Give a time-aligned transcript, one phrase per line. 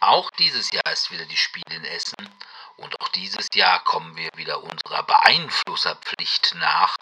[0.00, 2.28] Auch dieses Jahr ist wieder die Spiel in Essen
[2.76, 6.96] und auch dieses Jahr kommen wir wieder unserer Beeinflusserpflicht nach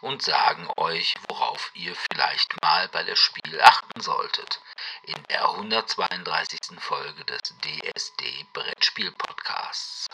[0.00, 4.60] und sagen euch, worauf ihr vielleicht mal bei der Spiel achten solltet.
[5.04, 6.80] In der 132.
[6.80, 10.06] Folge des DSD Brettspiel Podcasts.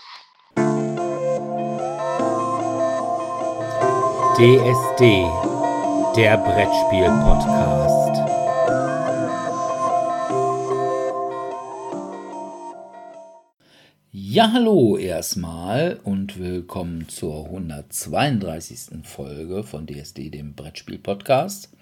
[4.37, 5.25] DSD,
[6.15, 8.38] der Brettspiel Podcast.
[14.39, 19.03] Ja, hallo erstmal und willkommen zur 132.
[19.03, 21.73] Folge von DSD, dem Brettspiel-Podcast.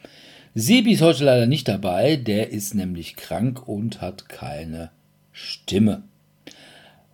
[0.55, 4.91] Sebi ist heute leider nicht dabei, der ist nämlich krank und hat keine
[5.33, 6.05] Stimme.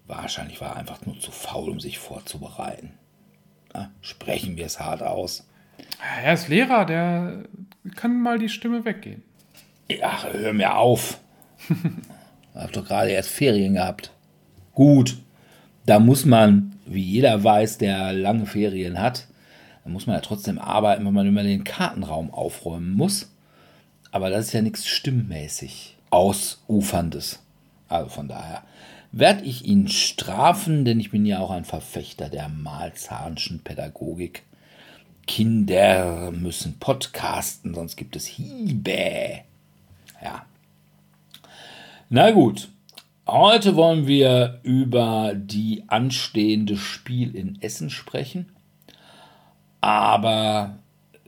[0.07, 2.93] Wahrscheinlich war er einfach nur zu faul, um sich vorzubereiten.
[3.75, 5.45] Na, sprechen wir es hart aus.
[6.23, 7.43] Er ist Lehrer, der
[7.97, 9.25] kann mal die Stimme weggehen.
[10.03, 11.19] Ach, hör mir auf.
[12.55, 14.13] hab doch gerade erst Ferien gehabt.
[14.75, 15.19] Gut,
[15.87, 19.27] da muss man, wie jeder weiß, der lange Ferien hat,
[19.85, 23.31] da muss man ja trotzdem arbeiten, wenn man immer den Kartenraum aufräumen muss.
[24.11, 27.43] Aber das ist ja nichts stimmmäßig ausuferndes.
[27.89, 28.63] Also von daher
[29.11, 34.45] werde ich ihn strafen, denn ich bin ja auch ein Verfechter der Malzahnschen Pädagogik.
[35.27, 39.41] Kinder müssen podcasten, sonst gibt es Hiebe.
[40.23, 40.47] Ja.
[42.09, 42.69] Na gut,
[43.29, 48.51] Heute wollen wir über die anstehende Spiel in Essen sprechen.
[49.81, 50.79] Aber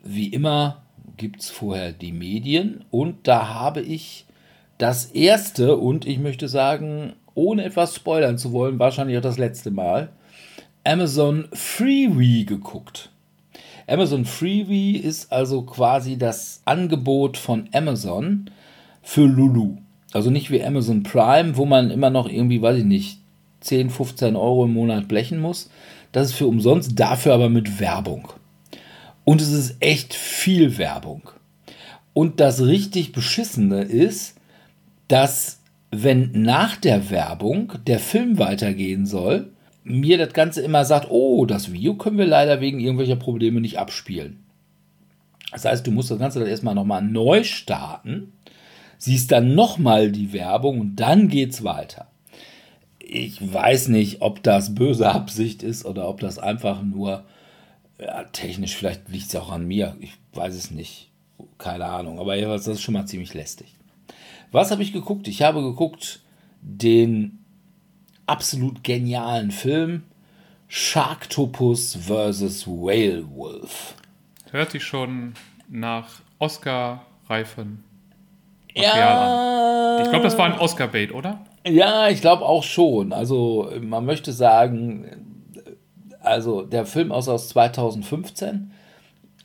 [0.03, 0.83] wie immer
[1.17, 4.27] gibt es vorher die Medien und da habe ich
[4.77, 9.71] das erste und ich möchte sagen, ohne etwas spoilern zu wollen, wahrscheinlich auch das letzte
[9.71, 10.11] Mal,
[10.83, 13.11] Amazon Freebie geguckt.
[13.87, 18.51] Amazon Freebie ist also quasi das Angebot von Amazon
[19.01, 19.77] für Lulu.
[20.15, 23.19] Also nicht wie Amazon Prime, wo man immer noch irgendwie, weiß ich nicht,
[23.63, 25.71] 10, 15 Euro im Monat blechen muss.
[26.13, 28.29] Das ist für umsonst, dafür aber mit Werbung.
[29.25, 31.31] Und es ist echt viel Werbung.
[32.13, 34.37] Und das richtig Beschissene ist,
[35.09, 35.59] dass
[35.91, 39.51] wenn nach der Werbung der Film weitergehen soll,
[39.83, 43.81] mir das Ganze immer sagt, oh, das Video können wir leider wegen irgendwelcher Probleme nicht
[43.81, 44.45] abspielen.
[45.51, 48.33] Das heißt, du musst das Ganze dann erstmal nochmal neu starten
[49.05, 52.09] siehst dann nochmal die Werbung und dann geht's weiter.
[52.99, 57.25] Ich weiß nicht, ob das böse Absicht ist oder ob das einfach nur
[58.01, 59.97] ja, technisch, vielleicht liegt es auch an mir.
[60.01, 61.11] Ich weiß es nicht.
[61.59, 62.19] Keine Ahnung.
[62.19, 63.75] Aber das ist schon mal ziemlich lästig.
[64.51, 65.29] Was habe ich geguckt?
[65.29, 66.21] Ich habe geguckt
[66.61, 67.45] den
[68.27, 70.05] absolut genialen Film
[70.69, 72.67] Sharktopus vs.
[72.67, 73.95] Whale Wolf.
[74.51, 75.35] Hört sich schon
[75.69, 77.85] nach Oscar-reifen
[78.75, 80.01] ja.
[80.03, 81.41] Ich glaube, das war ein Oscar-Bait, oder?
[81.67, 83.13] Ja, ich glaube auch schon.
[83.13, 85.25] Also, man möchte sagen,
[86.21, 88.73] also der Film ist aus 2015.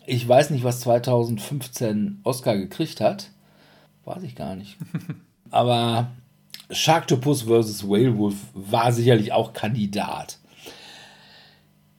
[0.06, 3.30] Ich weiß nicht, was 2015 Oscar gekriegt hat.
[4.06, 4.78] Weiß ich gar nicht.
[5.52, 6.12] Aber
[6.72, 7.88] Sharktopus vs.
[7.88, 10.40] Whalewolf war sicherlich auch Kandidat.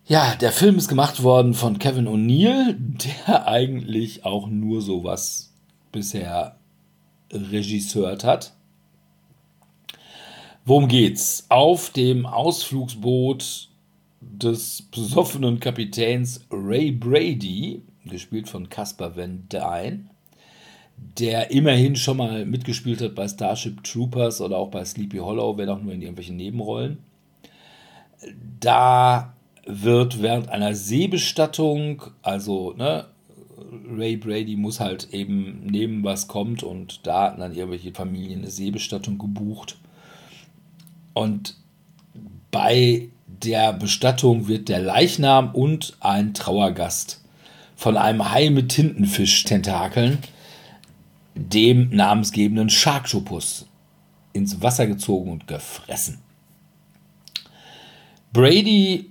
[0.07, 5.53] Ja, der Film ist gemacht worden von Kevin O'Neill, der eigentlich auch nur sowas
[5.93, 6.57] bisher
[7.33, 8.53] regisseurt hat.
[10.65, 11.47] Worum geht's?
[11.49, 13.69] Auf dem Ausflugsboot
[14.21, 20.11] des besoffenen Kapitäns Ray Brady, gespielt von Caspar Van Dyne,
[21.19, 25.69] der immerhin schon mal mitgespielt hat bei Starship Troopers oder auch bei Sleepy Hollow, wenn
[25.69, 26.99] auch nur in irgendwelchen Nebenrollen.
[28.61, 33.07] Da wird während einer Seebestattung, also ne,
[33.91, 38.51] Ray Brady muss halt eben nehmen, was kommt und da hatten dann irgendwelche Familien eine
[38.51, 39.77] Seebestattung gebucht.
[41.15, 41.57] Und
[42.51, 47.23] bei der Bestattung wird der Leichnam und ein Trauergast
[47.77, 50.19] von einem Hai mit Tintenfisch-Tentakeln,
[51.35, 53.67] dem namensgebenden Sharktopus,
[54.33, 56.19] ins Wasser gezogen und gefressen.
[58.33, 59.11] Brady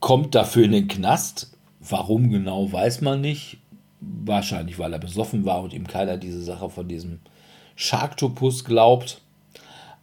[0.00, 1.56] kommt dafür in den Knast,
[1.88, 3.58] Warum genau, weiß man nicht.
[4.00, 7.20] Wahrscheinlich, weil er besoffen war und ihm keiner diese Sache von diesem
[7.74, 9.20] Sharktopus glaubt.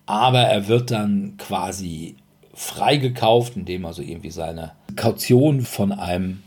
[0.06, 2.16] Aber er wird dann quasi
[2.54, 6.44] freigekauft, indem also irgendwie seine Kaution von einem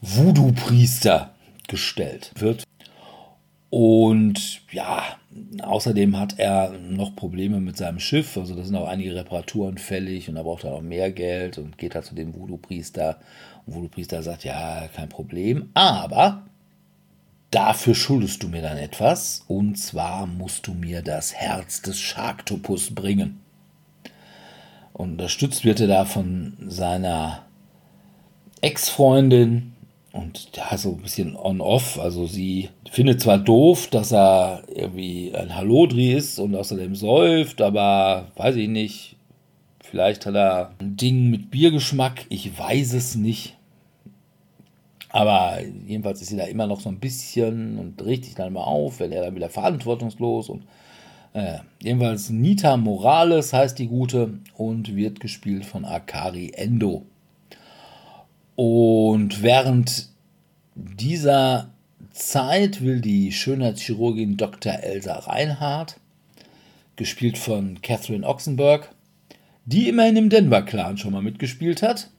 [0.00, 1.30] Voodoo-Priester
[1.68, 2.64] gestellt wird.
[3.70, 5.02] Und ja,
[5.62, 8.36] außerdem hat er noch Probleme mit seinem Schiff.
[8.36, 11.78] Also da sind auch einige Reparaturen fällig und er braucht dann auch mehr Geld und
[11.78, 13.18] geht halt zu dem Voodoo-Priester.
[13.66, 15.70] Und Voodoo-Priester sagt, ja, kein Problem.
[15.74, 16.42] Aber
[17.50, 19.44] dafür schuldest du mir dann etwas.
[19.48, 23.40] Und zwar musst du mir das Herz des Sharktopus bringen.
[24.92, 27.44] Und unterstützt wird er da von seiner
[28.60, 29.72] Ex-Freundin
[30.12, 31.98] und ja, so ein bisschen on-off.
[31.98, 38.28] Also sie findet zwar doof, dass er irgendwie ein Hallodri ist und außerdem säuft, aber
[38.36, 39.16] weiß ich nicht.
[39.92, 42.24] Vielleicht hat er ein Ding mit Biergeschmack.
[42.30, 43.58] Ich weiß es nicht.
[45.10, 49.00] Aber jedenfalls ist sie da immer noch so ein bisschen und richtig dann mal auf,
[49.00, 50.62] wenn er dann wieder verantwortungslos und
[51.34, 57.04] äh, jedenfalls Nita Morales heißt die gute und wird gespielt von Akari Endo.
[58.56, 60.08] Und während
[60.74, 61.68] dieser
[62.12, 64.72] Zeit will die Schönheitschirurgin Dr.
[64.72, 66.00] Elsa Reinhardt,
[66.96, 68.91] gespielt von Catherine Oxenberg,
[69.64, 72.10] die immerhin im Denver-Clan schon mal mitgespielt hat,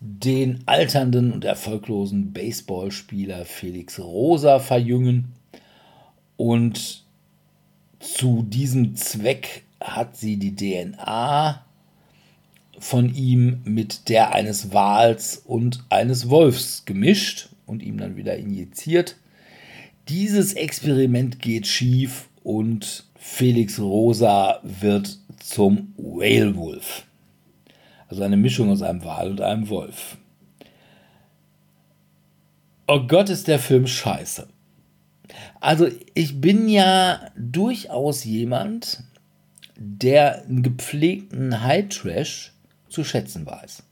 [0.00, 5.32] den alternden und erfolglosen Baseballspieler Felix Rosa verjüngen
[6.36, 7.04] und
[7.98, 11.64] zu diesem Zweck hat sie die DNA
[12.78, 19.16] von ihm mit der eines Wals und eines Wolfs gemischt und ihm dann wieder injiziert.
[20.08, 27.04] Dieses Experiment geht schief und Felix Rosa wird zum Whale Wolf.
[28.08, 30.16] Also eine Mischung aus einem Wal und einem Wolf.
[32.86, 34.48] Oh Gott, ist der Film scheiße.
[35.60, 39.02] Also ich bin ja durchaus jemand,
[39.76, 42.52] der einen gepflegten High Trash
[42.88, 43.82] zu schätzen weiß.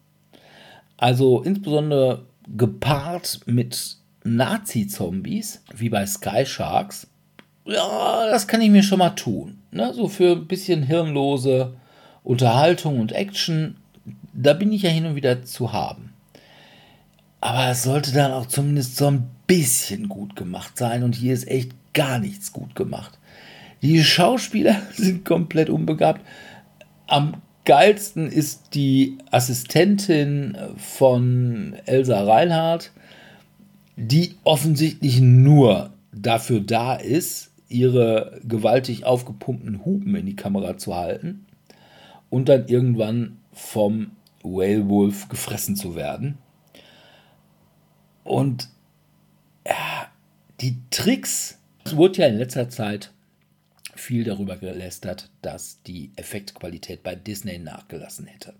[0.96, 2.26] Also insbesondere
[2.56, 7.08] gepaart mit Nazi-Zombies, wie bei Sky Sharks.
[7.66, 9.58] Ja, das kann ich mir schon mal tun.
[9.72, 9.92] Ne?
[9.92, 11.74] So für ein bisschen hirnlose
[12.22, 13.76] Unterhaltung und Action,
[14.32, 16.12] da bin ich ja hin und wieder zu haben.
[17.40, 21.02] Aber es sollte dann auch zumindest so ein bisschen gut gemacht sein.
[21.02, 23.18] Und hier ist echt gar nichts gut gemacht.
[23.82, 26.22] Die Schauspieler sind komplett unbegabt.
[27.06, 27.34] Am
[27.64, 32.92] geilsten ist die Assistentin von Elsa Reinhardt,
[33.96, 41.46] die offensichtlich nur dafür da ist, ihre gewaltig aufgepumpten Hupen in die Kamera zu halten
[42.30, 46.38] und dann irgendwann vom Whale Wolf gefressen zu werden.
[48.24, 48.68] Und
[49.66, 50.08] ja,
[50.60, 53.12] die Tricks, es wurde ja in letzter Zeit
[53.94, 58.54] viel darüber gelästert, dass die Effektqualität bei Disney nachgelassen hätte.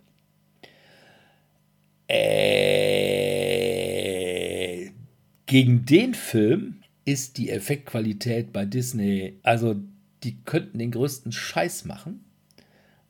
[2.09, 3.37] Äh,
[5.47, 9.77] gegen den Film ist die Effektqualität bei Disney, also
[10.23, 12.25] die könnten den größten Scheiß machen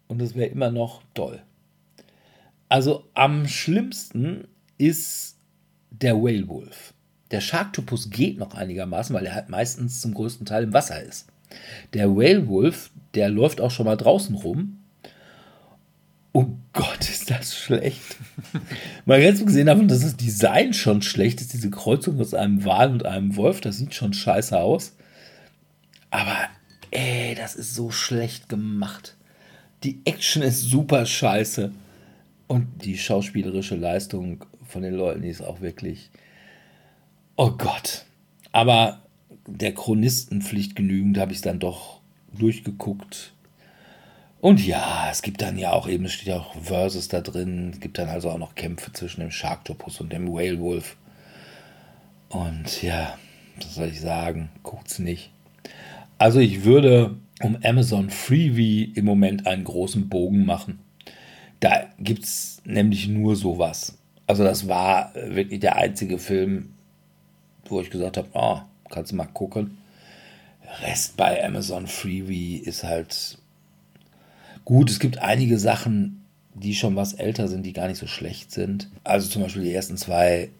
[0.06, 1.42] und es wäre immer noch toll.
[2.68, 4.46] Also am schlimmsten
[4.78, 5.38] ist
[5.90, 6.92] der Whale Wolf.
[7.30, 11.26] Der Sharktopus geht noch einigermaßen, weil er halt meistens zum größten Teil im Wasser ist.
[11.94, 14.78] Der Whale Wolf, der läuft auch schon mal draußen rum.
[16.36, 18.18] Oh Gott, ist das schlecht.
[19.06, 22.92] mal ganz gesehen davon, dass das Design schon schlecht ist, diese Kreuzung aus einem Wal
[22.92, 24.94] und einem Wolf, das sieht schon scheiße aus.
[26.10, 26.36] Aber
[26.90, 29.16] ey, das ist so schlecht gemacht.
[29.82, 31.72] Die Action ist super scheiße.
[32.48, 36.10] Und die schauspielerische Leistung von den Leuten die ist auch wirklich.
[37.36, 38.04] Oh Gott.
[38.52, 39.00] Aber
[39.46, 42.02] der Chronistenpflicht genügend habe ich es dann doch
[42.38, 43.32] durchgeguckt.
[44.40, 47.70] Und ja, es gibt dann ja auch eben, es steht ja auch Versus da drin.
[47.72, 50.96] Es gibt dann also auch noch Kämpfe zwischen dem Sharktopus und dem Whale Wolf.
[52.28, 53.18] Und ja,
[53.56, 54.50] was soll ich sagen?
[54.62, 55.30] Guckt's nicht.
[56.18, 60.78] Also ich würde um Amazon Freebie im Moment einen großen Bogen machen.
[61.60, 63.98] Da gibt es nämlich nur sowas.
[64.26, 66.74] Also das war wirklich der einzige Film,
[67.66, 69.78] wo ich gesagt habe, oh, kannst du mal gucken.
[70.82, 73.38] Rest bei Amazon Freebie ist halt
[74.66, 74.90] gut.
[74.90, 78.90] Es gibt einige Sachen, die schon was älter sind, die gar nicht so schlecht sind.
[79.04, 80.50] Also zum Beispiel die ersten zwei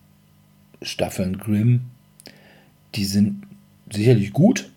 [0.80, 1.82] Staffeln Grimm,
[2.94, 3.42] die sind
[3.90, 4.70] sicherlich gut.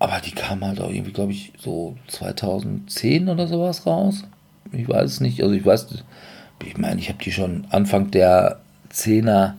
[0.00, 4.24] Aber die kamen halt auch irgendwie, glaube ich, so 2010 oder sowas raus.
[4.72, 5.42] Ich weiß es nicht.
[5.42, 6.02] Also ich weiß,
[6.64, 8.60] ich meine, ich habe die schon Anfang der
[8.92, 9.54] 10er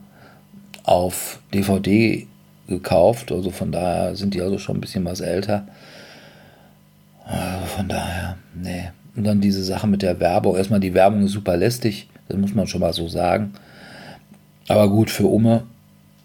[0.83, 2.27] auf DVD
[2.67, 3.31] gekauft.
[3.31, 5.67] Also von daher sind die also schon ein bisschen was älter.
[7.25, 8.89] Also von daher, nee.
[9.15, 10.55] Und dann diese Sache mit der Werbung.
[10.55, 13.53] Erstmal die Werbung ist super lästig, das muss man schon mal so sagen.
[14.67, 15.63] Aber gut, für Umme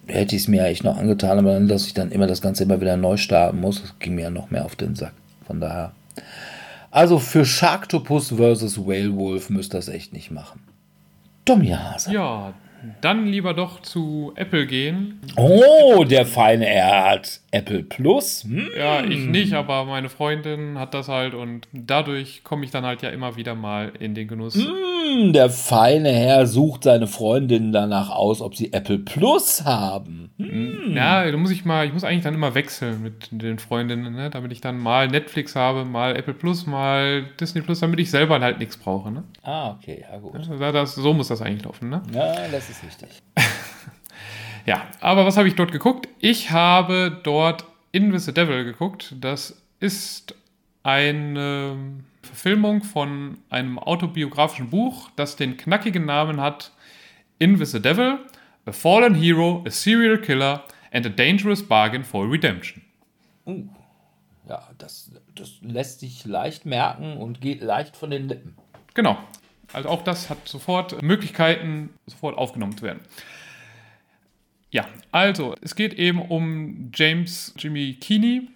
[0.07, 2.65] hätte ich es mir eigentlich noch angetan, aber dann, dass ich dann immer das Ganze
[2.65, 5.13] immer wieder neu starten muss, das ging mir ja noch mehr auf den Sack.
[5.47, 5.93] Von daher.
[6.91, 10.61] Also für Sharktopus versus Whale Wolf müsst ihr das echt nicht machen.
[11.45, 12.13] Tommy Hase.
[12.13, 12.53] Ja,
[13.01, 15.21] dann lieber doch zu Apple gehen.
[15.37, 18.45] Oh, der feine Herr hat Apple Plus.
[18.45, 18.71] Hm.
[18.77, 23.03] Ja, ich nicht, aber meine Freundin hat das halt und dadurch komme ich dann halt
[23.03, 24.55] ja immer wieder mal in den Genuss.
[24.55, 24.65] Hm,
[25.33, 30.31] der feine Herr sucht seine Freundin danach aus, ob sie Apple Plus haben.
[30.39, 30.95] Hm.
[30.95, 34.31] Ja, da muss ich mal, ich muss eigentlich dann immer wechseln mit den Freundinnen, ne?
[34.31, 38.41] damit ich dann mal Netflix habe, mal Apple Plus, mal Disney Plus, damit ich selber
[38.41, 39.11] halt nichts brauche.
[39.11, 39.25] Ne?
[39.43, 40.35] Ah, okay, ja gut.
[40.37, 42.03] Also das, so muss das eigentlich laufen, ne?
[42.15, 43.09] Ja, das ist richtig.
[44.67, 46.09] Ja, aber was habe ich dort geguckt?
[46.21, 49.15] Ich habe dort In the Devil geguckt.
[49.21, 50.35] Das ist
[50.83, 51.77] eine
[52.31, 56.73] Verfilmung von einem autobiografischen Buch, das den knackigen Namen hat
[57.39, 58.19] In the Devil,
[58.67, 62.83] A Fallen Hero, A Serial Killer and a Dangerous Bargain for Redemption.
[63.47, 63.65] Uh,
[64.49, 68.55] ja, das, das lässt sich leicht merken und geht leicht von den Lippen.
[68.95, 69.19] Genau.
[69.73, 73.01] Also auch das hat sofort Möglichkeiten, sofort aufgenommen zu werden.
[74.71, 78.49] Ja, also es geht eben um James Jimmy Keeney,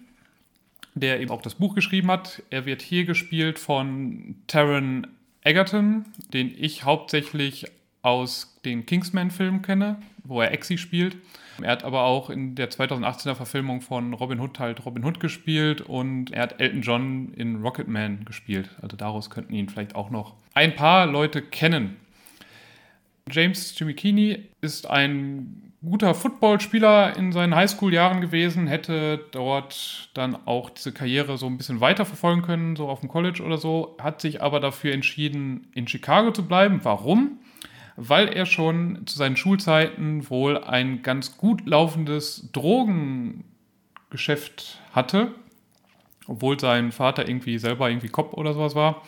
[0.95, 2.41] der eben auch das Buch geschrieben hat.
[2.49, 5.07] Er wird hier gespielt von Taron
[5.43, 7.67] Egerton, den ich hauptsächlich
[8.01, 11.17] aus den Kingsman-Filmen kenne, wo er Exi spielt.
[11.61, 15.81] Er hat aber auch in der 2018er Verfilmung von Robin Hood halt Robin Hood gespielt
[15.81, 18.69] und er hat Elton John in Rocketman gespielt.
[18.81, 21.97] Also daraus könnten ihn vielleicht auch noch ein paar Leute kennen.
[23.31, 30.91] James Jimmy ist ein guter Footballspieler in seinen Highschool-Jahren gewesen, hätte dort dann auch diese
[30.91, 34.59] Karriere so ein bisschen weiterverfolgen können, so auf dem College oder so, hat sich aber
[34.59, 36.81] dafür entschieden, in Chicago zu bleiben.
[36.83, 37.39] Warum?
[37.95, 45.33] Weil er schon zu seinen Schulzeiten wohl ein ganz gut laufendes Drogengeschäft hatte,
[46.27, 49.01] obwohl sein Vater irgendwie selber irgendwie Cop oder sowas war.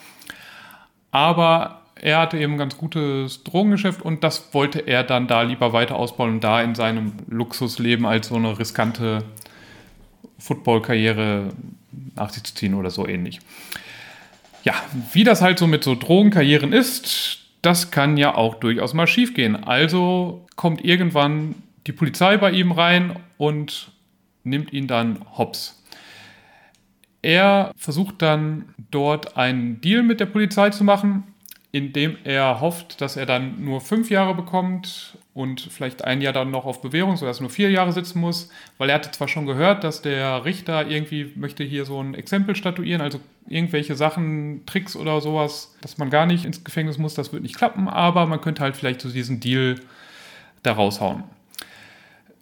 [1.12, 5.73] Aber er hatte eben ein ganz gutes Drogengeschäft und das wollte er dann da lieber
[5.73, 9.23] weiter ausbauen und da in seinem Luxusleben als so eine riskante
[10.39, 11.49] Footballkarriere
[12.15, 13.39] nach sich zu ziehen oder so ähnlich.
[14.63, 14.73] Ja,
[15.13, 19.55] wie das halt so mit so Drogenkarrieren ist, das kann ja auch durchaus mal schiefgehen.
[19.55, 21.55] Also kommt irgendwann
[21.87, 23.91] die Polizei bei ihm rein und
[24.43, 25.83] nimmt ihn dann hops.
[27.21, 31.23] Er versucht dann dort einen Deal mit der Polizei zu machen,
[31.71, 36.50] indem er hofft, dass er dann nur fünf Jahre bekommt und vielleicht ein Jahr dann
[36.50, 39.45] noch auf Bewährung, sodass er nur vier Jahre sitzen muss, weil er hatte zwar schon
[39.45, 44.95] gehört, dass der Richter irgendwie möchte hier so ein Exempel statuieren, also irgendwelche Sachen, Tricks
[44.95, 48.41] oder sowas, dass man gar nicht ins Gefängnis muss, das wird nicht klappen, aber man
[48.41, 49.75] könnte halt vielleicht so diesen Deal
[50.63, 51.24] da raushauen.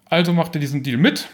[0.06, 1.28] Also macht er diesen Deal mit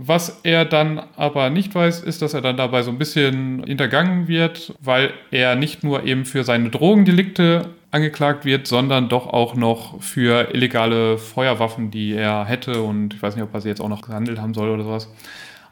[0.00, 4.28] was er dann aber nicht weiß, ist, dass er dann dabei so ein bisschen hintergangen
[4.28, 10.00] wird, weil er nicht nur eben für seine Drogendelikte angeklagt wird, sondern doch auch noch
[10.00, 13.88] für illegale Feuerwaffen, die er hätte und ich weiß nicht, ob er sie jetzt auch
[13.88, 15.12] noch gehandelt haben soll oder sowas.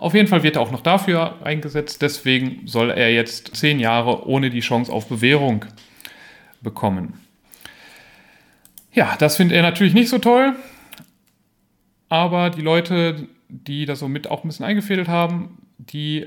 [0.01, 4.27] Auf jeden Fall wird er auch noch dafür eingesetzt, deswegen soll er jetzt zehn Jahre
[4.27, 5.67] ohne die Chance auf Bewährung
[6.63, 7.21] bekommen.
[8.93, 10.57] Ja, das findet er natürlich nicht so toll,
[12.09, 16.27] aber die Leute, die das so mit auch ein bisschen eingefädelt haben, die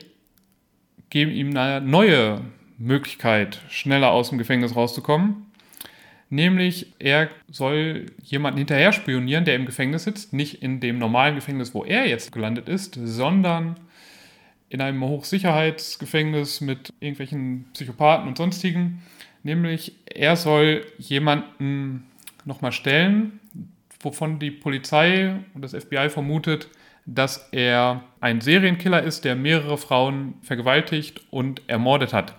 [1.09, 2.41] geben ihm eine neue
[2.77, 5.45] Möglichkeit, schneller aus dem Gefängnis rauszukommen.
[6.31, 10.31] Nämlich, er soll jemanden hinterher spionieren, der im Gefängnis sitzt.
[10.31, 13.79] Nicht in dem normalen Gefängnis, wo er jetzt gelandet ist, sondern
[14.69, 19.01] in einem Hochsicherheitsgefängnis mit irgendwelchen Psychopathen und sonstigen.
[19.41, 22.03] Nämlich, er soll jemanden
[22.45, 23.39] nochmal stellen,
[24.01, 26.69] wovon die Polizei und das FBI vermutet,
[27.15, 32.35] dass er ein Serienkiller ist, der mehrere Frauen vergewaltigt und ermordet hat.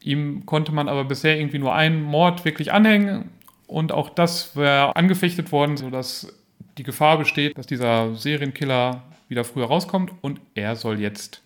[0.00, 3.30] Ihm konnte man aber bisher irgendwie nur einen Mord wirklich anhängen
[3.66, 6.32] und auch das wäre angefechtet worden, sodass
[6.78, 11.42] die Gefahr besteht, dass dieser Serienkiller wieder früher rauskommt und er soll jetzt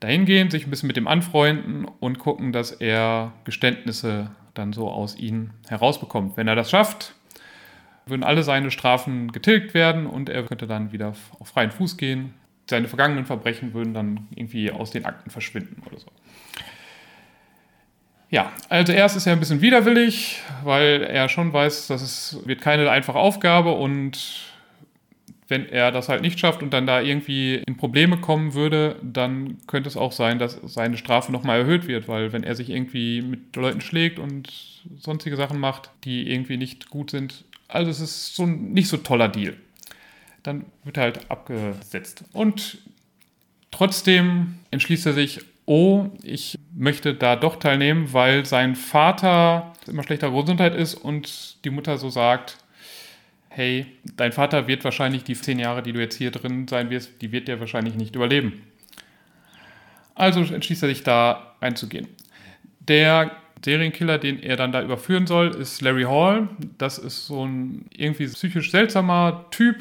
[0.00, 4.90] dahin gehen, sich ein bisschen mit dem anfreunden und gucken, dass er Geständnisse dann so
[4.90, 6.36] aus ihm herausbekommt.
[6.36, 7.14] Wenn er das schafft,
[8.06, 12.34] würden alle seine Strafen getilgt werden und er könnte dann wieder auf freien Fuß gehen.
[12.68, 16.06] Seine vergangenen Verbrechen würden dann irgendwie aus den Akten verschwinden oder so.
[18.30, 22.62] Ja, also erst ist er ein bisschen widerwillig, weil er schon weiß, dass es wird
[22.62, 24.52] keine einfache Aufgabe und
[25.48, 29.58] wenn er das halt nicht schafft und dann da irgendwie in Probleme kommen würde, dann
[29.66, 33.20] könnte es auch sein, dass seine Strafe nochmal erhöht wird, weil wenn er sich irgendwie
[33.20, 34.50] mit Leuten schlägt und
[34.98, 38.98] sonstige Sachen macht, die irgendwie nicht gut sind, also es ist so ein nicht so
[38.98, 39.56] toller Deal.
[40.42, 42.24] Dann wird er halt abgesetzt.
[42.32, 42.78] Und
[43.70, 50.30] trotzdem entschließt er sich, oh, ich möchte da doch teilnehmen, weil sein Vater immer schlechter
[50.30, 52.58] Gesundheit ist und die Mutter so sagt,
[53.48, 53.86] hey,
[54.16, 57.32] dein Vater wird wahrscheinlich die zehn Jahre, die du jetzt hier drin sein wirst, die
[57.32, 58.62] wird der wahrscheinlich nicht überleben.
[60.14, 62.08] Also entschließt er sich da einzugehen.
[62.80, 63.30] Der
[63.64, 66.48] Serienkiller, den er dann da überführen soll, ist Larry Hall.
[66.78, 69.76] Das ist so ein irgendwie psychisch seltsamer Typ,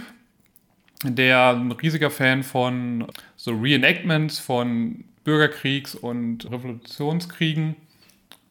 [1.03, 7.75] der ein riesiger Fan von so Reenactments von Bürgerkriegs- und Revolutionskriegen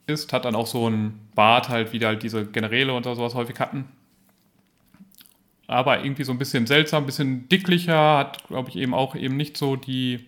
[0.07, 0.33] ist.
[0.33, 3.85] Hat dann auch so einen Bart, halt, wie halt diese Generäle und sowas häufig hatten.
[5.67, 9.37] Aber irgendwie so ein bisschen seltsam, ein bisschen dicklicher, hat, glaube ich, eben auch eben
[9.37, 10.27] nicht so die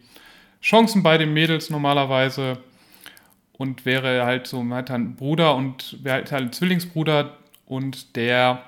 [0.63, 2.59] Chancen bei den Mädels normalerweise
[3.59, 8.63] und wäre halt so, man hat einen Bruder und wäre halt ein Zwillingsbruder und der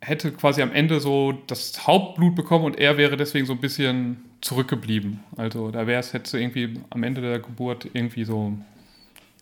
[0.00, 4.18] hätte quasi am Ende so das Hauptblut bekommen und er wäre deswegen so ein bisschen
[4.40, 5.20] zurückgeblieben.
[5.36, 8.56] Also da wäre es, hätte irgendwie am Ende der Geburt irgendwie so,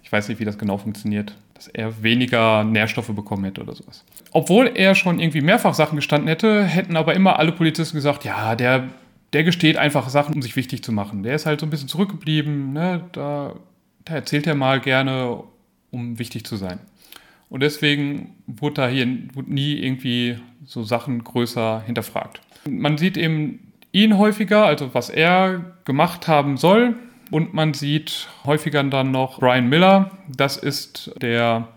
[0.03, 4.05] ich weiß nicht, wie das genau funktioniert, dass er weniger Nährstoffe bekommen hätte oder sowas.
[4.33, 8.57] Obwohl er schon irgendwie mehrfach Sachen gestanden hätte, hätten aber immer alle Polizisten gesagt, ja,
[8.57, 8.89] der,
[9.33, 11.23] der gesteht einfach Sachen, um sich wichtig zu machen.
[11.23, 13.05] Der ist halt so ein bisschen zurückgeblieben, ne?
[13.13, 13.55] da
[14.05, 15.43] da erzählt er mal gerne,
[15.91, 16.81] um wichtig zu sein.
[17.49, 22.41] Und deswegen wurde da hier nie irgendwie so Sachen größer hinterfragt.
[22.69, 26.97] Man sieht eben ihn häufiger, also was er gemacht haben soll.
[27.31, 30.11] Und man sieht häufiger dann noch Brian Miller.
[30.29, 31.69] Das ist der,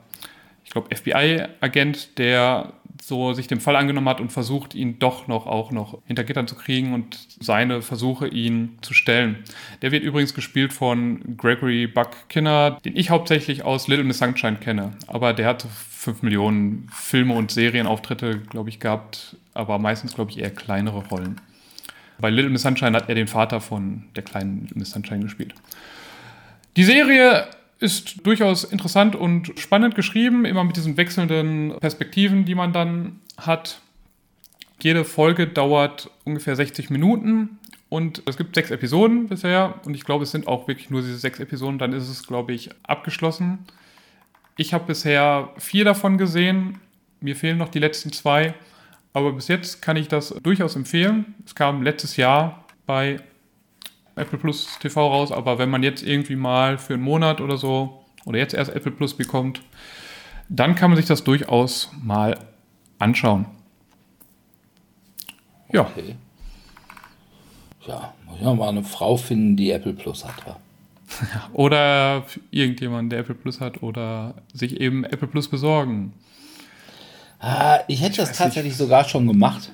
[0.65, 5.47] ich glaube, FBI-Agent, der so sich dem Fall angenommen hat und versucht, ihn doch noch
[5.47, 9.43] auch noch hinter Gittern zu kriegen und seine Versuche, ihn zu stellen.
[9.81, 14.57] Der wird übrigens gespielt von Gregory Buck Kinner, den ich hauptsächlich aus Little Miss Sunshine
[14.57, 14.93] kenne.
[15.07, 20.31] Aber der hat so 5 Millionen Filme und Serienauftritte, glaube ich, gehabt, aber meistens, glaube
[20.31, 21.41] ich, eher kleinere Rollen.
[22.19, 25.53] Bei Little Miss Sunshine hat er den Vater von der kleinen Little Miss Sunshine gespielt.
[26.75, 27.47] Die Serie
[27.79, 33.81] ist durchaus interessant und spannend geschrieben, immer mit diesen wechselnden Perspektiven, die man dann hat.
[34.81, 40.23] Jede Folge dauert ungefähr 60 Minuten und es gibt sechs Episoden bisher und ich glaube,
[40.23, 43.59] es sind auch wirklich nur diese sechs Episoden, dann ist es, glaube ich, abgeschlossen.
[44.55, 46.79] Ich habe bisher vier davon gesehen,
[47.21, 48.53] mir fehlen noch die letzten zwei,
[49.13, 51.35] aber bis jetzt kann ich das durchaus empfehlen.
[51.45, 53.19] Es kam letztes Jahr bei
[54.17, 58.03] Apple Plus TV raus, aber wenn man jetzt irgendwie mal für einen Monat oder so
[58.25, 59.61] oder jetzt erst Apple Plus bekommt,
[60.49, 62.37] dann kann man sich das durchaus mal
[62.99, 63.45] anschauen.
[65.71, 65.81] Ja.
[65.81, 66.15] Okay.
[67.85, 70.35] Ja, muss ja mal eine Frau finden, die Apple Plus hat.
[70.45, 70.57] Ja.
[71.53, 76.13] oder irgendjemand, der Apple Plus hat oder sich eben Apple Plus besorgen.
[77.39, 78.77] Ah, ich hätte ich das tatsächlich nicht.
[78.77, 79.71] sogar schon gemacht.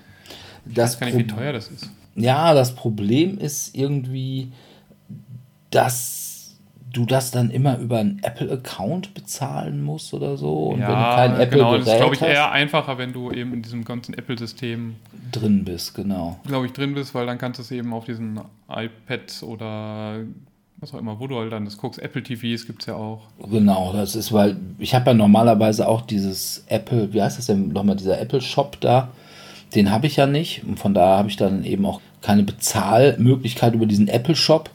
[0.66, 1.90] Ich das weiß gar nicht, wie teuer das ist.
[2.16, 4.52] Ja, das Problem ist irgendwie,
[5.72, 6.24] dass
[6.94, 10.70] du das dann immer über einen Apple-Account bezahlen musst oder so.
[10.70, 13.32] Und ja, wenn du kein Apple genau, das ist, glaube ich, eher einfacher, wenn du
[13.32, 14.96] eben in diesem ganzen Apple-System
[15.32, 16.38] drin bist, genau.
[16.46, 20.20] Glaube ich, drin bist, weil dann kannst du es eben auf diesen iPads oder
[20.78, 23.22] was auch immer, wo du halt dann das guckst, Apple TVs gibt es ja auch.
[23.50, 27.70] Genau, das ist, weil ich habe ja normalerweise auch dieses Apple, wie heißt das denn
[27.70, 29.10] nochmal, dieser Apple Shop da
[29.76, 30.64] den habe ich ja nicht.
[30.64, 34.70] Und von daher habe ich dann eben auch keine Bezahlmöglichkeit über diesen Apple Shop.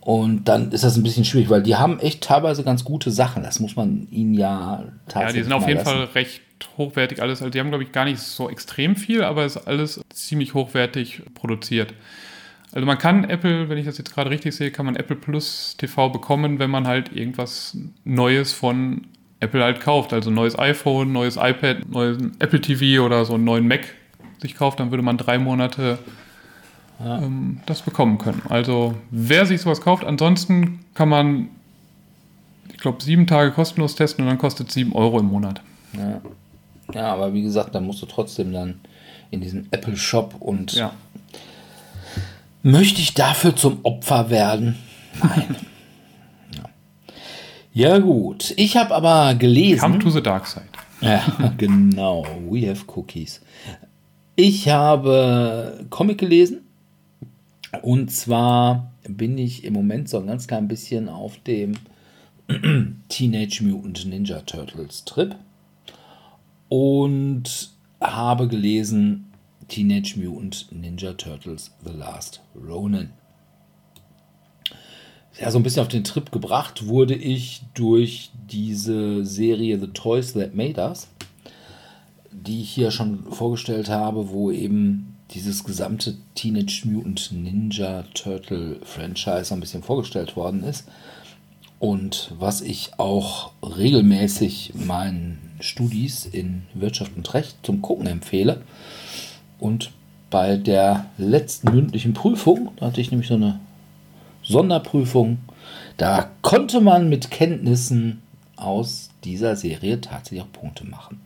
[0.00, 3.42] Und dann ist das ein bisschen schwierig, weil die haben echt teilweise ganz gute Sachen.
[3.42, 5.26] Das muss man ihnen ja tatsächlich.
[5.26, 5.90] Ja, die sind auf jeden lassen.
[5.90, 6.42] Fall recht
[6.78, 7.42] hochwertig alles.
[7.42, 10.54] Also die haben, glaube ich, gar nicht so extrem viel, aber es ist alles ziemlich
[10.54, 11.92] hochwertig produziert.
[12.72, 15.76] Also man kann Apple, wenn ich das jetzt gerade richtig sehe, kann man Apple Plus
[15.78, 19.06] TV bekommen, wenn man halt irgendwas Neues von
[19.40, 20.12] Apple halt kauft.
[20.12, 23.80] Also neues iPhone, neues iPad, neues Apple TV oder so einen neuen Mac
[24.40, 25.98] sich kauft, dann würde man drei Monate
[27.00, 27.18] ja.
[27.18, 28.42] ähm, das bekommen können.
[28.48, 31.48] Also wer sich sowas kauft, ansonsten kann man,
[32.70, 35.60] ich glaube, sieben Tage kostenlos testen und dann kostet es sieben Euro im Monat.
[35.92, 36.20] Ja.
[36.92, 38.80] ja, aber wie gesagt, dann musst du trotzdem dann
[39.30, 40.92] in diesen Apple Shop und ja.
[42.62, 44.76] möchte ich dafür zum Opfer werden?
[45.22, 45.56] Nein.
[46.54, 46.64] ja.
[47.72, 47.98] ja.
[47.98, 48.54] gut.
[48.56, 49.80] Ich habe aber gelesen.
[49.80, 50.64] Come to the dark side.
[51.00, 51.22] Ja,
[51.56, 52.26] genau.
[52.48, 53.40] We have cookies.
[54.40, 56.60] Ich habe Comic gelesen.
[57.82, 61.72] Und zwar bin ich im Moment so ein ganz klein bisschen auf dem
[63.08, 65.34] Teenage Mutant Ninja Turtles Trip.
[66.68, 67.70] Und
[68.00, 69.32] habe gelesen
[69.66, 73.10] Teenage Mutant Ninja Turtles The Last Ronin.
[75.40, 80.34] Ja, so ein bisschen auf den Trip gebracht wurde ich durch diese Serie The Toys
[80.34, 81.08] That Made Us
[82.48, 89.52] die ich hier schon vorgestellt habe, wo eben dieses gesamte Teenage Mutant Ninja Turtle Franchise
[89.52, 90.86] ein bisschen vorgestellt worden ist.
[91.78, 98.62] und was ich auch regelmäßig meinen Studis in Wirtschaft und Recht zum Gucken empfehle.
[99.58, 99.92] Und
[100.30, 103.60] bei der letzten mündlichen Prüfung, da hatte ich nämlich so eine
[104.42, 105.38] Sonderprüfung,
[105.96, 108.22] da konnte man mit Kenntnissen
[108.56, 111.20] aus dieser Serie tatsächlich auch Punkte machen.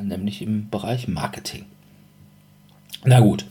[0.00, 1.64] Nämlich im Bereich Marketing.
[3.04, 3.44] Na gut.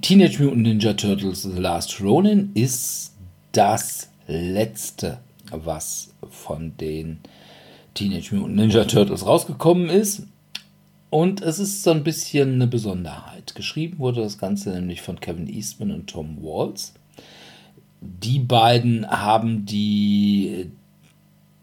[0.00, 3.14] Teenage Mutant Ninja Turtles The Last Ronin ist
[3.52, 5.18] das letzte,
[5.50, 7.18] was von den
[7.94, 10.22] Teenage Mutant Ninja Turtles rausgekommen ist.
[11.10, 13.54] Und es ist so ein bisschen eine Besonderheit.
[13.54, 16.92] Geschrieben wurde das Ganze nämlich von Kevin Eastman und Tom Waltz.
[18.00, 20.70] Die beiden haben die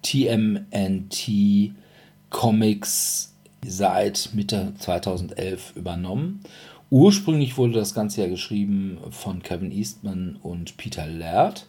[0.01, 1.71] TMNT
[2.29, 3.34] Comics
[3.67, 6.43] seit Mitte 2011 übernommen.
[6.89, 11.67] Ursprünglich wurde das Ganze ja geschrieben von Kevin Eastman und Peter Laird.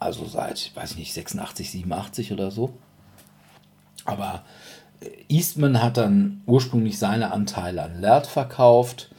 [0.00, 2.74] Also seit, weiß ich nicht, 86, 87 oder so.
[4.04, 4.44] Aber
[5.00, 9.10] äh, Eastman hat dann ursprünglich seine Anteile an Laird verkauft.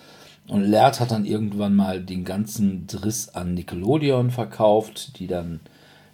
[0.48, 5.60] Und Laird hat dann irgendwann mal den ganzen Driss an Nickelodeon verkauft, die dann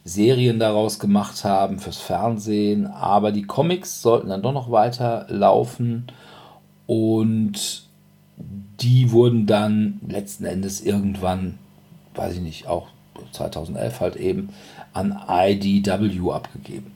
[0.03, 2.87] Serien daraus gemacht haben fürs Fernsehen.
[2.87, 6.07] Aber die Comics sollten dann doch noch weiter laufen.
[6.87, 7.83] Und
[8.81, 11.59] die wurden dann letzten Endes irgendwann,
[12.15, 12.87] weiß ich nicht, auch
[13.31, 14.49] 2011 halt eben,
[14.93, 16.91] an IDW abgegeben.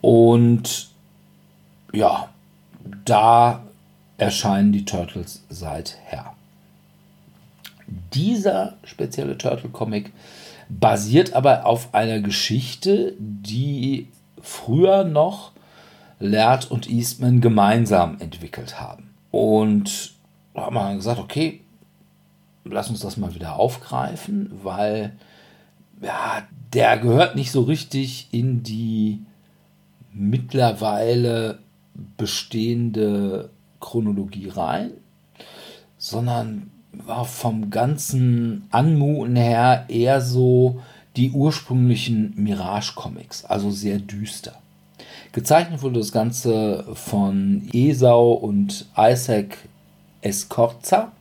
[0.00, 0.88] Und
[1.92, 2.28] ja,
[3.04, 3.62] da
[4.18, 6.34] erscheinen die Turtles seither.
[8.12, 10.12] Dieser spezielle Turtle-Comic
[10.80, 14.08] basiert aber auf einer Geschichte, die
[14.40, 15.52] früher noch
[16.18, 19.14] Laird und Eastman gemeinsam entwickelt haben.
[19.30, 20.14] Und
[20.54, 21.60] da haben wir gesagt, okay,
[22.64, 25.16] lass uns das mal wieder aufgreifen, weil
[26.00, 29.24] ja, der gehört nicht so richtig in die
[30.12, 31.58] mittlerweile
[32.16, 34.92] bestehende Chronologie rein,
[35.98, 40.80] sondern war vom ganzen Anmuten her eher so
[41.16, 44.54] die ursprünglichen Mirage-Comics, also sehr düster.
[45.32, 49.56] Gezeichnet wurde das Ganze von Esau und Isaac
[50.20, 51.12] Escorza,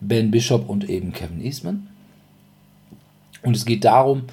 [0.00, 1.88] Ben Bishop und eben Kevin Eastman.
[3.42, 4.24] Und es geht darum,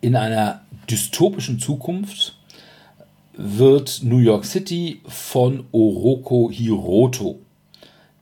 [0.00, 2.36] in einer dystopischen Zukunft
[3.36, 7.40] wird New York City von Oroko Hiroto,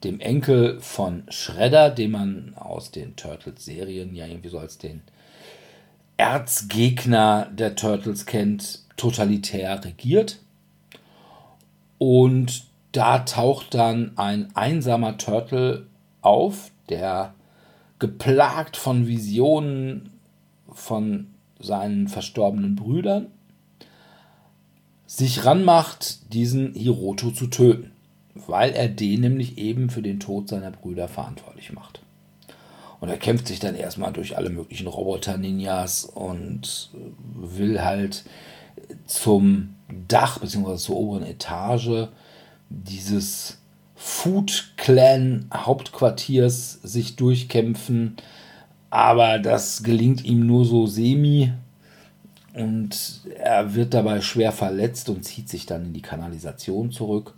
[0.04, 5.02] dem Enkel von Shredder, den man aus den Turtles-Serien ja irgendwie so als den
[6.16, 10.38] Erzgegner der Turtles kennt, totalitär regiert.
[11.98, 15.86] Und da taucht dann ein einsamer Turtle
[16.20, 17.34] auf, der
[17.98, 20.10] geplagt von Visionen
[20.72, 23.28] von seinen verstorbenen Brüdern
[25.06, 27.91] sich ranmacht, diesen Hiroto zu töten,
[28.34, 32.00] weil er den nämlich eben für den Tod seiner Brüder verantwortlich macht.
[33.00, 36.90] Und er kämpft sich dann erstmal durch alle möglichen Roboter-Ninjas und
[37.34, 38.24] will halt
[39.06, 39.74] zum
[40.08, 40.76] Dach bzw.
[40.76, 42.08] zur oberen Etage
[42.70, 43.58] dieses
[43.96, 48.16] Food Clan Hauptquartiers sich durchkämpfen,
[48.90, 51.52] aber das gelingt ihm nur so semi
[52.54, 57.34] und er wird dabei schwer verletzt und zieht sich dann in die Kanalisation zurück.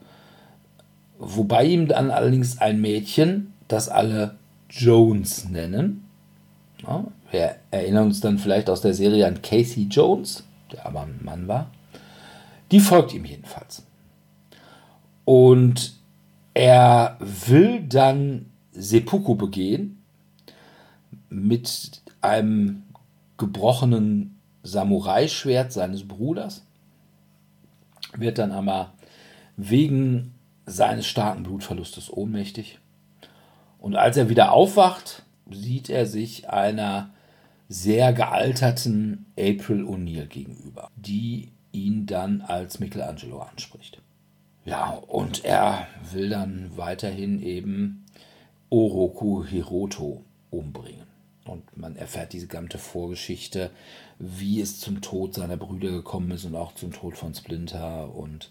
[1.18, 4.36] Wobei ihm dann allerdings ein Mädchen, das alle
[4.68, 6.04] Jones nennen,
[6.82, 11.20] ja, wir erinnern uns dann vielleicht aus der Serie an Casey Jones, der aber ein
[11.22, 11.70] Mann war,
[12.70, 13.84] die folgt ihm jedenfalls.
[15.24, 15.94] Und
[16.52, 20.02] er will dann Seppuku begehen
[21.30, 22.82] mit einem
[23.38, 26.64] gebrochenen Samurai-Schwert seines Bruders,
[28.16, 28.92] wird dann aber
[29.56, 30.33] wegen
[30.66, 32.78] seines starken Blutverlustes ohnmächtig.
[33.78, 37.10] Und als er wieder aufwacht, sieht er sich einer
[37.68, 44.00] sehr gealterten April O'Neil gegenüber, die ihn dann als Michelangelo anspricht.
[44.64, 48.06] Ja, und er will dann weiterhin eben
[48.70, 51.04] Oroku Hiroto umbringen.
[51.44, 53.70] Und man erfährt diese ganze Vorgeschichte,
[54.18, 58.50] wie es zum Tod seiner Brüder gekommen ist und auch zum Tod von Splinter und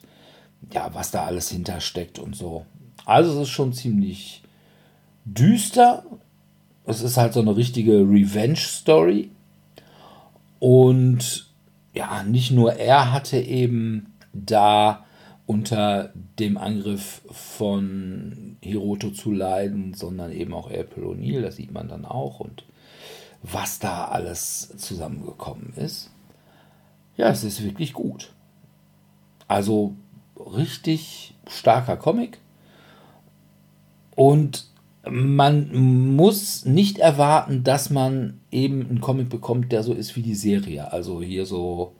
[0.71, 2.65] ja, was da alles hintersteckt und so.
[3.05, 4.43] Also es ist schon ziemlich
[5.25, 6.05] düster.
[6.85, 9.31] Es ist halt so eine richtige Revenge-Story.
[10.59, 11.53] Und
[11.93, 15.05] ja, nicht nur er hatte eben da
[15.45, 21.89] unter dem Angriff von Hiroto zu leiden, sondern eben auch April O'Neil, das sieht man
[21.89, 22.63] dann auch und
[23.41, 26.09] was da alles zusammengekommen ist.
[27.17, 28.33] Ja, es ist wirklich gut.
[29.47, 29.95] Also
[30.37, 32.39] richtig starker Comic.
[34.15, 34.65] Und
[35.09, 40.35] man muss nicht erwarten, dass man eben einen Comic bekommt, der so ist wie die
[40.35, 40.91] Serie.
[40.91, 41.95] Also hier so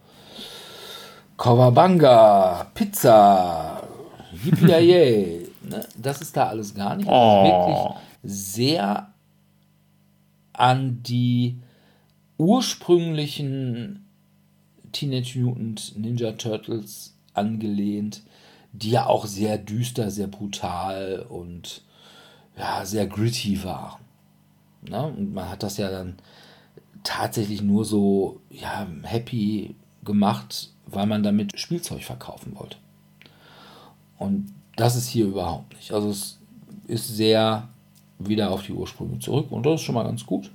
[1.37, 3.83] Kawabanga, Pizza,
[4.43, 5.85] Yippie ne?
[5.97, 7.09] Das ist da alles gar nicht.
[7.09, 7.43] Oh.
[7.43, 9.11] wirklich sehr
[10.53, 11.59] an die
[12.37, 14.05] ursprünglichen
[14.91, 18.23] Teenage Mutant Ninja Turtles angelehnt,
[18.71, 21.81] die ja auch sehr düster, sehr brutal und
[22.57, 24.01] ja, sehr gritty waren.
[24.87, 25.03] Ne?
[25.05, 26.15] Und man hat das ja dann
[27.03, 32.77] tatsächlich nur so ja, happy gemacht, weil man damit Spielzeug verkaufen wollte.
[34.17, 35.91] Und das ist hier überhaupt nicht.
[35.91, 36.39] Also es
[36.87, 37.69] ist sehr
[38.19, 40.51] wieder auf die Ursprünge zurück und das ist schon mal ganz gut.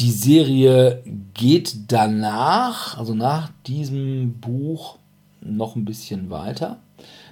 [0.00, 1.02] Die Serie
[1.34, 4.97] geht danach, also nach diesem Buch,
[5.40, 6.78] noch ein bisschen weiter.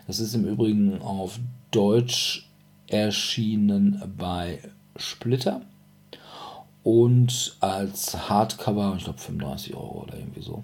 [0.07, 1.39] Das ist im Übrigen auf
[1.71, 2.49] Deutsch
[2.87, 4.61] erschienen bei
[4.97, 5.63] Splitter
[6.85, 10.63] und als Hardcover, ich glaube 35 Euro oder irgendwie so.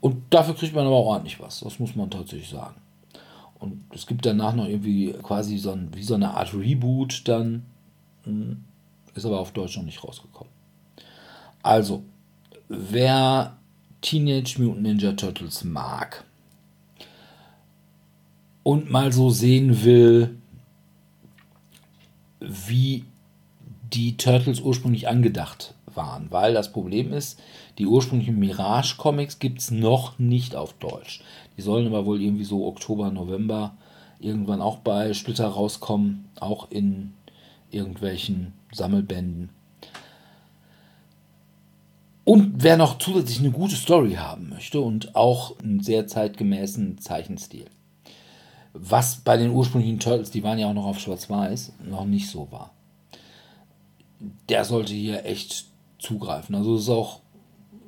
[0.00, 2.76] Und dafür kriegt man aber ordentlich was, das muss man tatsächlich sagen.
[3.58, 7.64] Und es gibt danach noch irgendwie quasi so, ein, wie so eine Art Reboot dann,
[8.24, 8.64] hm,
[9.14, 10.52] ist aber auf Deutsch noch nicht rausgekommen.
[11.62, 12.02] Also,
[12.68, 13.56] wer
[14.00, 16.24] Teenage Mutant Ninja Turtles mag
[18.66, 20.38] und mal so sehen will,
[22.40, 23.04] wie
[23.92, 27.40] die Turtles ursprünglich angedacht waren, weil das Problem ist,
[27.78, 31.22] die ursprünglichen Mirage-Comics gibt es noch nicht auf Deutsch.
[31.56, 33.76] Die sollen aber wohl irgendwie so Oktober, November
[34.18, 37.14] irgendwann auch bei Splitter rauskommen, auch in
[37.70, 39.50] irgendwelchen Sammelbänden.
[42.24, 47.66] Und wer noch zusätzlich eine gute Story haben möchte und auch einen sehr zeitgemäßen Zeichenstil.
[48.78, 52.48] Was bei den ursprünglichen Turtles, die waren ja auch noch auf Schwarz-Weiß, noch nicht so
[52.50, 52.70] war.
[54.48, 55.66] Der sollte hier echt
[55.98, 56.54] zugreifen.
[56.54, 57.20] Also es ist auch,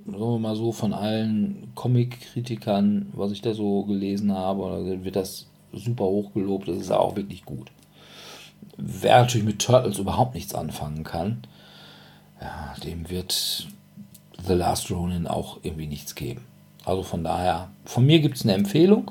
[0.06, 5.46] sagen wir mal so, von allen Comic-Kritikern, was ich da so gelesen habe, wird das
[5.72, 6.68] super hoch gelobt.
[6.68, 7.70] Das ist auch wirklich gut.
[8.76, 11.42] Wer natürlich mit Turtles überhaupt nichts anfangen kann,
[12.40, 13.66] ja, dem wird
[14.46, 16.42] The Last Ronin auch irgendwie nichts geben.
[16.84, 19.10] Also von daher, von mir gibt es eine Empfehlung.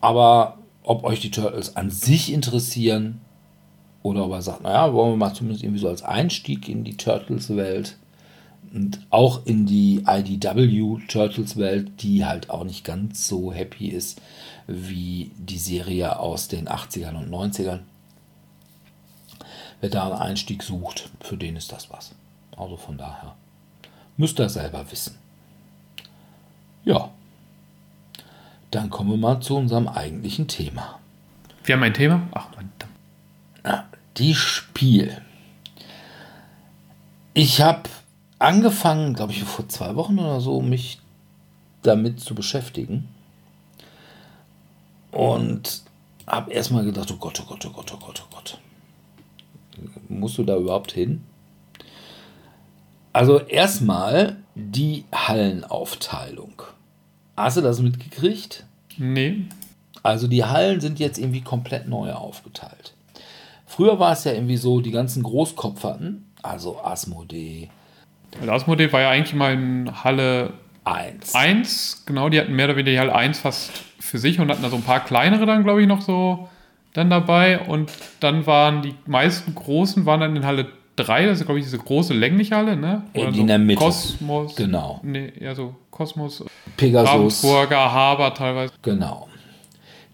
[0.00, 3.20] Aber ob euch die Turtles an sich interessieren
[4.02, 6.96] oder ob er sagt, naja, wollen wir mal zumindest irgendwie so als Einstieg in die
[6.96, 7.96] Turtles-Welt
[8.72, 14.20] und auch in die IDW Turtles-Welt, die halt auch nicht ganz so happy ist
[14.66, 17.80] wie die Serie aus den 80ern und 90ern.
[19.80, 22.14] Wer da einen Einstieg sucht, für den ist das was.
[22.56, 23.34] Also von daher
[24.16, 25.16] müsst ihr selber wissen.
[26.84, 27.10] Ja,
[28.70, 30.98] dann kommen wir mal zu unserem eigentlichen Thema.
[31.64, 32.28] Wir haben ein Thema?
[32.32, 32.48] Ach.
[33.64, 35.20] Ja, die Spiel.
[37.34, 37.88] Ich habe
[38.38, 41.00] angefangen, glaube ich, vor zwei Wochen oder so, mich
[41.82, 43.08] damit zu beschäftigen.
[45.10, 45.82] Und
[46.26, 48.58] habe erstmal gedacht, oh Gott, oh Gott, oh Gott, oh Gott, oh Gott.
[50.08, 51.24] Musst du da überhaupt hin?
[53.12, 56.62] Also erstmal die Hallenaufteilung.
[57.38, 58.64] Hast du das mitgekriegt?
[58.96, 59.44] Nee.
[60.02, 62.94] Also die Hallen sind jetzt irgendwie komplett neu aufgeteilt.
[63.64, 67.68] Früher war es ja irgendwie so, die ganzen Großkopferten, also Asmodee.
[68.40, 70.52] Also Asmodee war ja eigentlich mal in Halle
[70.84, 71.34] 1.
[71.34, 73.70] 1, genau, die hatten mehr oder weniger die Halle 1 fast
[74.00, 76.48] für sich und hatten da so ein paar kleinere dann, glaube ich, noch so
[76.94, 77.60] dann dabei.
[77.60, 80.66] Und dann waren die meisten großen waren dann in Halle
[80.98, 83.02] 3, das ist, glaube ich, diese große längliche Halle, ne?
[83.14, 83.84] Oder in so der Mitte.
[83.84, 84.56] Kosmos.
[84.56, 85.00] Genau.
[85.02, 86.44] Nee, ja, so Kosmos.
[86.76, 87.10] Pegasus.
[87.10, 88.72] Ravensburger, Haber teilweise.
[88.82, 89.28] Genau.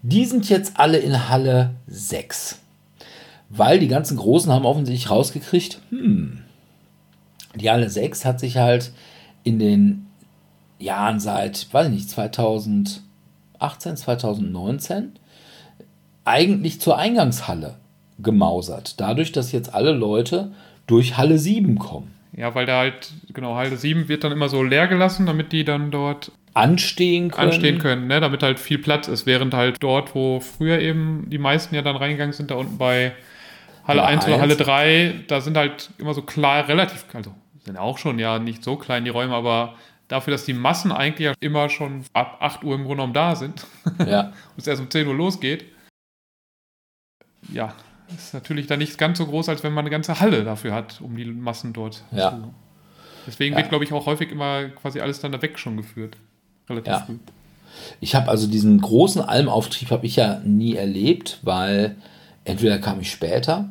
[0.01, 2.61] Die sind jetzt alle in Halle 6.
[3.49, 6.41] Weil die ganzen Großen haben offensichtlich rausgekriegt, hm,
[7.55, 8.91] die Halle 6 hat sich halt
[9.43, 10.07] in den
[10.79, 13.01] Jahren seit, weiß ich nicht, 2018,
[13.97, 15.13] 2019
[16.25, 17.75] eigentlich zur Eingangshalle
[18.19, 18.99] gemausert.
[18.99, 20.51] Dadurch, dass jetzt alle Leute
[20.87, 22.13] durch Halle 7 kommen.
[22.33, 25.63] Ja, weil da halt, genau, Halle 7 wird dann immer so leer gelassen, damit die
[25.63, 27.49] dann dort anstehen können.
[27.49, 28.19] Anstehen können, ne?
[28.19, 31.95] damit halt viel Platz ist, während halt dort, wo früher eben die meisten ja dann
[31.95, 33.13] reingegangen sind, da unten bei
[33.85, 37.33] Halle ja, 1 oder Halle 3, da sind halt immer so klar, relativ, also
[37.65, 39.75] sind auch schon ja nicht so klein die Räume, aber
[40.07, 43.35] dafür, dass die Massen eigentlich ja immer schon ab 8 Uhr im Grunde genommen da
[43.35, 43.65] sind
[44.05, 44.21] ja.
[44.55, 45.65] und es erst um 10 Uhr losgeht,
[47.51, 47.73] ja,
[48.15, 51.01] ist natürlich dann nicht ganz so groß, als wenn man eine ganze Halle dafür hat,
[51.01, 52.31] um die Massen dort ja.
[52.31, 52.53] zu
[53.27, 53.61] Deswegen Ja.
[53.61, 56.15] wird, glaube ich, auch häufig immer quasi alles dann da weg schon geführt.
[56.69, 56.99] Relativ Ja.
[56.99, 57.17] früh.
[57.99, 61.95] Ich habe also diesen großen Almauftrieb habe ich ja nie erlebt, weil
[62.43, 63.69] entweder kam ich später,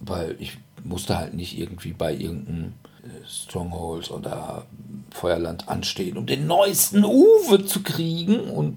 [0.00, 4.66] weil ich musste halt nicht irgendwie bei irgendeinem äh, Stronghold oder
[5.12, 8.76] Feuerland anstehen, um den neuesten Uwe zu kriegen und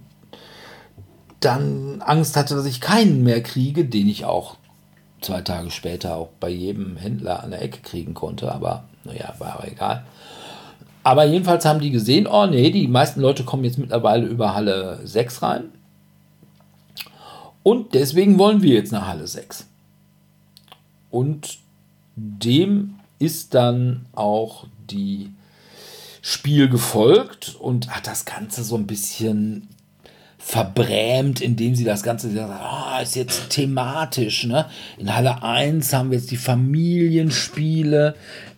[1.40, 4.58] dann Angst hatte, dass ich keinen mehr kriege, den ich auch
[5.22, 9.66] zwei Tage später auch bei jedem Händler an der Ecke kriegen konnte, aber naja, war
[9.68, 10.06] egal.
[11.04, 15.00] Aber jedenfalls haben die gesehen, oh nee, die meisten Leute kommen jetzt mittlerweile über Halle
[15.04, 15.66] 6 rein.
[17.64, 19.66] Und deswegen wollen wir jetzt nach Halle 6.
[21.10, 21.60] Und
[22.16, 25.32] dem ist dann auch die
[26.22, 29.68] Spiel gefolgt und hat das Ganze so ein bisschen
[30.40, 34.46] verbrämt, indem sie das Ganze ah, ist jetzt thematisch.
[34.46, 34.66] Ne?
[34.98, 38.16] In Halle 1 haben wir jetzt die Familienspiele.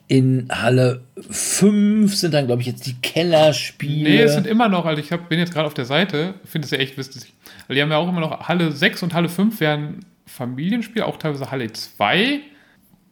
[0.07, 4.09] In Halle 5 sind dann, glaube ich, jetzt die Kellerspiele.
[4.09, 6.65] Nee, es sind immer noch, also ich hab, bin jetzt gerade auf der Seite, finde
[6.65, 7.33] es ja echt witzig.
[7.67, 11.17] Weil die haben ja auch immer noch Halle 6 und Halle 5 wären Familienspiele, auch
[11.17, 12.41] teilweise Halle 2.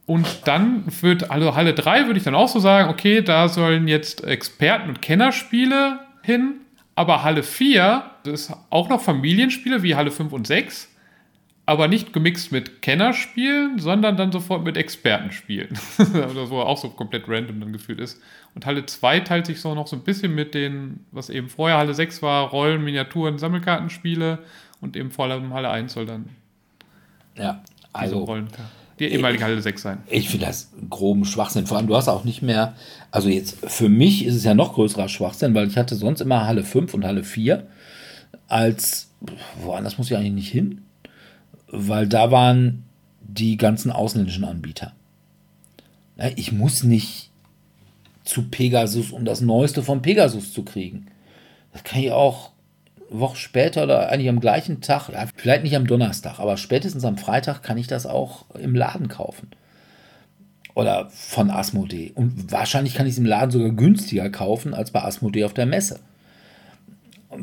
[0.06, 3.88] Und dann wird, also Halle 3 würde ich dann auch so sagen, okay, da sollen
[3.88, 6.62] jetzt Experten- und Kennerspiele hin.
[6.96, 10.90] Aber Halle 4 ist auch noch Familienspiele wie Halle 5 und 6.
[11.66, 15.78] Aber nicht gemixt mit Kennerspielen, sondern dann sofort mit Expertenspielen.
[16.14, 18.20] also wo auch so komplett random dann gefühlt ist.
[18.56, 21.78] Und Halle 2 teilt sich so noch so ein bisschen mit den, was eben vorher
[21.78, 24.40] Halle 6 war, Rollen, Miniaturen, Sammelkartenspiele.
[24.82, 26.30] Und eben vor allem Halle 1 soll dann
[27.38, 27.62] ja,
[27.94, 28.48] also Rollen,
[29.00, 29.98] die ehemalige Halle 6 sein.
[30.08, 31.66] Ich finde das groben Schwachsinn.
[31.66, 32.76] Vor allem, du hast auch nicht mehr,
[33.12, 36.46] also jetzt für mich ist es ja noch größerer Schwachsinn, weil ich hatte sonst immer
[36.46, 37.66] Halle 5 und Halle 4
[38.48, 39.10] als,
[39.62, 40.82] woanders muss ich eigentlich nicht hin,
[41.68, 42.84] weil da waren
[43.22, 44.94] die ganzen ausländischen Anbieter.
[46.36, 47.30] Ich muss nicht
[48.24, 51.08] zu Pegasus, um das Neueste von Pegasus zu kriegen.
[51.72, 52.52] Das kann ich auch
[53.10, 57.18] eine Woche später oder eigentlich am gleichen Tag, vielleicht nicht am Donnerstag, aber spätestens am
[57.18, 59.50] Freitag kann ich das auch im Laden kaufen.
[60.76, 62.12] Oder von Asmodee.
[62.16, 65.66] Und wahrscheinlich kann ich es im Laden sogar günstiger kaufen als bei Asmodee auf der
[65.66, 66.00] Messe.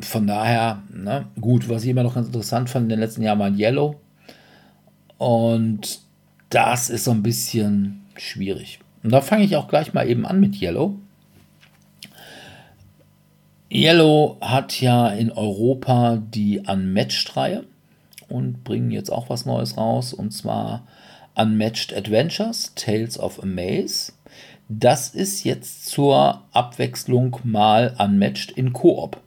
[0.00, 3.38] Von daher, ne, gut, was ich immer noch ganz interessant fand in den letzten Jahren
[3.38, 4.00] war Yellow.
[5.18, 6.00] Und
[6.50, 8.80] das ist so ein bisschen schwierig.
[9.02, 10.96] Und da fange ich auch gleich mal eben an mit Yellow.
[13.70, 17.64] Yellow hat ja in Europa die Unmatched-Reihe
[18.28, 20.86] und bringen jetzt auch was Neues raus und zwar
[21.34, 24.12] Unmatched Adventures, Tales of a Maze.
[24.68, 29.20] Das ist jetzt zur Abwechslung mal Unmatched in Koop.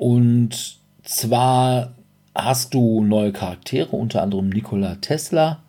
[0.00, 1.92] Und zwar
[2.34, 5.62] hast du neue Charaktere, unter anderem Nikola Tesla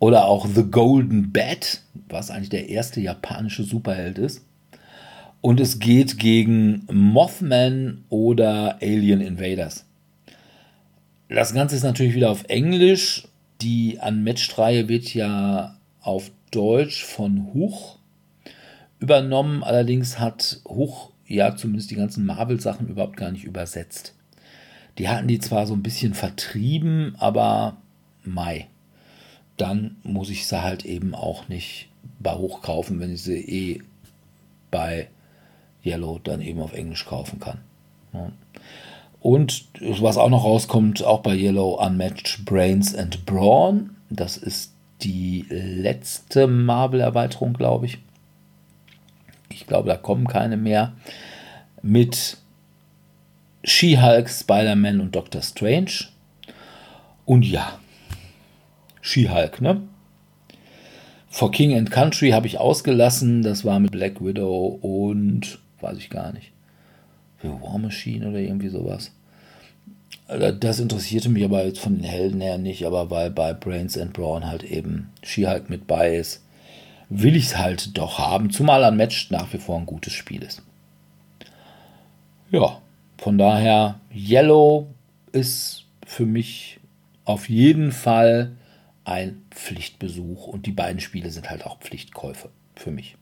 [0.00, 4.44] oder auch The Golden Bat, was eigentlich der erste japanische Superheld ist.
[5.42, 9.84] Und es geht gegen Mothman oder Alien Invaders.
[11.28, 13.28] Das Ganze ist natürlich wieder auf Englisch.
[13.60, 17.98] Die Unmatched-Reihe wird ja auf Deutsch von Huch
[18.98, 19.62] übernommen.
[19.62, 24.14] Allerdings hat Huch ja zumindest die ganzen Marvel-Sachen überhaupt gar nicht übersetzt.
[24.98, 27.76] Die hatten die zwar so ein bisschen vertrieben, aber
[28.24, 28.68] Mai.
[29.56, 33.82] Dann muss ich sie halt eben auch nicht bei Hoch kaufen, wenn ich sie eh
[34.70, 35.08] bei
[35.84, 37.58] Yellow dann eben auf Englisch kaufen kann.
[39.20, 43.90] Und was auch noch rauskommt, auch bei Yellow Unmatched Brains and Brawn.
[44.10, 47.98] Das ist die letzte Marvel-Erweiterung, glaube ich.
[49.56, 50.92] Ich glaube, da kommen keine mehr.
[51.82, 52.36] Mit
[53.64, 55.90] She-Hulk, Spider-Man und Doctor Strange.
[57.24, 57.78] Und ja,
[59.00, 59.82] She-Hulk, ne?
[61.28, 63.42] For King and Country habe ich ausgelassen.
[63.42, 66.52] Das war mit Black Widow und weiß ich gar nicht.
[67.38, 69.12] Für War Machine oder irgendwie sowas.
[70.28, 73.96] Also Das interessierte mich aber jetzt von den Helden her nicht, aber weil bei Brains
[73.98, 76.45] and Brawn halt eben She-Hulk mit bei ist,
[77.08, 80.42] will ich es halt doch haben, zumal ein Match nach wie vor ein gutes Spiel
[80.42, 80.62] ist.
[82.50, 82.80] Ja,
[83.18, 84.88] von daher, Yellow
[85.32, 86.80] ist für mich
[87.24, 88.56] auf jeden Fall
[89.04, 93.16] ein Pflichtbesuch und die beiden Spiele sind halt auch Pflichtkäufe für mich.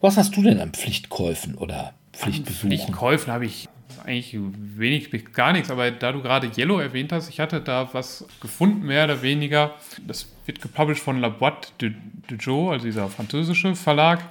[0.00, 2.70] Was hast du denn an Pflichtkäufen oder Pflichtbesuchen?
[2.70, 3.68] Pflichtkäufen habe ich
[4.04, 4.36] eigentlich
[4.76, 8.86] wenig gar nichts, aber da du gerade Yellow erwähnt hast, ich hatte da was gefunden,
[8.86, 9.74] mehr oder weniger.
[10.06, 11.92] Das wird gepublished von La Boîte de,
[12.30, 14.24] de Joe, also dieser französische Verlag.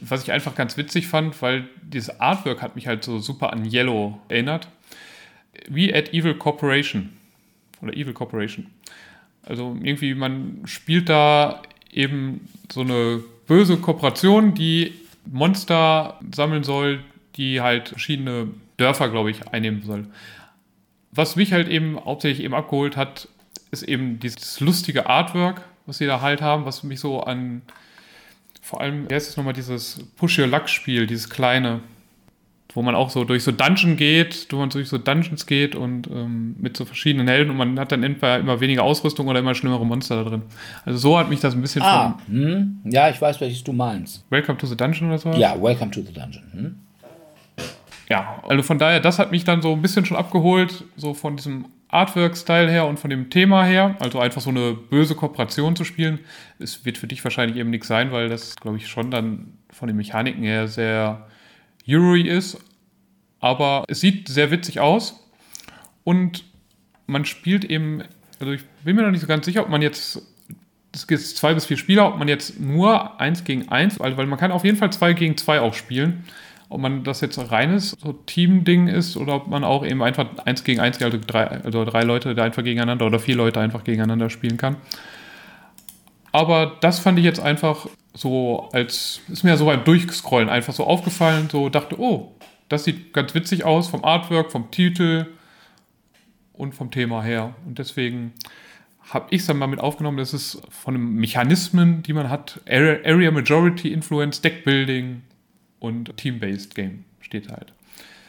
[0.00, 3.64] Was ich einfach ganz witzig fand, weil dieses Artwork hat mich halt so super an
[3.64, 4.68] Yellow erinnert.
[5.68, 7.10] Wie at Evil Corporation.
[7.80, 8.66] Oder Evil Corporation.
[9.42, 14.92] Also irgendwie, man spielt da eben so eine böse Kooperation, die
[15.24, 17.00] Monster sammeln soll,
[17.36, 20.06] die halt verschiedene Dörfer, glaube ich, einnehmen soll.
[21.12, 23.28] Was mich halt eben hauptsächlich eben abgeholt hat,
[23.70, 27.62] ist eben dieses lustige Artwork, was sie da halt haben, was mich so an
[28.66, 31.80] vor allem, erst ist nochmal dieses Push Your Luck Spiel, dieses kleine,
[32.74, 36.08] wo man auch so durch so Dungeon geht, wo man durch so Dungeons geht und
[36.08, 39.54] ähm, mit so verschiedenen Helden und man hat dann entweder immer weniger Ausrüstung oder immer
[39.54, 40.42] schlimmere Monster da drin.
[40.84, 44.24] Also so hat mich das ein bisschen ah, hm, Ja, ich weiß, welches du meinst.
[44.30, 45.30] Welcome to the Dungeon oder so?
[45.30, 46.42] Ja, Welcome to the Dungeon.
[46.52, 46.74] Hm?
[48.08, 51.36] Ja, also von daher, das hat mich dann so ein bisschen schon abgeholt, so von
[51.36, 53.96] diesem Artwork-Style her und von dem Thema her.
[53.98, 56.20] Also einfach so eine böse Kooperation zu spielen.
[56.58, 59.88] Es wird für dich wahrscheinlich eben nichts sein, weil das, glaube ich, schon dann von
[59.88, 61.26] den Mechaniken her sehr
[61.84, 62.58] Yuri ist.
[63.40, 65.28] Aber es sieht sehr witzig aus.
[66.04, 66.44] Und
[67.06, 68.02] man spielt eben,
[68.40, 70.22] also ich bin mir noch nicht so ganz sicher, ob man jetzt,
[70.92, 74.26] es gibt zwei bis vier Spieler, ob man jetzt nur eins gegen eins, weil, weil
[74.26, 76.24] man kann auf jeden Fall zwei gegen zwei auch spielen.
[76.68, 80.64] Ob man das jetzt reines so Team-Ding ist oder ob man auch eben einfach eins
[80.64, 84.30] gegen eins, also drei, also drei Leute da einfach gegeneinander oder vier Leute einfach gegeneinander
[84.30, 84.76] spielen kann.
[86.32, 90.84] Aber das fand ich jetzt einfach so als, ist mir so beim Durchscrollen einfach so
[90.84, 92.34] aufgefallen, so dachte, oh,
[92.68, 95.26] das sieht ganz witzig aus vom Artwork, vom Titel
[96.52, 97.54] und vom Thema her.
[97.66, 98.32] Und deswegen
[99.10, 102.60] habe ich es dann mal mit aufgenommen, dass es von den Mechanismen, die man hat,
[102.68, 105.22] Area Majority Influence, Deckbuilding
[105.86, 107.72] und Team-Based Game steht halt.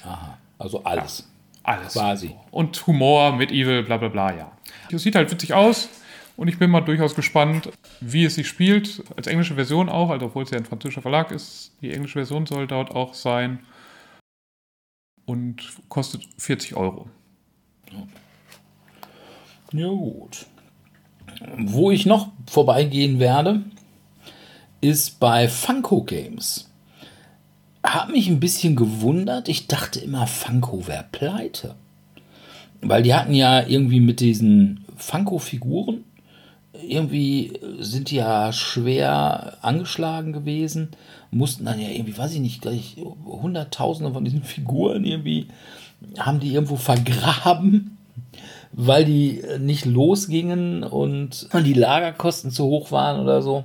[0.03, 1.27] Aha, also alles.
[1.65, 1.93] Ja, alles.
[1.93, 2.35] Quasi.
[2.51, 4.51] Und Humor, Medieval, bla bla bla, ja.
[4.91, 5.89] Es sieht halt witzig aus.
[6.37, 9.03] Und ich bin mal durchaus gespannt, wie es sich spielt.
[9.15, 11.71] Als englische Version auch, also obwohl es ja ein französischer Verlag ist.
[11.81, 13.59] Die englische Version soll dort auch sein.
[15.25, 17.09] Und kostet 40 Euro.
[19.73, 20.45] Ja, gut.
[21.57, 23.63] Wo ich noch vorbeigehen werde,
[24.79, 26.66] ist bei Funko Games.
[27.93, 29.49] Hat mich ein bisschen gewundert.
[29.49, 31.75] Ich dachte immer, Funko wäre pleite.
[32.81, 36.03] Weil die hatten ja irgendwie mit diesen Funko-Figuren
[36.85, 40.89] irgendwie sind die ja schwer angeschlagen gewesen,
[41.31, 45.47] mussten dann ja irgendwie, weiß ich nicht, gleich Hunderttausende von diesen Figuren irgendwie,
[46.19, 47.97] haben die irgendwo vergraben,
[48.71, 53.63] weil die nicht losgingen und die Lagerkosten zu hoch waren oder so.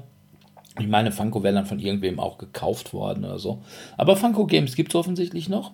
[0.78, 3.62] Ich meine, Funko wäre dann von irgendwem auch gekauft worden oder so.
[3.98, 5.72] Aber Funko Games gibt es offensichtlich noch.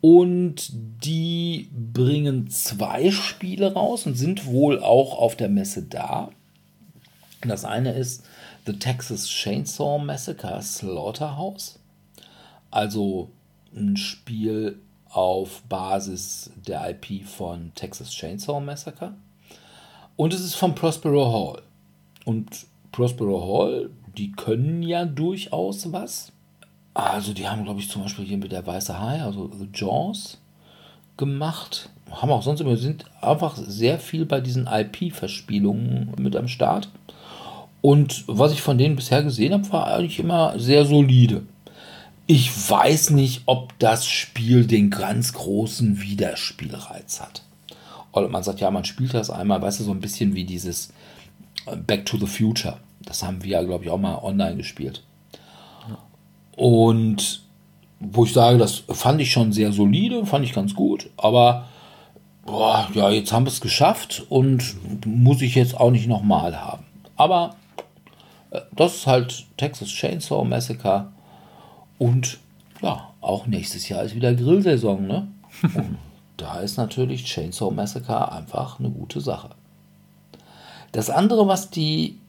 [0.00, 6.30] Und die bringen zwei Spiele raus und sind wohl auch auf der Messe da.
[7.40, 8.24] Das eine ist
[8.66, 11.78] The Texas Chainsaw Massacre Slaughterhouse.
[12.70, 13.30] Also
[13.74, 14.78] ein Spiel
[15.10, 19.14] auf Basis der IP von Texas Chainsaw Massacre.
[20.16, 21.62] Und es ist von Prospero Hall.
[22.24, 26.32] Und Prospero Hall, die können ja durchaus was.
[26.94, 30.38] Also die haben, glaube ich, zum Beispiel hier mit der Weiße Hai, also The Jaws,
[31.18, 31.90] gemacht.
[32.10, 36.88] Haben auch sonst immer, sind einfach sehr viel bei diesen IP-Verspielungen mit am Start.
[37.82, 41.42] Und was ich von denen bisher gesehen habe, war eigentlich immer sehr solide.
[42.26, 47.42] Ich weiß nicht, ob das Spiel den ganz großen Wiederspielreiz hat.
[48.12, 50.94] Oder man sagt, ja, man spielt das einmal, weißt du, so ein bisschen wie dieses
[51.86, 52.78] Back to the Future.
[53.06, 55.02] Das haben wir ja, glaube ich, auch mal online gespielt.
[56.56, 57.42] Und
[58.00, 61.66] wo ich sage, das fand ich schon sehr solide, fand ich ganz gut, aber
[62.44, 64.76] boah, ja, jetzt haben wir es geschafft und
[65.06, 66.84] muss ich jetzt auch nicht nochmal haben.
[67.16, 67.56] Aber
[68.50, 71.08] äh, das ist halt Texas Chainsaw Massacre
[71.98, 72.38] und
[72.82, 75.28] ja, auch nächstes Jahr ist wieder Grillsaison, ne?
[75.74, 75.96] Und
[76.36, 79.50] da ist natürlich Chainsaw Massacre einfach eine gute Sache.
[80.92, 82.20] Das andere, was die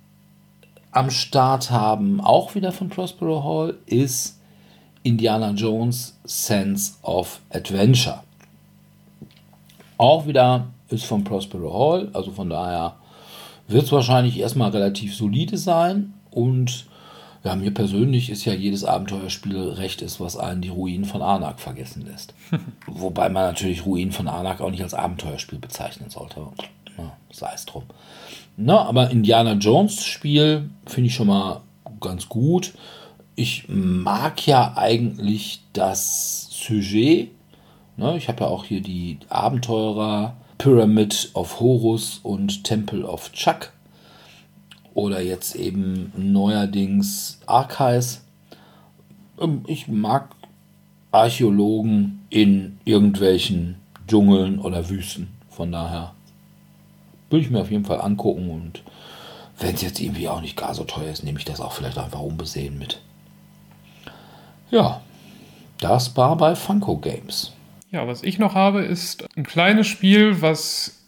[0.97, 4.39] am Start haben, auch wieder von Prospero Hall, ist
[5.03, 8.23] Indiana Jones Sense of Adventure.
[9.99, 12.95] Auch wieder ist von Prospero Hall, also von daher
[13.67, 16.87] wird es wahrscheinlich erstmal relativ solide sein und
[17.43, 21.59] ja, mir persönlich ist ja jedes Abenteuerspiel recht ist, was einen die Ruinen von Arnak
[21.59, 22.33] vergessen lässt.
[22.87, 26.47] Wobei man natürlich Ruinen von Arnak auch nicht als Abenteuerspiel bezeichnen sollte.
[26.97, 27.83] Ja, sei es drum.
[28.59, 31.61] Na, aber Indiana Jones Spiel finde ich schon mal
[32.01, 32.73] ganz gut.
[33.35, 37.29] Ich mag ja eigentlich das Sujet.
[37.97, 43.71] Ne, ich habe ja auch hier die Abenteurer Pyramid of Horus und Temple of Chuck.
[44.95, 48.25] Oder jetzt eben neuerdings Archives.
[49.39, 50.29] Ähm, ich mag
[51.11, 53.75] Archäologen in irgendwelchen
[54.07, 55.27] Dschungeln oder Wüsten.
[55.47, 56.15] Von daher
[57.29, 58.83] würde ich mir auf jeden Fall angucken und
[59.59, 61.97] wenn es jetzt irgendwie auch nicht gar so teuer ist, nehme ich das auch vielleicht
[61.97, 63.01] einfach unbesehen mit.
[64.69, 65.01] Ja,
[65.79, 67.53] das war bei Funko Games.
[67.91, 71.01] Ja, was ich noch habe, ist ein kleines Spiel, was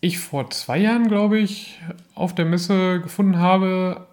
[0.00, 1.78] ich vor zwei Jahren, glaube ich,
[2.14, 4.06] auf der Messe gefunden habe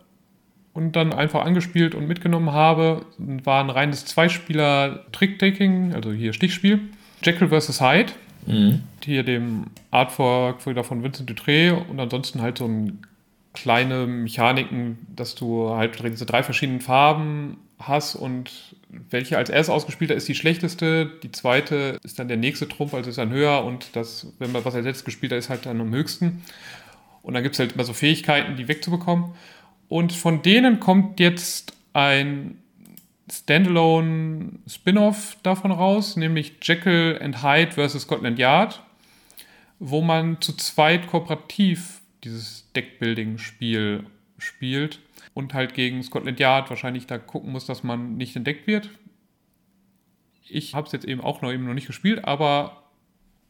[0.73, 3.05] und dann einfach angespielt und mitgenommen habe.
[3.17, 6.79] War ein reines Zweispieler-Trick-Taking, also hier Stichspiel.
[7.23, 7.81] Jekyll vs.
[7.81, 8.13] Hyde.
[8.45, 8.83] Mhm.
[9.03, 12.99] Hier dem Artwork von Vincent Dutré und ansonsten halt so ein
[13.53, 20.11] kleine Mechaniken, dass du halt diese drei verschiedenen Farben hast und welche als erstes ausgespielt
[20.11, 23.95] ist die schlechteste, die zweite ist dann der nächste Trumpf, also ist dann höher und
[23.95, 26.43] das, wenn man was als letztes gespielt hat, ist halt dann am höchsten.
[27.21, 29.31] Und dann gibt es halt immer so Fähigkeiten, die wegzubekommen.
[29.87, 32.59] Und von denen kommt jetzt ein
[33.31, 38.03] Standalone Spin-off davon raus, nämlich Jekyll and Hyde vs.
[38.03, 38.83] Scotland Yard,
[39.79, 44.05] wo man zu zweit kooperativ dieses Deckbuilding-Spiel
[44.37, 44.99] spielt
[45.33, 48.89] und halt gegen Scotland Yard wahrscheinlich da gucken muss, dass man nicht entdeckt wird.
[50.47, 52.83] Ich habe es jetzt eben auch noch eben noch nicht gespielt, aber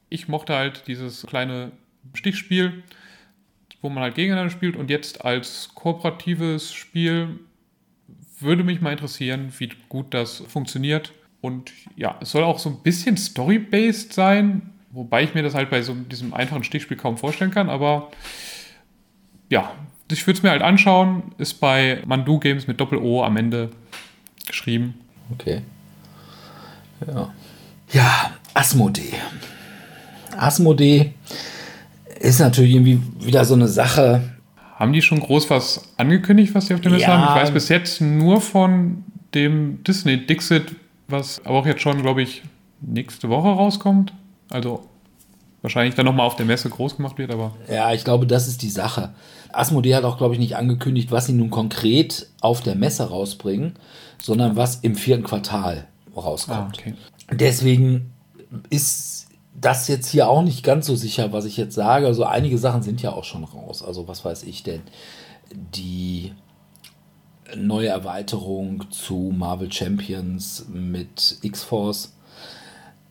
[0.09, 1.71] ich mochte halt dieses kleine
[2.13, 2.83] Stichspiel,
[3.81, 7.39] wo man halt gegeneinander spielt und jetzt als kooperatives Spiel
[8.45, 11.11] würde mich mal interessieren, wie gut das funktioniert.
[11.41, 15.69] Und ja, es soll auch so ein bisschen story-based sein, wobei ich mir das halt
[15.69, 18.11] bei so diesem einfachen Stichspiel kaum vorstellen kann, aber
[19.49, 19.71] ja,
[20.11, 21.23] ich würde es mir halt anschauen.
[21.37, 23.71] Ist bei Mandu Games mit Doppel-O am Ende
[24.47, 24.95] geschrieben.
[25.31, 25.61] Okay.
[27.07, 27.33] Ja.
[27.91, 29.13] Ja, Asmodee.
[30.37, 31.13] Asmodee
[32.19, 34.34] ist natürlich irgendwie wieder so eine Sache.
[34.75, 37.17] Haben die schon groß was angekündigt, was sie auf dem Messe ja.
[37.17, 37.35] haben?
[37.35, 39.03] Ich weiß bis jetzt nur von
[39.33, 40.75] dem Disney Dixit,
[41.07, 42.43] was aber auch jetzt schon, glaube ich,
[42.81, 44.13] nächste Woche rauskommt.
[44.49, 44.83] Also
[45.61, 47.53] wahrscheinlich dann nochmal auf der Messe groß gemacht wird, aber.
[47.71, 49.13] Ja, ich glaube, das ist die Sache.
[49.53, 53.73] Asmodee hat auch, glaube ich, nicht angekündigt, was sie nun konkret auf der Messe rausbringen,
[54.21, 56.77] sondern was im vierten Quartal rauskommt.
[56.79, 56.93] Ah, okay.
[57.31, 58.11] Deswegen
[58.69, 59.14] ist
[59.59, 62.07] das jetzt hier auch nicht ganz so sicher, was ich jetzt sage.
[62.07, 63.83] Also einige Sachen sind ja auch schon raus.
[63.83, 64.81] Also was weiß ich denn?
[65.51, 66.33] Die
[67.55, 72.13] neue Erweiterung zu Marvel Champions mit X-Force,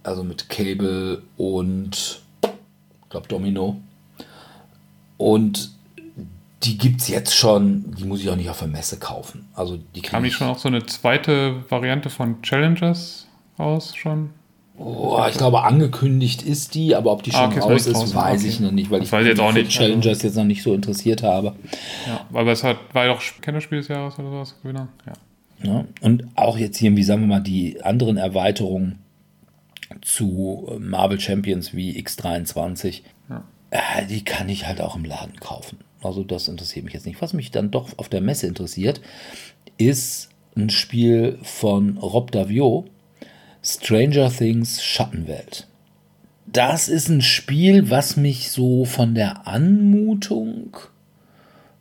[0.02, 3.76] also mit Cable und ich glaube Domino.
[5.16, 5.70] Und
[6.64, 9.48] die gibt es jetzt schon, die muss ich auch nicht auf der Messe kaufen.
[9.54, 13.26] Also die Kam nicht schon auch so eine zweite Variante von Challengers
[13.58, 14.30] raus schon?
[14.76, 18.14] Oh, ich glaube, angekündigt ist die, aber ob die schon ah, okay, raus ist, draußen.
[18.14, 18.50] weiß okay.
[18.50, 19.70] ich noch nicht, weil das ich weiß jetzt auch nicht.
[19.70, 21.54] Challengers jetzt noch nicht so interessiert habe.
[22.06, 24.88] Ja, aber es hat, war ja auch Kennerspiel des Jahres oder sowas, Gewinner.
[25.06, 25.12] Ja.
[25.62, 25.84] ja.
[26.00, 28.98] Und auch jetzt hier, wie sagen wir mal, die anderen Erweiterungen
[30.00, 33.44] zu Marvel Champions wie X23, ja.
[33.70, 35.78] äh, die kann ich halt auch im Laden kaufen.
[36.02, 37.22] Also das interessiert mich jetzt nicht.
[37.22, 39.00] Was mich dann doch auf der Messe interessiert,
[39.78, 42.86] ist ein Spiel von Rob Davio,
[43.64, 45.66] Stranger Things Schattenwelt.
[46.46, 50.76] Das ist ein Spiel, was mich so von der Anmutung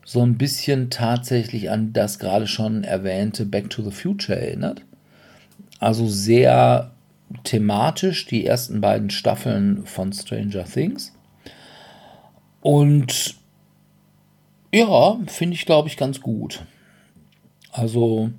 [0.05, 4.81] so ein bisschen tatsächlich an das gerade schon erwähnte Back to the Future erinnert.
[5.79, 6.91] Also sehr
[7.43, 11.13] thematisch die ersten beiden Staffeln von Stranger Things.
[12.61, 13.35] Und
[14.73, 16.63] ja, finde ich, glaube ich, ganz gut.
[17.71, 18.31] Also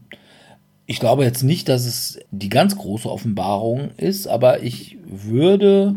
[0.86, 5.94] ich glaube jetzt nicht, dass es die ganz große Offenbarung ist, aber ich würde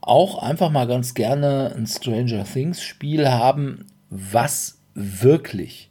[0.00, 5.90] auch einfach mal ganz gerne ein Stranger Things Spiel haben, was wirklich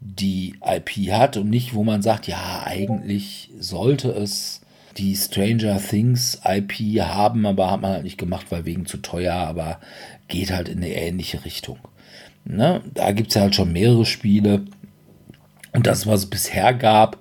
[0.00, 4.62] die IP hat und nicht, wo man sagt, ja, eigentlich sollte es
[4.96, 9.34] die Stranger Things IP haben, aber hat man halt nicht gemacht, weil wegen zu teuer,
[9.34, 9.78] aber
[10.28, 11.78] geht halt in eine ähnliche Richtung.
[12.44, 12.80] Ne?
[12.94, 14.62] Da gibt es ja halt schon mehrere Spiele.
[15.72, 17.18] Und das, was es bisher gab,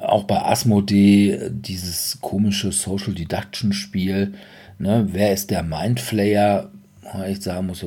[0.00, 4.34] auch bei Asmodee, dieses komische Social Deduction Spiel,
[4.78, 6.70] ne, wer ist der Mindflayer?
[7.28, 7.84] Ich sagen muss,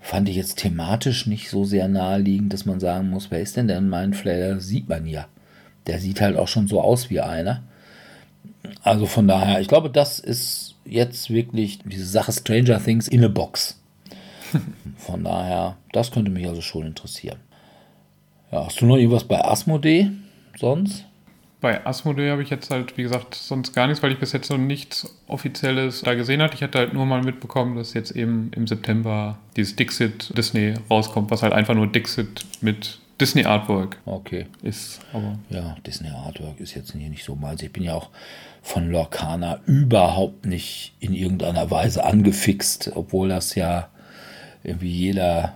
[0.00, 3.68] fand ich jetzt thematisch nicht so sehr naheliegend, dass man sagen muss, wer ist denn
[3.68, 4.60] der Mindflayer?
[4.60, 5.26] Sieht man ja.
[5.86, 7.62] Der sieht halt auch schon so aus wie einer.
[8.82, 13.28] Also von daher, ich glaube, das ist jetzt wirklich diese Sache Stranger Things in a
[13.28, 13.78] Box.
[14.96, 17.38] Von daher, das könnte mich also schon interessieren.
[18.52, 20.10] Ja, hast du noch irgendwas bei Asmodee
[20.58, 21.06] sonst?
[21.62, 24.50] Bei Asmodee habe ich jetzt halt, wie gesagt, sonst gar nichts, weil ich bis jetzt
[24.50, 26.54] noch nichts Offizielles da gesehen habe.
[26.54, 31.30] Ich hatte halt nur mal mitbekommen, dass jetzt eben im September dieses Dixit Disney rauskommt,
[31.30, 34.46] was halt einfach nur Dixit mit Disney Artwork okay.
[34.62, 35.00] ist.
[35.12, 37.62] Aber ja, Disney Artwork ist jetzt hier nicht so meins.
[37.62, 38.10] Ich bin ja auch
[38.60, 43.88] von Lorcana überhaupt nicht in irgendeiner Weise angefixt, obwohl das ja
[44.64, 45.54] irgendwie jeder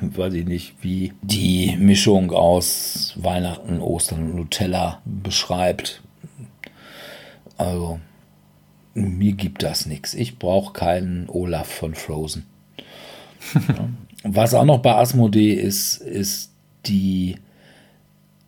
[0.00, 6.02] weiß ich nicht, wie die Mischung aus Weihnachten, Ostern und Nutella beschreibt.
[7.56, 8.00] Also,
[8.94, 10.14] mir gibt das nichts.
[10.14, 12.46] Ich brauche keinen Olaf von Frozen.
[14.22, 16.50] Was auch noch bei Asmodee ist, ist
[16.86, 17.36] die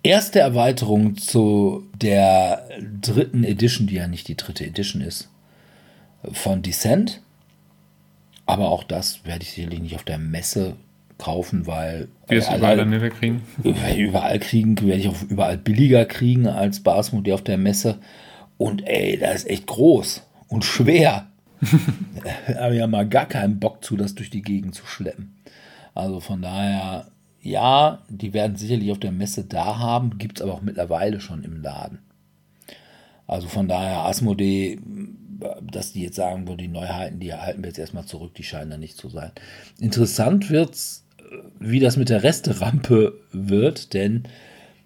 [0.03, 2.69] erste Erweiterung zu der
[3.01, 5.29] dritten Edition, die ja nicht die dritte Edition ist,
[6.33, 7.21] von Descent.
[8.47, 10.77] Aber auch das werde ich sicherlich nicht auf der Messe
[11.19, 13.43] kaufen, weil wir es überall dann nicht kriegen.
[13.63, 17.99] Überall kriegen, werde ich auch überall billiger kriegen als Basmodee auf der Messe.
[18.59, 21.27] Und ey, das ist echt groß und schwer.
[22.59, 25.37] habe ja mal gar keinen Bock zu, das durch die Gegend zu schleppen.
[25.95, 27.07] Also von daher,
[27.41, 31.45] ja, die werden sicherlich auf der Messe da haben, gibt es aber auch mittlerweile schon
[31.45, 32.01] im Laden.
[33.27, 34.79] Also von daher, Asmodee,
[35.63, 38.71] dass die jetzt sagen, wo die Neuheiten, die halten wir jetzt erstmal zurück, die scheinen
[38.71, 39.33] da nicht zu sein.
[39.81, 41.06] Interessant wird es,
[41.59, 44.25] wie das mit der Resterampe wird, denn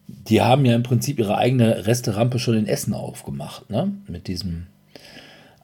[0.08, 3.92] die haben ja im Prinzip ihre eigene Resterampe schon in Essen aufgemacht, ne?
[4.08, 4.66] Mit diesem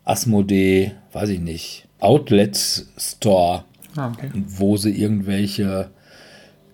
[0.04, 2.56] Asmodee, weiß ich nicht, Outlet
[2.96, 3.64] Store,
[3.96, 4.30] ah, okay.
[4.34, 5.90] wo sie irgendwelche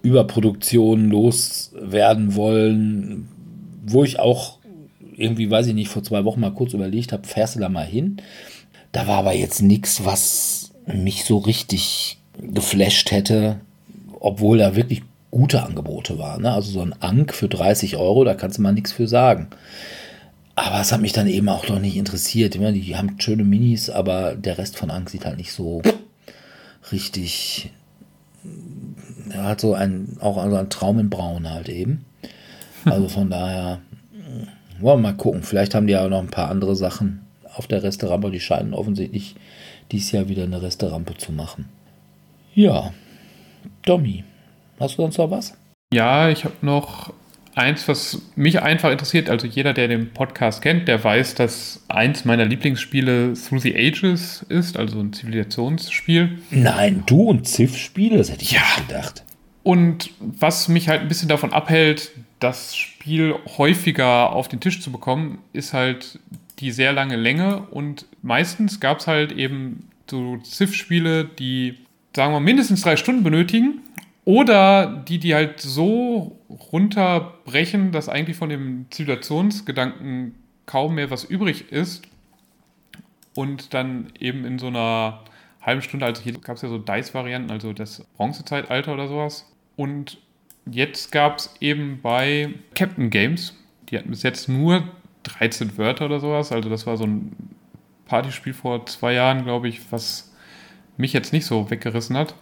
[0.03, 3.28] Überproduktionen loswerden wollen,
[3.86, 4.59] wo ich auch
[5.16, 7.86] irgendwie, weiß ich nicht, vor zwei Wochen mal kurz überlegt habe, fährst du da mal
[7.86, 8.16] hin?
[8.90, 13.61] Da war aber jetzt nichts, was mich so richtig geflasht hätte,
[14.23, 15.03] obwohl da wirklich
[15.33, 16.43] gute Angebote waren.
[16.43, 16.53] Ne?
[16.53, 19.49] Also so ein Ank für 30 Euro, da kannst du mal nichts für sagen.
[20.55, 22.59] Aber es hat mich dann eben auch noch nicht interessiert.
[22.59, 25.83] Meine, die haben schöne Minis, aber der Rest von Angst sieht halt nicht so
[26.93, 27.73] richtig.
[29.31, 32.05] Er hat so ein, auch also ein Traum in Braun halt eben.
[32.85, 33.81] Also von daher,
[34.79, 35.43] wollen wir mal gucken.
[35.43, 37.23] Vielleicht haben die ja noch ein paar andere Sachen
[37.57, 38.31] auf der Resterampe.
[38.31, 39.35] Die scheinen offensichtlich
[39.91, 41.68] dieses Jahr wieder eine Resterampe zu machen.
[42.55, 42.93] Ja,
[43.85, 44.22] Domi,
[44.78, 45.57] hast du sonst noch was?
[45.93, 47.12] Ja, ich habe noch
[47.55, 52.24] eins, was mich einfach interessiert, also jeder, der den Podcast kennt, der weiß, dass eins
[52.24, 56.39] meiner Lieblingsspiele Through the Ages ist, also ein Zivilisationsspiel.
[56.51, 59.24] Nein, du und Civ spiele, das hätte ich ja gedacht.
[59.64, 64.91] Und was mich halt ein bisschen davon abhält, das Spiel häufiger auf den Tisch zu
[64.91, 66.18] bekommen, ist halt
[66.59, 71.74] die sehr lange Länge und meistens gab es halt eben so Civ-Spiele, die,
[72.15, 73.81] sagen wir, mindestens drei Stunden benötigen
[74.25, 80.35] oder die, die halt so runterbrechen, dass eigentlich von dem Zivilisationsgedanken
[80.67, 82.05] kaum mehr was übrig ist.
[83.35, 85.21] Und dann eben in so einer
[85.63, 89.51] halben Stunde, also hier gab es ja so Dice-Varianten, also das Bronzezeitalter oder sowas.
[89.77, 90.19] Und
[90.67, 93.55] jetzt gab es eben bei Captain Games,
[93.89, 94.85] die hatten bis jetzt nur
[95.23, 96.53] 13 Wörter oder sowas.
[96.53, 97.33] Also das war so ein
[98.07, 100.32] Partyspiel vor zwei Jahren, glaube ich, was
[100.97, 102.34] mich jetzt nicht so weggerissen hat.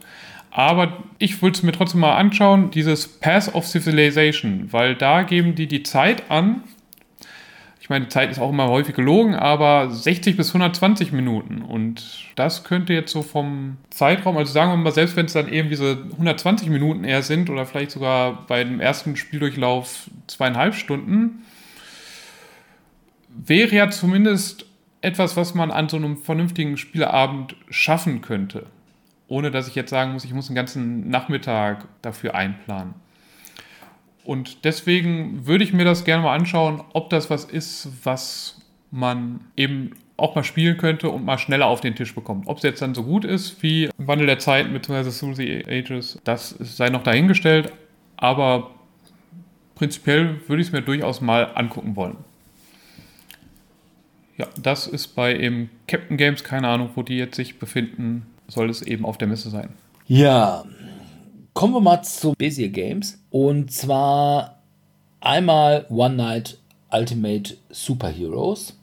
[0.51, 5.55] Aber ich wollte es mir trotzdem mal anschauen, dieses Path of Civilization, weil da geben
[5.55, 6.64] die die Zeit an.
[7.80, 11.62] Ich meine, Zeit ist auch immer häufig gelogen, aber 60 bis 120 Minuten.
[11.62, 15.48] Und das könnte jetzt so vom Zeitraum, also sagen wir mal, selbst wenn es dann
[15.48, 21.44] eben diese 120 Minuten eher sind oder vielleicht sogar bei dem ersten Spieldurchlauf zweieinhalb Stunden,
[23.28, 24.66] wäre ja zumindest
[25.03, 28.66] etwas, was man an so einem vernünftigen Spieleabend schaffen könnte
[29.30, 32.94] ohne dass ich jetzt sagen muss, ich muss einen ganzen Nachmittag dafür einplanen.
[34.24, 39.40] Und deswegen würde ich mir das gerne mal anschauen, ob das was ist, was man
[39.57, 42.48] eben auch mal spielen könnte und mal schneller auf den Tisch bekommt.
[42.48, 45.32] Ob es jetzt dann so gut ist wie Wandel der Zeiten bzw.
[45.32, 47.72] The Ages, das sei noch dahingestellt,
[48.16, 48.72] aber
[49.76, 52.16] prinzipiell würde ich es mir durchaus mal angucken wollen.
[54.41, 58.70] Ja, das ist bei eben Captain Games, keine Ahnung, wo die jetzt sich befinden, soll
[58.70, 59.68] es eben auf der Messe sein.
[60.07, 60.64] Ja,
[61.53, 63.22] kommen wir mal zu Bezier Games.
[63.28, 64.62] Und zwar
[65.20, 66.57] einmal One Night
[66.91, 68.78] Ultimate Superheroes.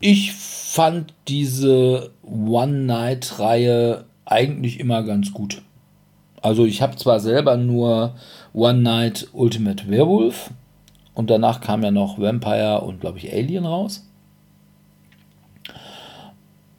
[0.00, 5.60] Ich fand diese One-Night-Reihe eigentlich immer ganz gut.
[6.40, 8.14] Also ich habe zwar selber nur
[8.54, 10.50] One Night Ultimate Werewolf
[11.16, 14.06] und danach kam ja noch Vampire und glaube ich Alien raus.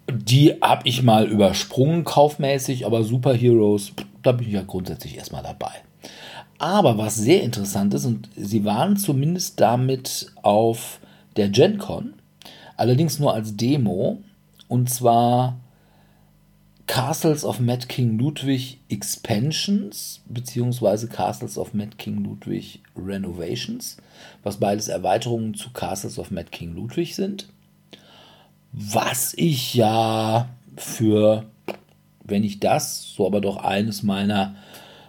[0.09, 5.71] Die habe ich mal übersprungen, kaufmäßig, aber Superheroes, da bin ich ja grundsätzlich erstmal dabei.
[6.59, 10.99] Aber was sehr interessant ist, und sie waren zumindest damit auf
[11.35, 12.13] der GenCon,
[12.77, 14.19] allerdings nur als Demo,
[14.67, 15.57] und zwar
[16.87, 23.97] Castles of Mad King Ludwig Expansions beziehungsweise Castles of Mad King Ludwig Renovations,
[24.43, 27.47] was beides Erweiterungen zu Castles of Mad King Ludwig sind
[28.71, 31.45] was ich ja für
[32.23, 34.55] wenn ich das, so aber doch eines meiner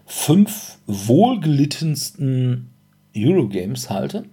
[0.07, 2.71] fünf wohlgelittensten
[3.17, 4.25] Eurogames halte.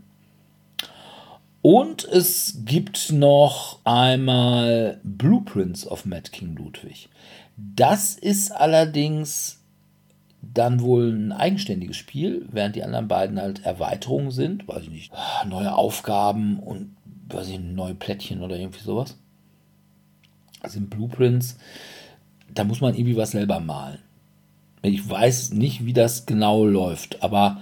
[1.67, 7.09] Und es gibt noch einmal Blueprints of Mad King Ludwig.
[7.57, 9.63] Das ist allerdings
[10.43, 15.13] dann wohl ein eigenständiges Spiel, während die anderen beiden halt Erweiterungen sind, weiß ich nicht,
[15.47, 16.95] neue Aufgaben und
[17.29, 19.17] weiß ich, neue Plättchen oder irgendwie sowas.
[20.61, 21.57] Also in Blueprints,
[22.53, 23.97] da muss man irgendwie was selber malen.
[24.83, 27.59] Ich weiß nicht, wie das genau läuft, aber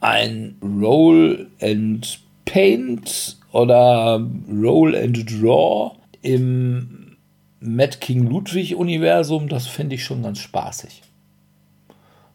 [0.00, 7.16] ein Roll and Paint oder Roll and Draw im
[7.60, 11.02] Mad King Ludwig Universum, das finde ich schon ganz spaßig.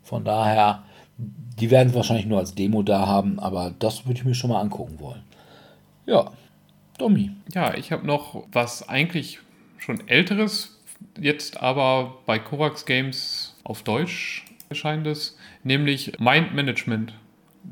[0.03, 0.83] Von daher,
[1.17, 4.51] die werden es wahrscheinlich nur als Demo da haben, aber das würde ich mir schon
[4.51, 5.23] mal angucken wollen.
[6.05, 6.31] Ja,
[6.97, 7.31] Domi.
[7.53, 9.39] Ja, ich habe noch was eigentlich
[9.77, 10.79] schon älteres,
[11.19, 17.13] jetzt aber bei Kovacs Games auf Deutsch erscheinendes, nämlich Mind Management.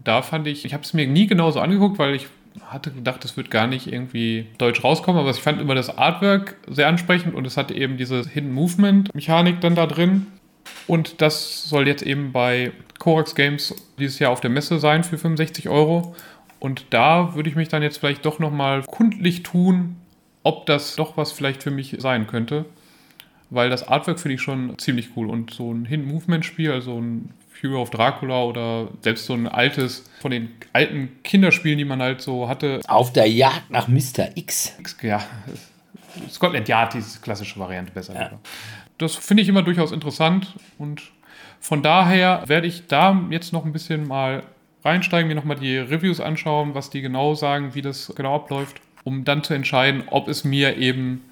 [0.03, 2.27] Da fand ich, ich habe es mir nie genauso angeguckt, weil ich
[2.67, 6.55] hatte gedacht, es wird gar nicht irgendwie deutsch rauskommen, aber ich fand immer das Artwork
[6.67, 10.27] sehr ansprechend und es hatte eben diese Hidden Movement Mechanik dann da drin.
[10.87, 15.17] Und das soll jetzt eben bei Korax Games dieses Jahr auf der Messe sein für
[15.17, 16.15] 65 Euro.
[16.59, 19.97] Und da würde ich mich dann jetzt vielleicht doch nochmal kundlich tun,
[20.43, 22.65] ob das doch was vielleicht für mich sein könnte.
[23.49, 25.29] Weil das Artwork finde ich schon ziemlich cool.
[25.29, 27.29] Und so ein Hidden-Movement-Spiel, also ein
[27.63, 32.21] Fury of Dracula oder selbst so ein altes, von den alten Kinderspielen, die man halt
[32.21, 32.81] so hatte.
[32.87, 34.35] Auf der Jagd nach Mr.
[34.35, 34.77] X.
[35.01, 35.23] Ja,
[36.29, 38.13] Scotland Yard, diese klassische Variante besser.
[38.13, 38.39] Ja
[38.97, 41.11] das finde ich immer durchaus interessant und
[41.59, 44.43] von daher werde ich da jetzt noch ein bisschen mal
[44.83, 49.23] reinsteigen, mir nochmal die Reviews anschauen, was die genau sagen, wie das genau abläuft, um
[49.23, 51.23] dann zu entscheiden, ob es mir eben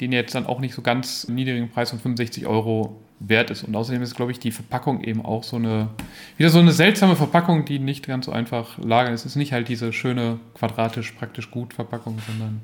[0.00, 3.64] den jetzt dann auch nicht so ganz niedrigen Preis von 65 Euro wert ist.
[3.64, 5.88] Und außerdem ist, glaube ich, die Verpackung eben auch so eine,
[6.36, 9.14] wieder so eine seltsame Verpackung, die nicht ganz so einfach lagern.
[9.14, 12.60] Es ist nicht halt diese schöne, quadratisch, praktisch gut Verpackung, sondern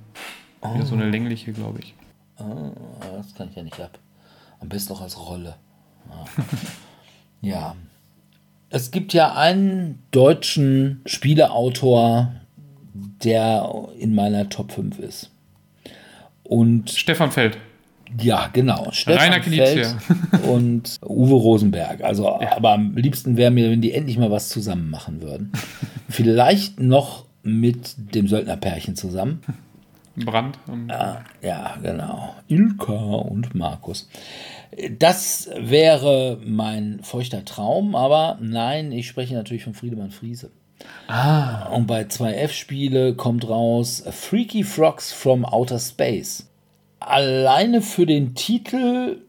[0.60, 0.74] oh.
[0.74, 1.94] wieder so eine längliche, glaube ich.
[2.38, 2.72] Oh,
[3.16, 3.98] das kann ich ja nicht ab.
[4.60, 5.56] Am besten auch als Rolle.
[6.10, 6.24] Ja.
[7.48, 7.76] ja.
[8.70, 12.32] Es gibt ja einen deutschen Spieleautor,
[13.24, 15.30] der in meiner Top 5 ist.
[16.42, 17.58] Und Stefan Feld.
[18.20, 18.88] Ja, genau.
[18.92, 19.96] Stefan Rainer Feld
[20.48, 22.02] und Uwe Rosenberg.
[22.02, 22.56] Also, ja.
[22.56, 25.52] aber am liebsten wäre mir, wenn die endlich mal was zusammen machen würden.
[26.08, 29.42] Vielleicht noch mit dem Söldnerpärchen zusammen.
[30.16, 30.58] Brand.
[30.88, 32.34] Ja, ja, genau.
[32.48, 34.08] Ilka und Markus.
[34.98, 40.50] Das wäre mein feuchter Traum, aber nein, ich spreche natürlich von Friedemann Friese.
[41.08, 41.68] Ah.
[41.68, 46.48] Und bei 2F-Spiele kommt raus Freaky Frogs from Outer Space.
[47.00, 49.22] Alleine für den Titel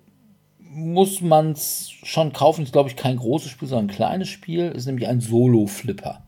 [0.60, 2.64] muss man es schon kaufen.
[2.64, 4.72] Ist, glaube ich, kein großes Spiel, sondern ein kleines Spiel.
[4.72, 6.22] Ist nämlich ein Solo-Flipper.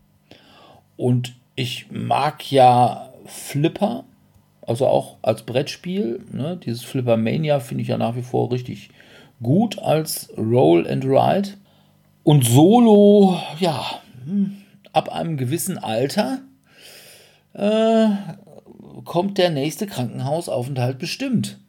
[0.98, 4.06] Und ich mag ja Flipper
[4.72, 6.24] also auch als Brettspiel.
[6.32, 6.58] Ne?
[6.64, 8.90] Dieses Flipper Mania finde ich ja nach wie vor richtig
[9.42, 11.50] gut als Roll and Ride.
[12.24, 14.58] Und Solo, ja, hm,
[14.94, 16.40] ab einem gewissen Alter
[17.54, 18.08] äh,
[19.06, 21.60] kommt der nächste Krankenhausaufenthalt bestimmt.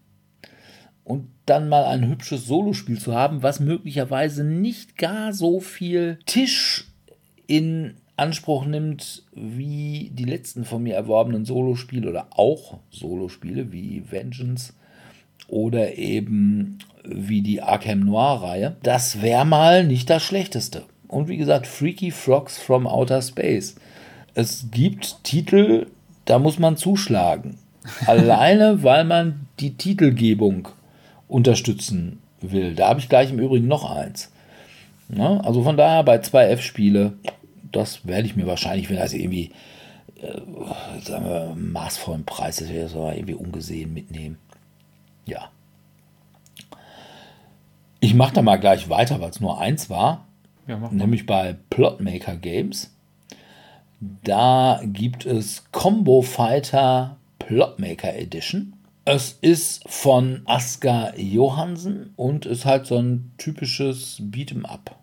[1.04, 6.86] Und dann mal ein hübsches Solospiel zu haben, was möglicherweise nicht gar so viel Tisch
[7.46, 14.74] in Anspruch nimmt, wie die letzten von mir erworbenen Solospiele oder auch Solospiele wie Vengeance
[15.48, 20.84] oder eben wie die Arkham Noir-Reihe, das wäre mal nicht das Schlechteste.
[21.08, 23.74] Und wie gesagt, Freaky Frogs from Outer Space.
[24.34, 25.86] Es gibt Titel,
[26.24, 27.58] da muss man zuschlagen.
[28.06, 30.68] Alleine, weil man die Titelgebung
[31.28, 32.74] unterstützen will.
[32.74, 34.30] Da habe ich gleich im Übrigen noch eins.
[35.08, 37.14] Ja, also von daher bei 2F-Spiele
[37.72, 39.50] das werde ich mir wahrscheinlich, wenn das irgendwie,
[40.20, 44.38] äh, sagen wir, maßvollen Preis ist, werde ich das irgendwie ungesehen mitnehmen.
[45.26, 45.50] Ja.
[48.00, 50.26] Ich mache da mal gleich weiter, weil es nur eins war.
[50.66, 52.91] Ja, nämlich bei Plotmaker Games.
[54.24, 58.74] Da gibt es Combo Fighter Plotmaker Edition.
[59.04, 64.96] Es ist von Aska Johansen und ist halt so ein typisches Beat'em Up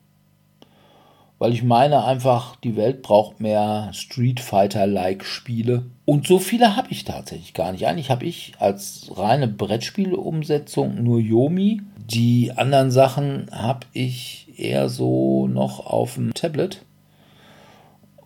[1.40, 5.86] weil ich meine einfach, die Welt braucht mehr Street Fighter-like Spiele.
[6.04, 7.88] Und so viele habe ich tatsächlich gar nicht.
[7.88, 11.82] Eigentlich habe ich als reine Brettspiele-Umsetzung nur Yomi.
[11.98, 16.82] Die anderen Sachen habe ich eher so noch auf dem Tablet.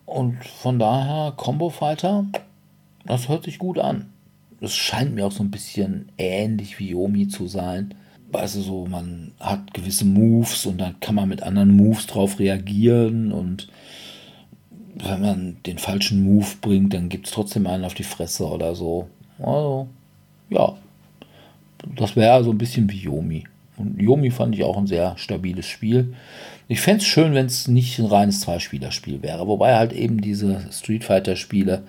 [0.06, 2.26] Und von daher Combo Fighter,
[3.04, 4.10] das hört sich gut an.
[4.60, 7.94] Es scheint mir auch so ein bisschen ähnlich wie Yomi zu sein.
[8.30, 12.38] weißt du, so, man hat gewisse Moves und dann kann man mit anderen Moves drauf
[12.38, 13.68] reagieren und
[14.94, 18.74] wenn man den falschen Move bringt, dann gibt es trotzdem einen auf die Fresse oder
[18.74, 19.08] so.
[19.38, 19.88] Also,
[20.50, 20.74] ja.
[21.96, 23.44] Das wäre so ein bisschen wie Yomi.
[23.76, 26.14] Und Yomi fand ich auch ein sehr stabiles Spiel.
[26.68, 29.46] Ich fände es schön, wenn es nicht ein reines Zwei-Spieler-Spiel wäre.
[29.46, 31.82] Wobei halt eben diese Street Fighter-Spiele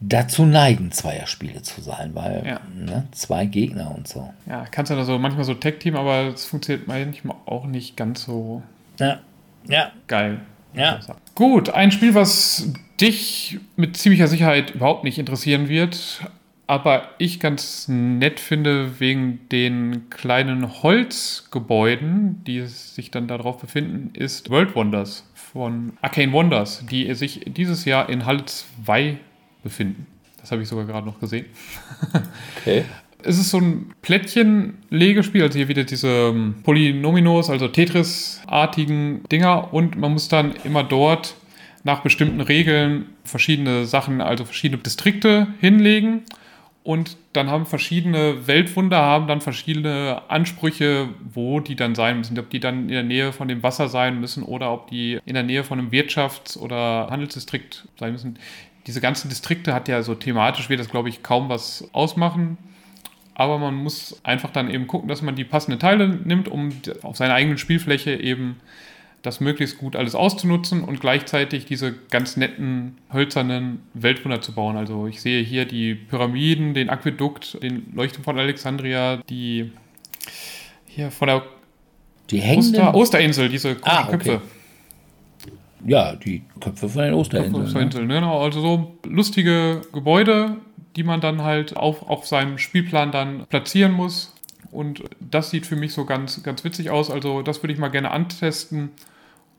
[0.00, 2.60] dazu neigen, Zweierspiele zu sein, weil ja.
[2.74, 4.32] ne, zwei Gegner und so.
[4.46, 8.24] Ja, kannst du da so manchmal so Tag-Team, aber es funktioniert manchmal auch nicht ganz
[8.24, 8.62] so
[8.98, 9.20] ja.
[9.68, 9.92] Ja.
[10.06, 10.40] geil.
[10.74, 11.00] Ja.
[11.34, 16.20] Gut, ein Spiel, was dich mit ziemlicher Sicherheit überhaupt nicht interessieren wird,
[16.68, 24.50] aber ich ganz nett finde wegen den kleinen Holzgebäuden, die sich dann darauf befinden, ist
[24.50, 29.16] World Wonders von Arcane Wonders, die sich dieses Jahr in Halle 2
[29.62, 30.06] befinden.
[30.42, 31.46] Das habe ich sogar gerade noch gesehen.
[32.60, 32.84] Okay.
[33.24, 39.96] Es ist so ein Plättchen-Legespiel, also hier wieder diese ähm, Polynominos, also Tetris-artigen Dinger und
[39.96, 41.34] man muss dann immer dort
[41.82, 46.24] nach bestimmten Regeln verschiedene Sachen, also verschiedene Distrikte hinlegen
[46.88, 52.38] und dann haben verschiedene Weltwunder haben dann verschiedene Ansprüche, wo die dann sein müssen.
[52.38, 55.34] Ob die dann in der Nähe von dem Wasser sein müssen oder ob die in
[55.34, 58.38] der Nähe von einem Wirtschafts- oder Handelsdistrikt sein müssen
[58.88, 62.56] diese ganzen Distrikte hat ja so thematisch, wird das glaube ich kaum was ausmachen.
[63.34, 66.70] Aber man muss einfach dann eben gucken, dass man die passenden Teile nimmt, um
[67.02, 68.58] auf seiner eigenen Spielfläche eben
[69.22, 74.76] das möglichst gut alles auszunutzen und gleichzeitig diese ganz netten hölzernen Weltwunder zu bauen.
[74.76, 79.72] Also ich sehe hier die Pyramiden, den Aquädukt, den Leuchtturm von Alexandria, die
[80.86, 81.42] hier von der
[82.30, 84.10] die Oster, Osterinsel, diese ah, okay.
[84.10, 84.42] Köpfe.
[85.86, 87.64] Ja, die Köpfe von den Osterinseln.
[87.64, 88.14] Osterinseln, ne?
[88.14, 88.42] genau.
[88.42, 90.56] Also so lustige Gebäude,
[90.96, 94.34] die man dann halt auf, auf seinem Spielplan dann platzieren muss.
[94.70, 97.10] Und das sieht für mich so ganz, ganz witzig aus.
[97.10, 98.90] Also das würde ich mal gerne antesten,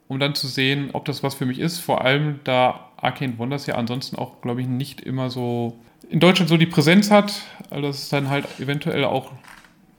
[0.07, 1.79] um dann zu sehen, ob das was für mich ist.
[1.79, 5.79] Vor allem, da Arcane Wonders ja ansonsten auch, glaube ich, nicht immer so
[6.09, 7.41] in Deutschland so die Präsenz hat.
[7.69, 9.31] Also dass es dann halt eventuell auch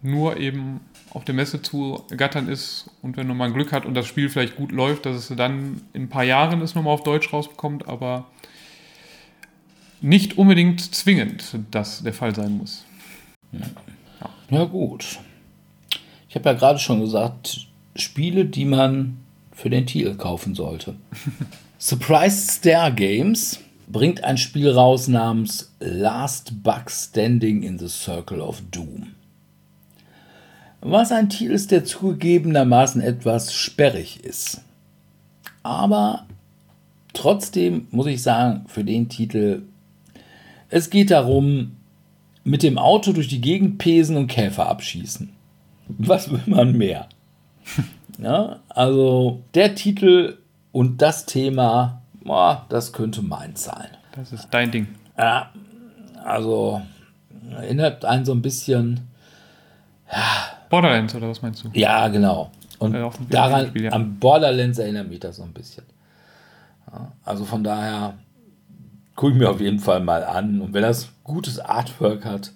[0.03, 0.81] nur eben
[1.11, 4.57] auf der Messe zu gattern ist und wenn man Glück hat und das Spiel vielleicht
[4.57, 8.27] gut läuft, dass es dann in ein paar Jahren es nochmal auf Deutsch rausbekommt, aber
[10.01, 12.85] nicht unbedingt zwingend das der Fall sein muss.
[13.53, 13.67] Ja,
[14.51, 15.19] ja gut.
[16.29, 19.19] Ich habe ja gerade schon gesagt, Spiele, die man
[19.53, 20.97] für den Titel kaufen sollte.
[21.79, 28.63] Surprise Star Games bringt ein Spiel raus namens Last Bug Standing in the Circle of
[28.71, 29.15] Doom
[30.81, 34.63] was ein Titel ist, der zugegebenermaßen etwas sperrig ist.
[35.63, 36.27] Aber
[37.13, 39.63] trotzdem muss ich sagen, für den Titel,
[40.69, 41.77] es geht darum,
[42.51, 45.33] mit dem Auto durch die Gegend pesen und Käfer abschießen.
[45.87, 47.09] Was will man mehr?
[48.19, 50.39] ja, also der Titel
[50.73, 53.87] und das Thema, boah, das könnte meins sein.
[54.17, 54.89] Das ist dein Ding.
[55.17, 55.51] Ja,
[56.25, 56.83] also
[57.53, 59.01] erinnert einen so ein bisschen,
[60.13, 61.71] ja, Borderlands oder was meinst du?
[61.75, 62.51] Ja, genau.
[62.81, 63.93] Und ja, daran, Spiel, ja.
[63.93, 65.85] an Borderlands erinnert mich das so ein bisschen.
[66.91, 68.15] Ja, also von daher
[69.17, 70.61] gucke ich mir auf jeden Fall mal an.
[70.61, 72.53] Und wenn das gutes Artwork hat,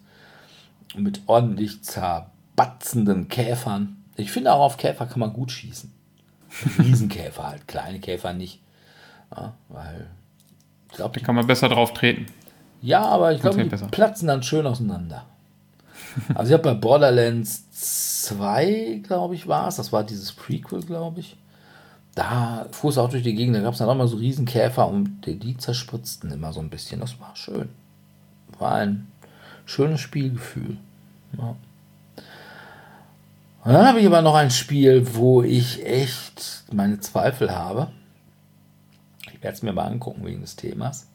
[0.96, 5.92] mit ordentlich zerbatzenden Käfern, ich finde auch auf Käfer kann man gut schießen.
[6.78, 8.60] Riesenkäfer halt, kleine Käfer nicht.
[9.34, 10.06] Ja, weil
[10.90, 12.26] ich glaube, da kann man besser drauf treten.
[12.80, 13.88] Ja, aber ich glaube, die besser.
[13.88, 15.24] platzen dann schön auseinander.
[16.34, 19.76] Also ich habe bei Borderlands 2, glaube ich, war es.
[19.76, 21.36] Das war dieses Prequel, glaube ich.
[22.14, 23.56] Da fuhr es auch durch die Gegend.
[23.56, 26.70] Da gab es dann auch mal so Riesenkäfer und die, die zerspritzten immer so ein
[26.70, 27.00] bisschen.
[27.00, 27.68] Das war schön.
[28.58, 29.08] War ein
[29.66, 30.76] schönes Spielgefühl.
[31.36, 31.56] Ja.
[33.64, 37.90] Und dann habe ich aber noch ein Spiel, wo ich echt meine Zweifel habe.
[39.32, 41.08] Ich werde es mir mal angucken wegen des Themas.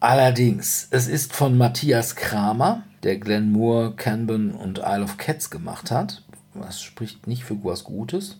[0.00, 5.90] Allerdings, es ist von Matthias Kramer der Glenn Moore, Canban und Isle of Cats gemacht
[5.90, 6.22] hat.
[6.54, 8.38] Das spricht nicht für was Gutes.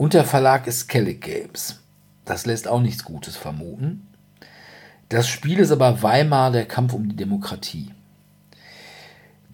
[0.00, 1.78] Und der Verlag ist Kellic Games.
[2.24, 4.08] Das lässt auch nichts Gutes vermuten.
[5.10, 7.92] Das Spiel ist aber Weimar, der Kampf um die Demokratie.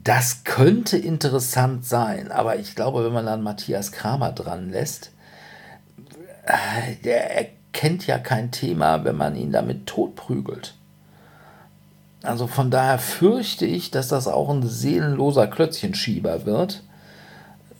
[0.04, 5.10] Das könnte interessant sein, aber ich glaube, wenn man dann Matthias Kramer dran lässt,
[6.44, 10.76] äh, der erkennt ja kein Thema, wenn man ihn damit totprügelt.
[12.22, 16.84] Also von daher fürchte ich, dass das auch ein seelenloser Klötzchenschieber wird,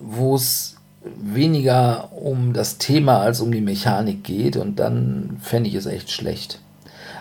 [0.01, 0.76] wo es
[1.17, 6.11] weniger um das Thema als um die Mechanik geht und dann fände ich es echt
[6.11, 6.61] schlecht.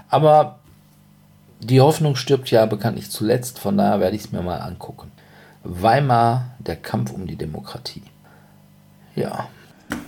[0.09, 0.59] Aber
[1.59, 5.11] die Hoffnung stirbt ja bekanntlich zuletzt, von daher werde ich es mir mal angucken.
[5.63, 8.03] Weimar, der Kampf um die Demokratie.
[9.15, 9.47] Ja.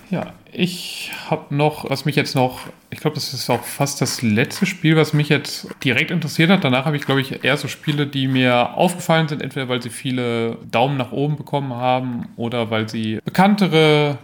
[0.09, 4.21] Ja, ich habe noch, was mich jetzt noch, ich glaube, das ist auch fast das
[4.21, 6.63] letzte Spiel, was mich jetzt direkt interessiert hat.
[6.63, 9.89] Danach habe ich, glaube ich, eher so Spiele, die mir aufgefallen sind, entweder weil sie
[9.89, 14.17] viele Daumen nach oben bekommen haben oder weil sie bekanntere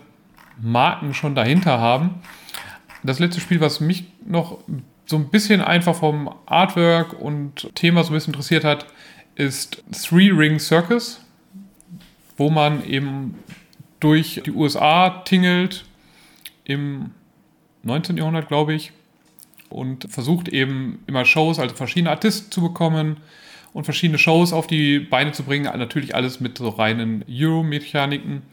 [0.61, 2.21] Marken schon dahinter haben.
[3.03, 4.59] Das letzte Spiel, was mich noch
[5.05, 8.85] so ein bisschen einfach vom Artwork und Thema so ein bisschen interessiert hat,
[9.35, 11.19] ist Three Ring Circus,
[12.37, 13.35] wo man eben
[13.99, 15.85] durch die USA tingelt
[16.65, 17.11] im
[17.83, 18.17] 19.
[18.17, 18.91] Jahrhundert, glaube ich,
[19.69, 23.17] und versucht eben immer Shows, also verschiedene Artisten zu bekommen
[23.73, 25.65] und verschiedene Shows auf die Beine zu bringen.
[25.65, 28.43] Natürlich alles mit so reinen Euro-Mechaniken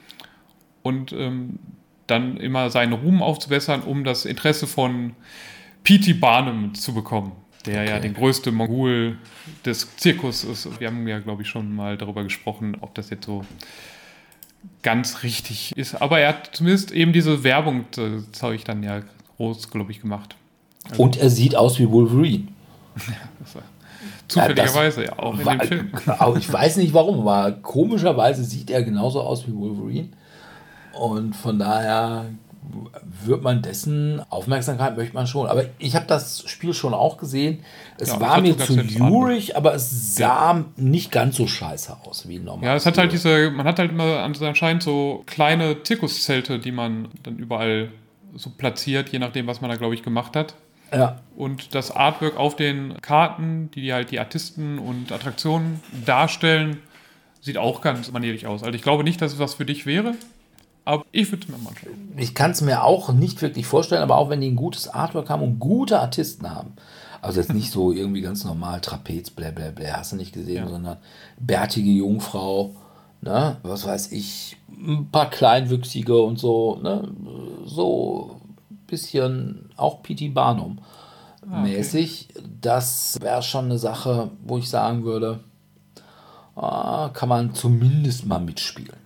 [0.83, 1.59] und ähm,
[2.07, 5.15] dann immer seinen Ruhm aufzubessern, um das Interesse von
[5.85, 6.15] P.T.
[6.15, 7.33] Barnum zu bekommen,
[7.67, 7.91] der okay.
[7.91, 9.19] ja der größte Mongol
[9.65, 10.81] des Zirkus ist.
[10.81, 13.45] Wir haben ja, glaube ich, schon mal darüber gesprochen, ob das jetzt so
[14.83, 16.01] ganz richtig ist.
[16.01, 19.03] Aber er hat zumindest eben diese Werbung, das habe ich dann ja
[19.37, 20.37] groß, glaube ich, gemacht.
[20.89, 22.49] Also Und er sieht aus wie Wolverine.
[24.29, 25.91] Zufälligerweise, ja, auch in war, dem Film.
[26.39, 30.09] Ich weiß nicht warum, aber komischerweise sieht er genauso aus wie Wolverine.
[30.93, 32.27] Und von daher
[33.25, 35.47] wird man dessen Aufmerksamkeit möchte man schon.
[35.47, 37.61] Aber ich habe das Spiel schon auch gesehen.
[37.99, 40.65] Es ja, war mir zu jurig, aber es sah ja.
[40.77, 42.65] nicht ganz so scheiße aus wie normal.
[42.65, 47.09] Ja, es hat halt diese, man hat halt immer anscheinend so kleine Zirkuszelte, die man
[47.23, 47.91] dann überall
[48.37, 50.55] so platziert, je nachdem, was man da, glaube ich, gemacht hat.
[50.93, 51.21] Ja.
[51.37, 56.79] Und das Artwork auf den Karten, die halt die Artisten und Attraktionen darstellen,
[57.41, 58.63] sieht auch ganz manierlich aus.
[58.63, 60.15] Also ich glaube nicht, dass es was für dich wäre.
[60.91, 62.13] Aber ich würde es mir mal anschauen.
[62.17, 65.31] Ich kann es mir auch nicht wirklich vorstellen, aber auch wenn die ein gutes Artwork
[65.31, 66.73] haben und gute Artisten haben.
[67.23, 70.65] Also jetzt nicht so irgendwie ganz normal Trapez, bla bla bla, hast du nicht gesehen,
[70.65, 70.69] ja.
[70.69, 70.97] sondern
[71.39, 72.75] bärtige Jungfrau,
[73.21, 77.09] ne, was weiß ich, ein paar Kleinwüchsige und so, ne,
[77.67, 80.31] so ein bisschen auch P.T.
[80.31, 80.79] Barnum
[81.49, 82.31] ah, mäßig.
[82.35, 82.45] Okay.
[82.63, 85.39] Das wäre schon eine Sache, wo ich sagen würde,
[86.57, 89.00] ah, kann man zumindest mal mitspielen.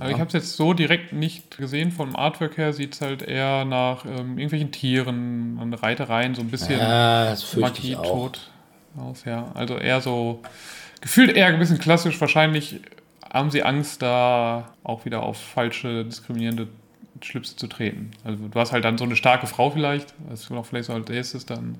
[0.00, 1.92] Also ich habe es jetzt so direkt nicht gesehen.
[1.92, 6.48] Vom Artwork her sieht es halt eher nach ähm, irgendwelchen Tieren und Reitereien, so ein
[6.50, 8.50] bisschen ja, Magie tot
[8.96, 9.24] aus.
[9.24, 9.52] Ja.
[9.54, 10.40] Also eher so,
[11.00, 12.20] gefühlt eher ein bisschen klassisch.
[12.20, 12.80] Wahrscheinlich
[13.32, 16.68] haben sie Angst, da auch wieder auf falsche, diskriminierende
[17.22, 18.12] Schlipse zu treten.
[18.24, 21.10] Also du hast halt dann so eine starke Frau vielleicht, das ist vielleicht so als
[21.10, 21.76] erstes dann.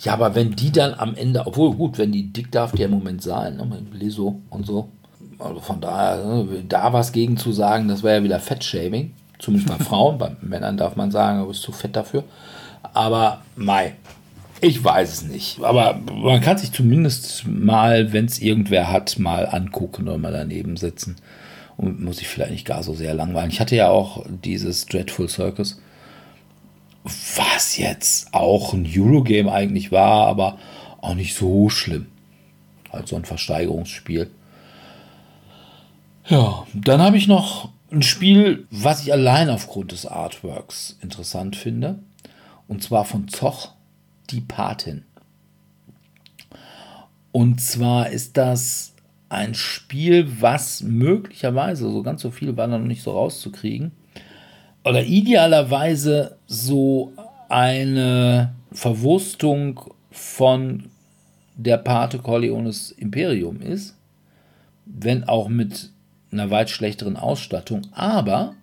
[0.00, 2.90] Ja, aber wenn die dann am Ende, obwohl gut, wenn die dick darf die im
[2.90, 4.90] Moment sein, ne, mit Liso und so.
[5.38, 9.12] Also von daher, ne, da was gegen zu sagen, das wäre ja wieder Fettshaming.
[9.38, 12.24] Zumindest bei Frauen, bei Männern darf man sagen, du bist zu fett dafür.
[12.94, 13.94] Aber Mai,
[14.60, 15.60] ich weiß es nicht.
[15.62, 20.76] Aber man kann sich zumindest mal, wenn es irgendwer hat, mal angucken oder mal daneben
[20.76, 21.16] sitzen.
[21.76, 23.50] Und muss sich vielleicht nicht gar so sehr langweilen.
[23.50, 25.78] Ich hatte ja auch dieses Dreadful Circus,
[27.04, 30.58] was jetzt auch ein Eurogame eigentlich war, aber
[31.02, 32.06] auch nicht so schlimm.
[32.90, 34.30] Halt so ein Versteigerungsspiel.
[36.28, 42.00] Ja, dann habe ich noch ein Spiel, was ich allein aufgrund des Artworks interessant finde.
[42.66, 43.74] Und zwar von Zoch,
[44.30, 45.04] die Patin.
[47.30, 48.92] Und zwar ist das
[49.28, 53.92] ein Spiel, was möglicherweise, so ganz so viel war noch nicht so rauszukriegen,
[54.84, 57.12] oder idealerweise so
[57.48, 60.88] eine Verwurstung von
[61.56, 63.96] der Pate Corleones Imperium ist,
[64.86, 65.90] wenn auch mit
[66.38, 68.54] einer weit schlechteren Ausstattung, aber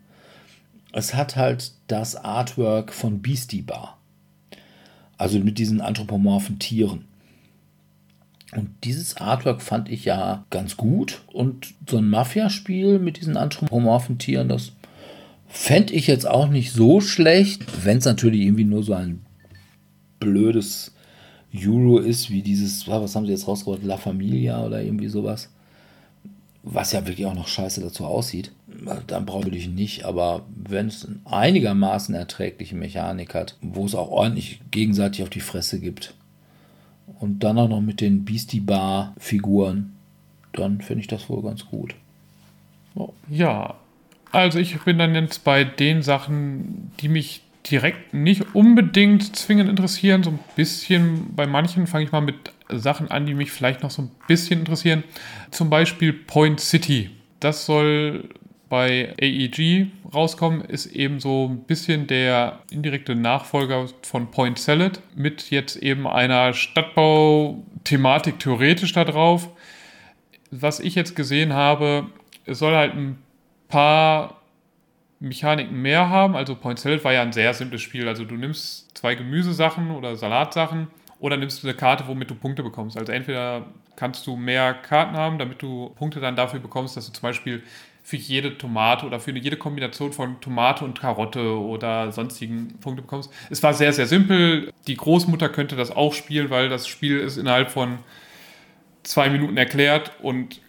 [0.92, 3.98] es hat halt das Artwork von Beastie Bar.
[5.18, 7.06] Also mit diesen anthropomorphen Tieren.
[8.56, 11.22] Und dieses Artwork fand ich ja ganz gut.
[11.34, 14.74] Und so ein Mafia-Spiel mit diesen anthropomorphen Tieren, das
[15.48, 19.26] fände ich jetzt auch nicht so schlecht, wenn es natürlich irgendwie nur so ein
[20.20, 20.94] blödes
[21.56, 25.50] Euro ist, wie dieses, was haben sie jetzt rausgebracht, La Familia oder irgendwie sowas
[26.64, 28.52] was ja wirklich auch noch scheiße dazu aussieht,
[29.08, 30.06] dann brauche ich nicht.
[30.06, 35.80] Aber wenn es einigermaßen erträgliche Mechanik hat, wo es auch ordentlich gegenseitig auf die Fresse
[35.82, 36.14] gibt
[37.20, 39.94] und dann auch noch mit den Beastie Bar Figuren,
[40.54, 41.96] dann finde ich das wohl ganz gut.
[42.96, 43.12] Oh.
[43.30, 43.76] Ja,
[44.32, 50.24] also ich bin dann jetzt bei den Sachen, die mich direkt nicht unbedingt zwingend interessieren.
[50.24, 52.36] So ein bisschen, bei manchen fange ich mal mit
[52.80, 55.04] Sachen an, die mich vielleicht noch so ein bisschen interessieren.
[55.52, 57.10] Zum Beispiel Point City.
[57.40, 58.30] Das soll
[58.70, 65.52] bei AEG rauskommen, ist eben so ein bisschen der indirekte Nachfolger von Point Salad mit
[65.52, 69.50] jetzt eben einer Stadtbau-Thematik theoretisch da drauf.
[70.50, 72.08] was ich jetzt gesehen habe,
[72.46, 73.18] es soll halt ein
[73.68, 74.42] paar
[75.20, 76.36] Mechaniken mehr haben.
[76.36, 78.08] Also Point Salad war ja ein sehr simples Spiel.
[78.08, 80.88] Also du nimmst zwei Gemüsesachen oder Salatsachen
[81.24, 82.98] oder nimmst du eine Karte, womit du Punkte bekommst.
[82.98, 83.66] Also entweder
[83.96, 87.64] kannst du mehr Karten haben, damit du Punkte dann dafür bekommst, dass du zum Beispiel
[88.04, 93.32] für jede Tomate oder für jede Kombination von Tomate und Karotte oder sonstigen Punkte bekommst.
[93.50, 94.74] Es war sehr, sehr simpel.
[94.88, 98.00] Die Großmutter könnte das auch spielen, weil das Spiel ist innerhalb von
[99.04, 100.60] zwei Minuten erklärt und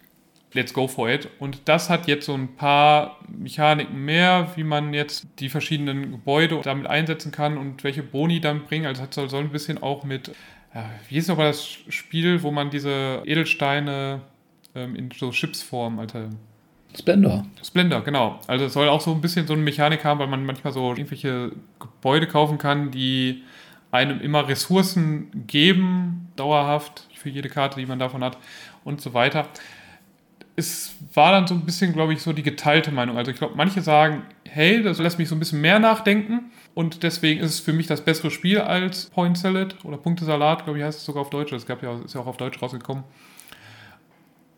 [0.55, 1.29] let's go for it.
[1.39, 6.59] Und das hat jetzt so ein paar Mechaniken mehr, wie man jetzt die verschiedenen Gebäude
[6.63, 8.85] damit einsetzen kann und welche Boni dann bringen.
[8.85, 10.31] Also es soll ein bisschen auch mit,
[11.09, 14.21] wie ist aber das Spiel, wo man diese Edelsteine
[14.73, 16.29] ähm, in so Chipsform, Alter.
[16.97, 17.45] Splendor.
[17.61, 18.39] Splendor, genau.
[18.47, 20.91] Also es soll auch so ein bisschen so eine Mechanik haben, weil man manchmal so
[20.91, 23.43] irgendwelche Gebäude kaufen kann, die
[23.91, 28.37] einem immer Ressourcen geben, dauerhaft, für jede Karte, die man davon hat
[28.83, 29.49] und so weiter
[30.55, 33.17] es war dann so ein bisschen, glaube ich, so die geteilte Meinung.
[33.17, 37.03] Also ich glaube, manche sagen, hey, das lässt mich so ein bisschen mehr nachdenken und
[37.03, 40.85] deswegen ist es für mich das bessere Spiel als Point Salad oder Punktesalat, glaube ich,
[40.85, 41.51] heißt es sogar auf Deutsch.
[41.51, 43.03] Das gab ja, ist ja auch auf Deutsch rausgekommen.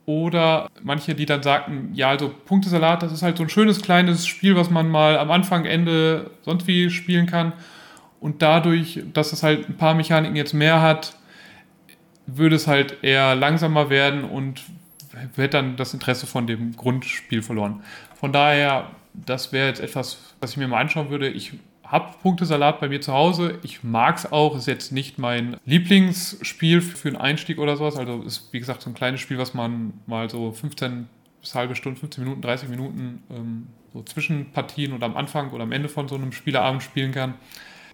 [0.05, 4.25] Oder manche, die dann sagten, ja, also Punktesalat, das ist halt so ein schönes kleines
[4.25, 7.53] Spiel, was man mal am Anfang, Ende sonst wie spielen kann.
[8.21, 11.17] Und dadurch, dass es halt ein paar Mechaniken jetzt mehr hat,
[12.25, 14.61] würde es halt eher langsamer werden und
[15.35, 17.81] wird dann das Interesse von dem Grundspiel verloren.
[18.15, 21.29] Von daher, das wäre jetzt etwas, was ich mir mal anschauen würde.
[21.29, 21.53] Ich
[21.83, 23.59] habe Punktesalat bei mir zu Hause.
[23.63, 24.57] Ich mag es auch.
[24.57, 27.95] Ist jetzt nicht mein Lieblingsspiel für einen Einstieg oder sowas.
[27.95, 31.07] Also ist, wie gesagt, so ein kleines Spiel, was man mal so 15
[31.41, 35.63] bis halbe Stunde, 15 Minuten, 30 Minuten ähm, so zwischen Partien oder am Anfang oder
[35.63, 37.35] am Ende von so einem Spieleabend spielen kann.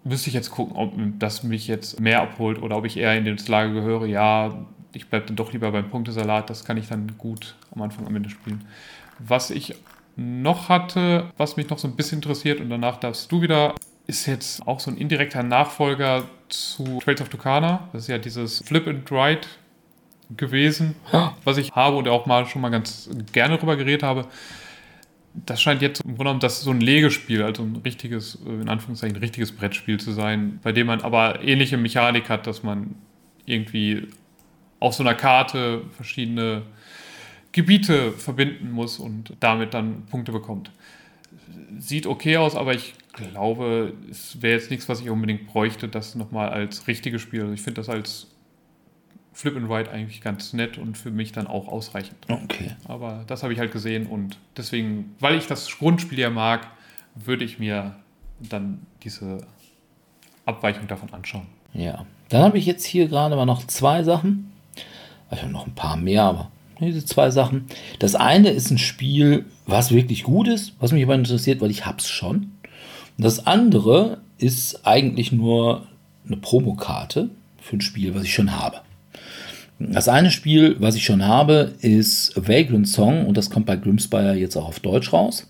[0.04, 3.26] Müsste ich jetzt gucken, ob das mich jetzt mehr abholt oder ob ich eher in
[3.26, 6.50] das Lager gehöre, ja, ich bleibe dann doch lieber beim Punktesalat.
[6.50, 8.66] Das kann ich dann gut am Anfang, am Ende spielen.
[9.20, 9.76] Was ich
[10.16, 13.76] noch hatte, was mich noch so ein bisschen interessiert und danach darfst du wieder,
[14.06, 17.88] ist jetzt auch so ein indirekter Nachfolger zu Trails of Tucana.
[17.94, 19.42] Das ist ja dieses Flip and Ride
[20.36, 20.96] gewesen,
[21.44, 24.28] was ich habe und auch mal schon mal ganz gerne drüber geredet habe.
[25.34, 29.18] Das scheint jetzt im Grunde genommen das so ein Legespiel, also ein richtiges, in Anführungszeichen,
[29.18, 32.96] ein richtiges Brettspiel zu sein, bei dem man aber ähnliche Mechanik hat, dass man
[33.46, 34.08] irgendwie
[34.84, 36.64] auf so einer Karte verschiedene
[37.54, 40.72] Gebiete verbinden muss und damit dann Punkte bekommt.
[41.80, 46.16] Sieht okay aus, aber ich glaube, es wäre jetzt nichts, was ich unbedingt bräuchte, das
[46.16, 47.44] nochmal als richtiges Spiel.
[47.44, 48.28] Also ich finde das als
[49.32, 52.18] Flip and Ride eigentlich ganz nett und für mich dann auch ausreichend.
[52.28, 52.72] Okay.
[52.86, 56.68] Aber das habe ich halt gesehen und deswegen, weil ich das Grundspiel ja mag,
[57.16, 57.96] würde ich mir
[58.38, 59.48] dann diese
[60.46, 61.48] Abweichung davon anschauen.
[61.74, 64.53] Ja, dann habe ich jetzt hier gerade mal noch zwei Sachen
[65.42, 67.66] also noch ein paar mehr, aber diese zwei Sachen.
[68.00, 71.86] Das eine ist ein Spiel, was wirklich gut ist, was mich aber interessiert, weil ich
[71.86, 72.52] hab's schon.
[73.18, 75.88] Und das andere ist eigentlich nur
[76.26, 77.30] eine Promokarte
[77.62, 78.82] für ein Spiel, was ich schon habe.
[79.80, 84.36] Das eine Spiel, was ich schon habe, ist Vagrant Song und das kommt bei Grimspire
[84.36, 85.50] jetzt auch auf Deutsch raus.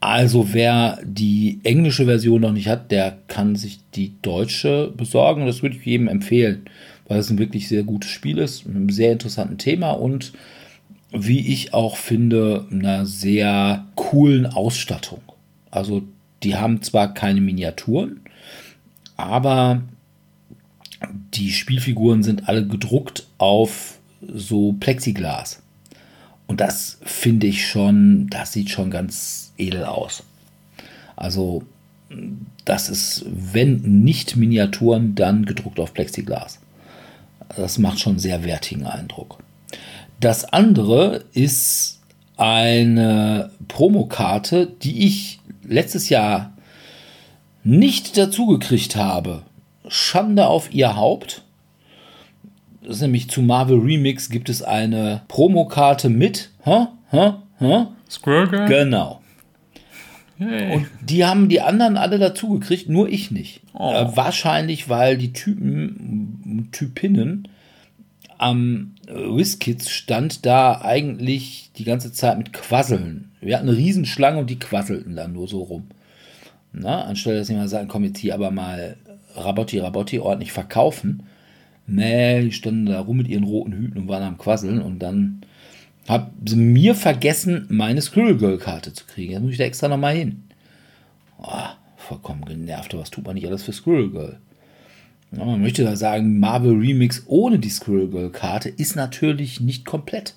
[0.00, 5.46] Also wer die englische Version noch nicht hat, der kann sich die deutsche besorgen.
[5.46, 6.66] Das würde ich jedem empfehlen
[7.06, 10.32] weil es ein wirklich sehr gutes Spiel ist, mit einem sehr interessanten Thema und
[11.12, 15.20] wie ich auch finde, einer sehr coolen Ausstattung.
[15.70, 16.02] Also
[16.42, 18.20] die haben zwar keine Miniaturen,
[19.16, 19.82] aber
[21.34, 25.62] die Spielfiguren sind alle gedruckt auf so Plexiglas.
[26.46, 30.24] Und das finde ich schon, das sieht schon ganz edel aus.
[31.16, 31.62] Also
[32.64, 36.60] das ist, wenn nicht Miniaturen, dann gedruckt auf Plexiglas.
[37.56, 39.38] Das macht schon einen sehr wertigen Eindruck.
[40.20, 42.00] Das andere ist
[42.36, 46.52] eine Promokarte, die ich letztes Jahr
[47.62, 49.42] nicht dazu gekriegt habe.
[49.88, 51.42] Schande auf ihr Haupt.
[52.82, 56.50] Das ist nämlich zu Marvel Remix gibt es eine Promokarte mit.
[56.64, 56.86] Hä?
[57.10, 57.32] Hä?
[57.58, 57.86] Hä?
[58.10, 58.68] Squirrel Girl?
[58.68, 59.20] Genau.
[60.36, 60.74] Hey.
[60.74, 63.60] Und die haben die anderen alle dazu gekriegt, nur ich nicht.
[63.72, 63.92] Oh.
[63.92, 67.48] Äh, wahrscheinlich, weil die Typen, Typinnen
[68.38, 73.30] am WizKids stand da eigentlich die ganze Zeit mit Quasseln.
[73.40, 75.84] Wir hatten eine Riesenschlange und die quasselten dann nur so rum.
[76.72, 78.96] Na, anstelle dass jemand sagen, komm jetzt hier aber mal
[79.36, 81.24] Rabotti, Rabotti ordentlich verkaufen.
[81.86, 85.42] Nee, die standen da rum mit ihren roten Hüten und waren am Quasseln und dann
[86.44, 89.32] sie mir vergessen, meine Squirrel Girl Karte zu kriegen.
[89.32, 90.44] Jetzt muss ich da extra nochmal hin.
[91.38, 94.38] Oh, vollkommen genervt, was tut man nicht alles für Squirrel Girl?
[95.32, 99.84] Ja, man möchte da sagen, Marvel Remix ohne die Squirrel Girl Karte ist natürlich nicht
[99.84, 100.34] komplett.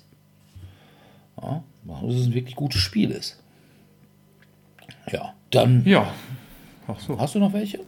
[1.40, 3.40] Ja, dass es ein wirklich gutes Spiel ist.
[5.12, 5.84] Ja, dann.
[5.84, 6.12] Ja.
[6.86, 7.18] Ach so.
[7.18, 7.80] Hast du noch welche?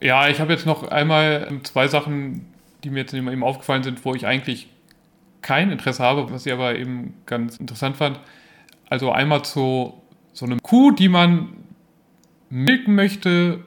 [0.00, 2.46] Ja, ich habe jetzt noch einmal zwei Sachen,
[2.82, 4.68] die mir jetzt eben aufgefallen sind, wo ich eigentlich
[5.48, 8.20] kein Interesse habe, was ich aber eben ganz interessant fand.
[8.90, 9.94] Also einmal zu
[10.34, 11.48] so einem Kuh, die man
[12.50, 13.60] milken möchte,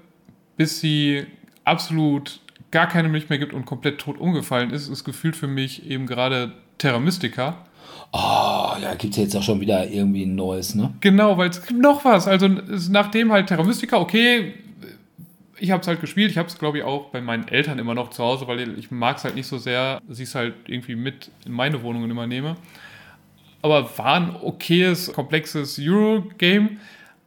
[0.57, 1.25] bis sie
[1.63, 2.39] absolut
[2.69, 6.05] gar keine Milch mehr gibt und komplett tot umgefallen ist, ist gefühlt für mich eben
[6.05, 7.65] gerade Terra Mystica.
[8.13, 10.93] Oh, ja, gibt es jetzt auch schon wieder irgendwie ein neues, ne?
[10.99, 12.27] Genau, weil es gibt noch was.
[12.27, 12.47] Also
[12.91, 14.53] nachdem halt Terra Mystica, okay,
[15.61, 16.31] ich habe es halt gespielt.
[16.31, 18.89] Ich habe es, glaube ich, auch bei meinen Eltern immer noch zu Hause, weil ich
[18.89, 22.09] mag es halt nicht so sehr, dass ich es halt irgendwie mit in meine Wohnungen
[22.09, 22.55] immer nehme.
[23.61, 26.79] Aber war ein okayes, komplexes Euro-Game.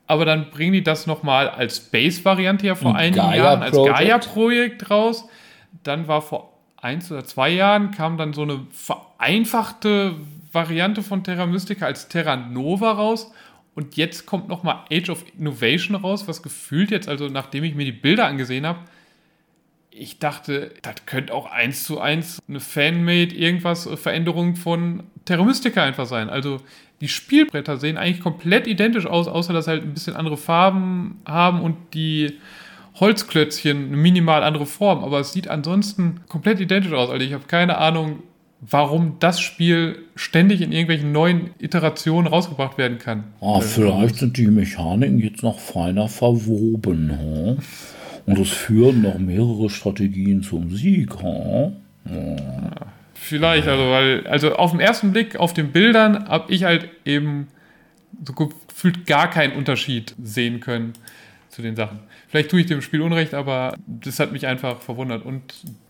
[0.07, 3.77] Aber dann bringen die das nochmal als Base-Variante ja vor ein einigen Gaia Jahren, als
[3.77, 5.29] Gaia-Projekt raus.
[5.85, 10.15] Dann war vor eins oder zwei Jahren kam dann so eine vereinfachte
[10.53, 13.33] Variante von Terra Mystica als Terra Nova raus.
[13.75, 17.85] Und jetzt kommt nochmal Age of Innovation raus, was gefühlt jetzt, also nachdem ich mir
[17.85, 18.81] die Bilder angesehen habe,
[19.97, 25.45] ich dachte, das könnte auch eins zu eins eine Fanmade irgendwas äh, Veränderung von Terra
[25.45, 26.29] Mystica einfach sein.
[26.29, 26.61] Also
[27.01, 31.61] die Spielbretter sehen eigentlich komplett identisch aus, außer dass halt ein bisschen andere Farben haben
[31.61, 32.39] und die
[32.95, 35.05] Holzklötzchen eine minimal andere Form.
[35.05, 37.11] Aber es sieht ansonsten komplett identisch aus.
[37.11, 38.23] Also ich habe keine Ahnung,
[38.71, 43.25] warum das Spiel ständig in irgendwelchen neuen Iterationen rausgebracht werden kann.
[43.41, 47.11] Ah, vielleicht sind die Mechaniken jetzt noch feiner verwoben.
[47.19, 47.59] Hm?
[48.27, 51.11] Und es führen noch mehrere Strategien zum Sieg.
[51.21, 51.73] Hm?
[52.07, 52.73] Ja.
[53.15, 57.49] Vielleicht, also weil, also auf den ersten Blick auf den Bildern habe ich halt eben
[58.27, 60.93] so gefühlt gar keinen Unterschied sehen können
[61.55, 62.01] zu den Sachen.
[62.29, 65.25] Vielleicht tue ich dem Spiel Unrecht, aber das hat mich einfach verwundert.
[65.25, 65.43] Und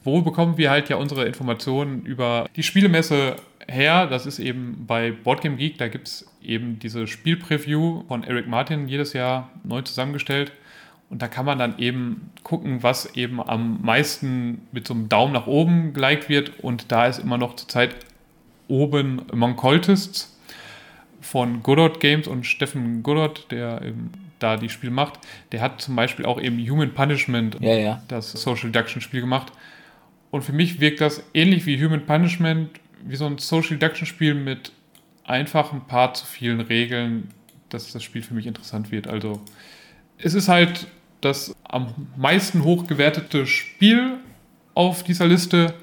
[0.02, 3.36] wo bekommen wir halt ja unsere Informationen über die Spielemesse
[3.66, 4.06] her?
[4.06, 8.88] Das ist eben bei Boardgame Geek, da gibt es eben diese Spielpreview von Eric Martin
[8.88, 10.52] jedes Jahr neu zusammengestellt.
[11.08, 15.32] Und da kann man dann eben gucken, was eben am meisten mit so einem Daumen
[15.32, 16.60] nach oben geliked wird.
[16.60, 17.94] Und da ist immer noch zurzeit
[18.68, 20.36] oben Among Cultists
[21.20, 25.20] von Goddard Games und Steffen Goddard, der eben da die Spiel macht,
[25.52, 28.02] der hat zum Beispiel auch eben Human Punishment, ja, ja.
[28.08, 29.52] das Social Deduction Spiel gemacht.
[30.30, 32.70] Und für mich wirkt das ähnlich wie Human Punishment,
[33.04, 34.72] wie so ein Social Deduction Spiel mit
[35.24, 37.28] einfach ein paar zu vielen Regeln,
[37.68, 39.06] dass das Spiel für mich interessant wird.
[39.06, 39.40] Also
[40.18, 40.86] es ist halt
[41.20, 44.18] das am meisten hochgewertete Spiel
[44.74, 45.74] auf dieser Liste.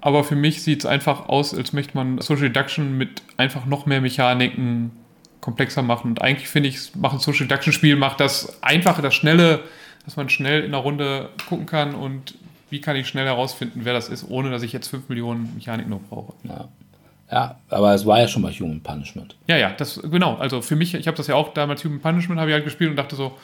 [0.00, 3.86] Aber für mich sieht es einfach aus, als möchte man Social Deduction mit einfach noch
[3.86, 4.92] mehr Mechaniken
[5.40, 6.10] komplexer machen.
[6.10, 9.60] Und eigentlich finde ich, macht ein Social Deduction Spiel, macht das einfache, das schnelle,
[10.04, 12.34] dass man schnell in der Runde gucken kann und
[12.70, 15.90] wie kann ich schnell herausfinden, wer das ist, ohne dass ich jetzt 5 Millionen Mechaniken
[15.90, 16.34] noch brauche.
[16.44, 16.68] Ja.
[17.30, 19.36] ja, aber es war ja schon mal Human Punishment.
[19.48, 20.36] Ja, ja, das genau.
[20.36, 22.90] Also für mich, ich habe das ja auch damals Human Punishment habe ich halt gespielt
[22.90, 23.36] und dachte so,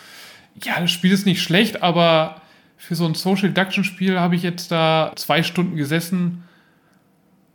[0.62, 2.40] ja, das Spiel ist nicht schlecht, aber
[2.76, 6.44] für so ein Social Deduction Spiel habe ich jetzt da zwei Stunden gesessen.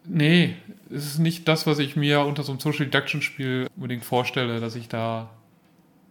[0.06, 0.56] Nee,
[0.94, 4.60] es ist nicht das, was ich mir unter so einem Social Deduction Spiel unbedingt vorstelle,
[4.60, 5.30] dass ich da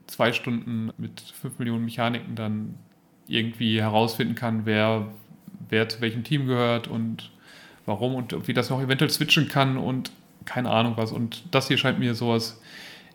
[0.07, 2.75] zwei Stunden mit fünf Millionen Mechaniken dann
[3.29, 5.09] irgendwie herausfinden kann, wer,
[5.69, 7.31] wer zu welchem Team gehört und
[7.87, 10.11] warum und wie das noch eventuell switchen kann und
[10.45, 11.13] keine Ahnung was.
[11.13, 12.61] Und das hier scheint mir sowas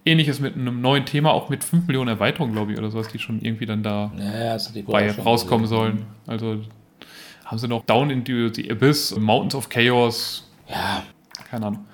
[0.06, 3.20] ähnliches mit einem neuen Thema, auch mit 5 Millionen Erweiterungen, glaube ich, oder sowas, die
[3.20, 6.06] schon irgendwie dann da ja, bei rauskommen sollen.
[6.28, 6.62] Also
[7.44, 10.50] haben sie noch Down in the, the Abyss, Mountains of Chaos.
[10.70, 11.04] Ja,
[11.50, 11.86] keine Ahnung.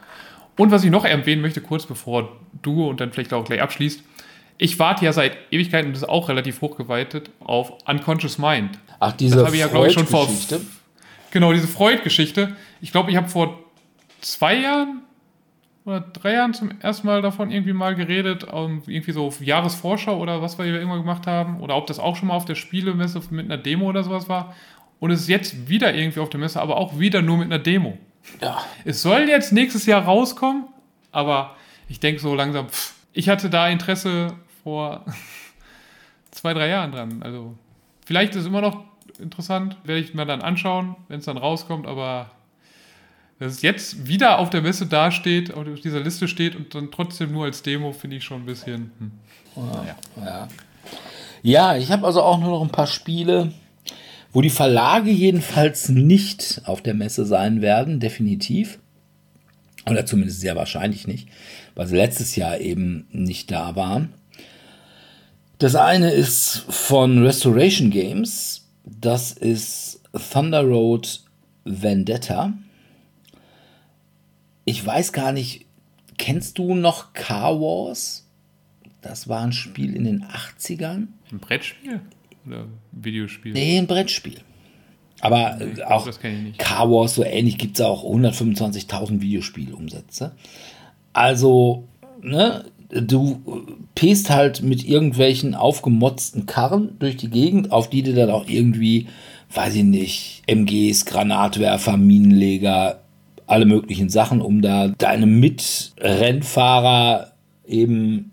[0.57, 4.03] Und was ich noch erwähnen möchte, kurz bevor du und dann vielleicht auch gleich abschließt,
[4.57, 8.78] ich warte ja seit Ewigkeiten, und das ist auch relativ hochgeweitet, auf Unconscious Mind.
[8.99, 10.30] Ach, diese das habe ich ja, glaube ich, schon vor.
[11.32, 12.56] Genau, diese Freud-Geschichte.
[12.80, 13.60] Ich glaube, ich habe vor
[14.19, 15.02] zwei Jahren
[15.84, 20.60] oder drei Jahren zum ersten Mal davon irgendwie mal geredet, irgendwie so Jahresvorschau oder was
[20.60, 23.57] wir irgendwann gemacht haben, oder ob das auch schon mal auf der Spielemesse mit einer
[23.57, 24.53] Demo oder sowas war.
[24.99, 27.57] Und es ist jetzt wieder irgendwie auf der Messe, aber auch wieder nur mit einer
[27.57, 27.98] Demo.
[28.41, 28.64] Ja.
[28.85, 30.65] Es soll jetzt nächstes Jahr rauskommen,
[31.11, 31.56] aber
[31.88, 35.06] ich denke so langsam, pff, ich hatte da Interesse vor
[36.31, 37.23] zwei, drei Jahren dran.
[37.23, 37.56] Also
[38.06, 38.84] vielleicht ist es immer noch
[39.19, 42.31] interessant, werde ich mir dann anschauen, wenn es dann rauskommt, aber
[43.39, 47.31] dass es jetzt wieder auf der Messe dasteht, auf dieser Liste steht und dann trotzdem
[47.31, 48.91] nur als Demo, finde ich schon ein bisschen.
[48.99, 49.11] Hm.
[49.56, 50.48] Ja, ja.
[51.41, 53.52] ja, ich habe also auch nur noch ein paar Spiele,
[54.31, 58.79] wo die Verlage jedenfalls nicht auf der Messe sein werden, definitiv.
[59.89, 61.27] Oder zumindest sehr wahrscheinlich nicht,
[61.75, 64.13] weil sie letztes Jahr eben nicht da waren.
[65.57, 68.67] Das eine ist von Restoration Games.
[68.83, 70.01] Das ist
[70.31, 71.21] Thunder Road
[71.65, 72.53] Vendetta.
[74.65, 75.65] Ich weiß gar nicht,
[76.17, 78.27] kennst du noch Car Wars?
[79.01, 81.07] Das war ein Spiel in den 80ern.
[81.31, 82.01] Ein Brettspiel?
[82.45, 83.53] Oder Videospiel?
[83.53, 84.41] Nee, ein Brettspiel.
[85.22, 86.09] Aber Nee, äh, glaub, auch.
[86.57, 90.34] Car Wars, so ähnlich, gibt es auch 125.000 Videospielumsätze.
[91.13, 91.88] Also,
[92.22, 98.13] ne, du äh, pest halt mit irgendwelchen aufgemotzten Karren durch die Gegend, auf die du
[98.13, 99.07] dann auch irgendwie,
[99.53, 103.01] weiß ich nicht, MGs, Granatwerfer, Minenleger,
[103.47, 107.34] alle möglichen Sachen, um da deine Mitrennfahrer
[107.65, 108.31] eben,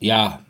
[0.00, 0.40] ja,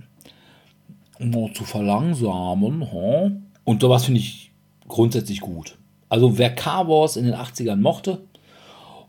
[1.20, 2.90] noch zu verlangsamen.
[2.92, 3.46] Hm?
[3.64, 4.50] Und sowas finde ich
[4.88, 5.78] grundsätzlich gut.
[6.08, 8.20] Also wer Car Wars in den 80ern mochte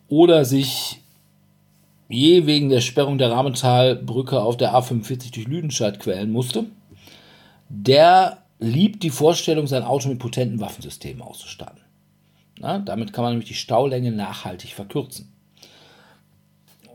[0.07, 1.01] oder sich
[2.09, 6.65] je wegen der Sperrung der Rahmentalbrücke auf der A45 durch Lüdenscheid quälen musste,
[7.69, 11.81] der liebt die Vorstellung, sein Auto mit potenten Waffensystemen auszustatten.
[12.59, 15.33] Na, damit kann man nämlich die Staulänge nachhaltig verkürzen.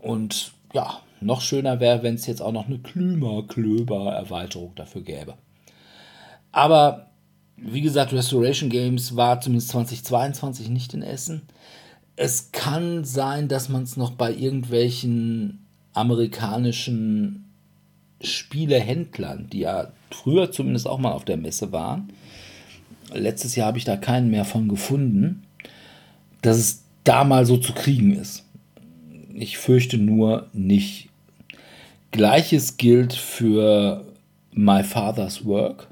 [0.01, 5.35] Und ja, noch schöner wäre, wenn es jetzt auch noch eine Klimaklöber-Erweiterung dafür gäbe.
[6.51, 7.07] Aber
[7.57, 11.41] wie gesagt, Restoration Games war zumindest 2022 nicht in Essen.
[12.15, 17.45] Es kann sein, dass man es noch bei irgendwelchen amerikanischen
[18.21, 22.11] Spielehändlern, die ja früher zumindest auch mal auf der Messe waren,
[23.13, 25.43] letztes Jahr habe ich da keinen mehr von gefunden,
[26.41, 28.43] dass es da mal so zu kriegen ist.
[29.33, 31.06] Ich fürchte nur nicht.
[32.11, 34.05] Gleiches gilt für
[34.51, 35.89] My Father's Work.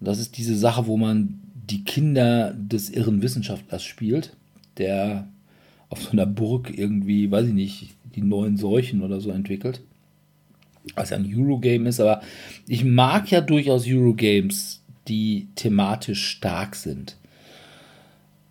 [0.00, 4.36] Das ist diese Sache, wo man die Kinder des irren Wissenschaftlers spielt,
[4.78, 5.28] der
[5.88, 9.82] auf so einer Burg irgendwie, weiß ich nicht, die neuen Seuchen oder so entwickelt.
[10.94, 12.22] Was ein Eurogame ist, aber
[12.66, 17.16] ich mag ja durchaus Eurogames, die thematisch stark sind.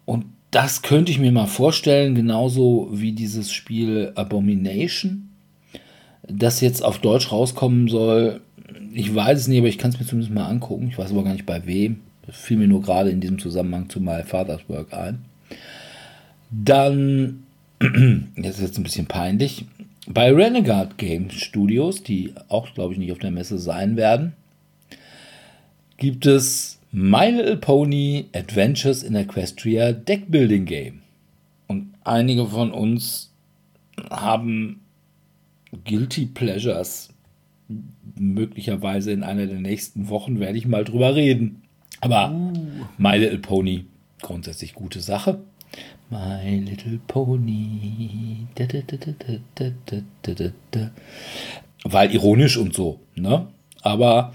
[0.06, 5.31] Und das könnte ich mir mal vorstellen, genauso wie dieses Spiel Abomination,
[6.24, 8.42] das jetzt auf Deutsch rauskommen soll.
[8.94, 10.88] Ich weiß es nicht, aber ich kann es mir zumindest mal angucken.
[10.90, 12.02] Ich weiß aber gar nicht bei wem.
[12.26, 15.26] Das fiel mir nur gerade in diesem Zusammenhang zu My Father's Work ein.
[16.52, 17.44] Dann,
[18.36, 19.66] jetzt ist jetzt ein bisschen peinlich,
[20.08, 24.34] bei Renegade Game Studios, die auch, glaube ich, nicht auf der Messe sein werden,
[25.98, 31.02] gibt es My Little Pony Adventures in Equestria Deckbuilding Game.
[31.68, 33.32] Und einige von uns
[34.10, 34.82] haben
[35.86, 37.10] Guilty Pleasures.
[38.16, 41.64] Möglicherweise in einer der nächsten Wochen werde ich mal drüber reden.
[42.02, 42.54] Aber uh.
[42.98, 43.86] My Little Pony,
[44.22, 45.40] grundsätzlich gute Sache.
[46.10, 48.48] My Little Pony.
[48.56, 48.82] Da, da,
[50.72, 50.92] da,
[51.84, 53.48] Weil ironisch und so, ne?
[53.82, 54.34] Aber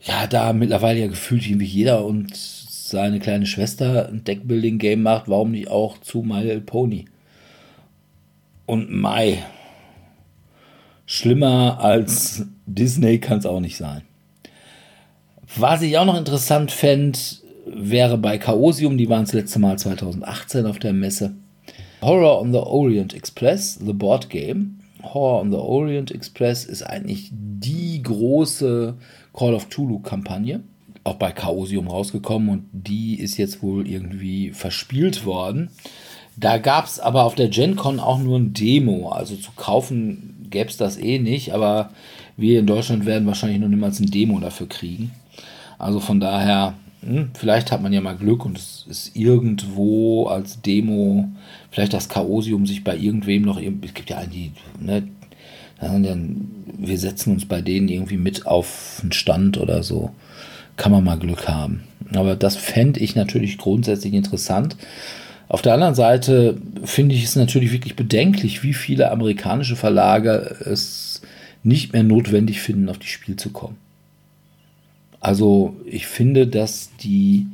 [0.00, 5.52] ja, da mittlerweile ja gefühlt irgendwie jeder und seine kleine Schwester ein Deckbuilding-Game macht, warum
[5.52, 7.04] nicht auch zu My Little Pony?
[8.66, 9.44] Und Mai
[11.14, 14.00] Schlimmer als Disney kann es auch nicht sein.
[15.58, 17.18] Was ich auch noch interessant fände,
[17.66, 21.34] wäre bei Chaosium, die waren das letzte Mal 2018 auf der Messe.
[22.00, 24.78] Horror on the Orient Express, The Board Game.
[25.02, 28.94] Horror on the Orient Express ist eigentlich die große
[29.34, 30.62] Call of Tulu-Kampagne.
[31.04, 35.68] Auch bei Chaosium rausgekommen und die ist jetzt wohl irgendwie verspielt worden.
[36.36, 39.10] Da gab es aber auf der GenCon auch nur ein Demo.
[39.10, 41.90] Also zu kaufen gäbe es das eh nicht, aber
[42.36, 45.10] wir in Deutschland werden wahrscheinlich noch niemals ein Demo dafür kriegen.
[45.78, 46.74] Also von daher,
[47.04, 51.28] hm, vielleicht hat man ja mal Glück und es ist irgendwo als Demo,
[51.70, 55.08] vielleicht das Chaosium sich bei irgendwem noch, es gibt ja einen, die, ne,
[56.78, 60.10] wir setzen uns bei denen irgendwie mit auf einen Stand oder so.
[60.76, 61.82] Kann man mal Glück haben.
[62.14, 64.76] Aber das fände ich natürlich grundsätzlich interessant.
[65.52, 71.20] Auf der anderen Seite finde ich es natürlich wirklich bedenklich, wie viele amerikanische Verlage es
[71.62, 73.76] nicht mehr notwendig finden, auf die Spiel zu kommen.
[75.20, 77.48] Also ich finde, dass die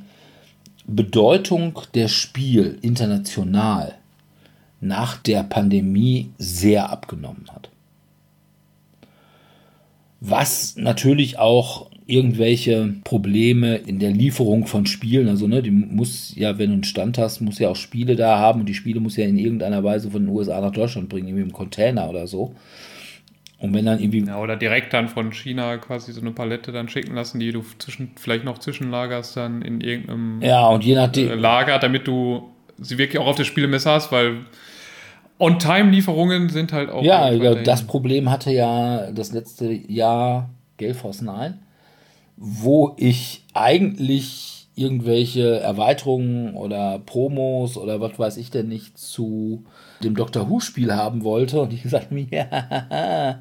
[0.86, 3.96] Bedeutung der Spiel international
[4.80, 7.68] nach der Pandemie sehr abgenommen hat.
[10.20, 16.58] Was natürlich auch irgendwelche Probleme in der Lieferung von Spielen, also ne, die muss ja,
[16.58, 19.16] wenn du einen Stand hast, muss ja auch Spiele da haben und die Spiele muss
[19.16, 22.54] ja in irgendeiner Weise von den USA nach Deutschland bringen, irgendwie im Container oder so.
[23.58, 24.24] Und wenn dann irgendwie.
[24.24, 27.62] Ja, oder direkt dann von China quasi so eine Palette dann schicken lassen, die du
[27.78, 31.30] zwischen, vielleicht noch zwischenlagerst dann in irgendeinem Ja, und je nachdem.
[31.30, 32.48] äh, Lager, damit du
[32.78, 34.46] sie wirklich auch auf der Spielemesse hast, weil
[35.38, 37.02] On-Time-Lieferungen sind halt auch.
[37.02, 40.48] Ja, das Problem hatte ja das letzte Jahr
[40.94, 41.54] Force 9,
[42.38, 49.64] wo ich eigentlich irgendwelche Erweiterungen oder Promos oder was weiß ich denn nicht zu
[50.04, 51.60] dem Doctor Who-Spiel haben wollte.
[51.60, 53.40] Und die gesagt haben, ja,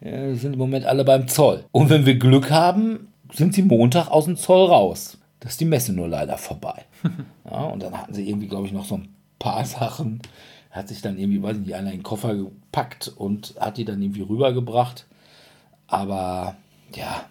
[0.00, 1.64] wir sind im Moment alle beim Zoll.
[1.72, 5.18] Und wenn wir Glück haben, sind sie Montag aus dem Zoll raus.
[5.40, 6.84] Das ist die Messe nur leider vorbei.
[7.48, 10.20] Ja, und dann hatten sie irgendwie, glaube ich, noch so ein paar Sachen.
[10.72, 13.84] Hat sich dann irgendwie, weiß ich nicht, einer in den Koffer gepackt und hat die
[13.84, 15.06] dann irgendwie rübergebracht.
[15.86, 16.56] Aber
[16.92, 17.24] ja,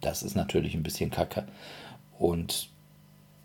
[0.00, 1.44] das ist natürlich ein bisschen kacke.
[2.18, 2.68] Und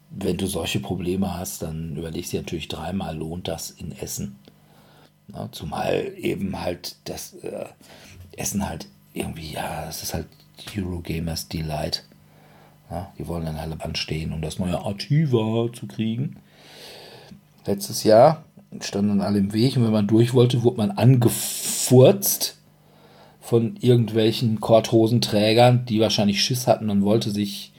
[0.09, 4.37] wenn du solche Probleme hast, dann überlegst du dir natürlich dreimal, lohnt das in Essen.
[5.33, 7.65] Ja, zumal eben halt das äh,
[8.37, 10.27] Essen halt irgendwie, ja, es ist halt
[10.77, 12.03] Eurogamers Delight.
[12.91, 16.37] Ja, die wollen dann alle anstehen, um das neue Artiva zu kriegen.
[17.65, 18.43] Letztes Jahr
[18.81, 22.54] standen dann alle im Weg und wenn man durch wollte, wurde man angefurzt
[23.45, 27.73] von irgendwelchen Korthosenträgern, die wahrscheinlich Schiss hatten und wollte sich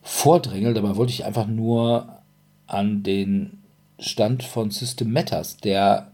[0.00, 0.74] vordrängeln.
[0.74, 2.20] Dabei wollte ich einfach nur
[2.66, 3.62] an den
[3.98, 6.12] Stand von System Matters, der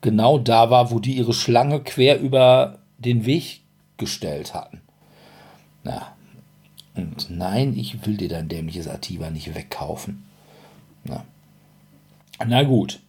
[0.00, 3.62] genau da war, wo die ihre Schlange quer über den Weg
[3.96, 4.80] gestellt hatten.
[5.82, 6.14] Na,
[6.94, 10.22] und nein, ich will dir dein dämliches Ativa nicht wegkaufen.
[11.02, 11.24] Na,
[12.46, 13.00] na gut.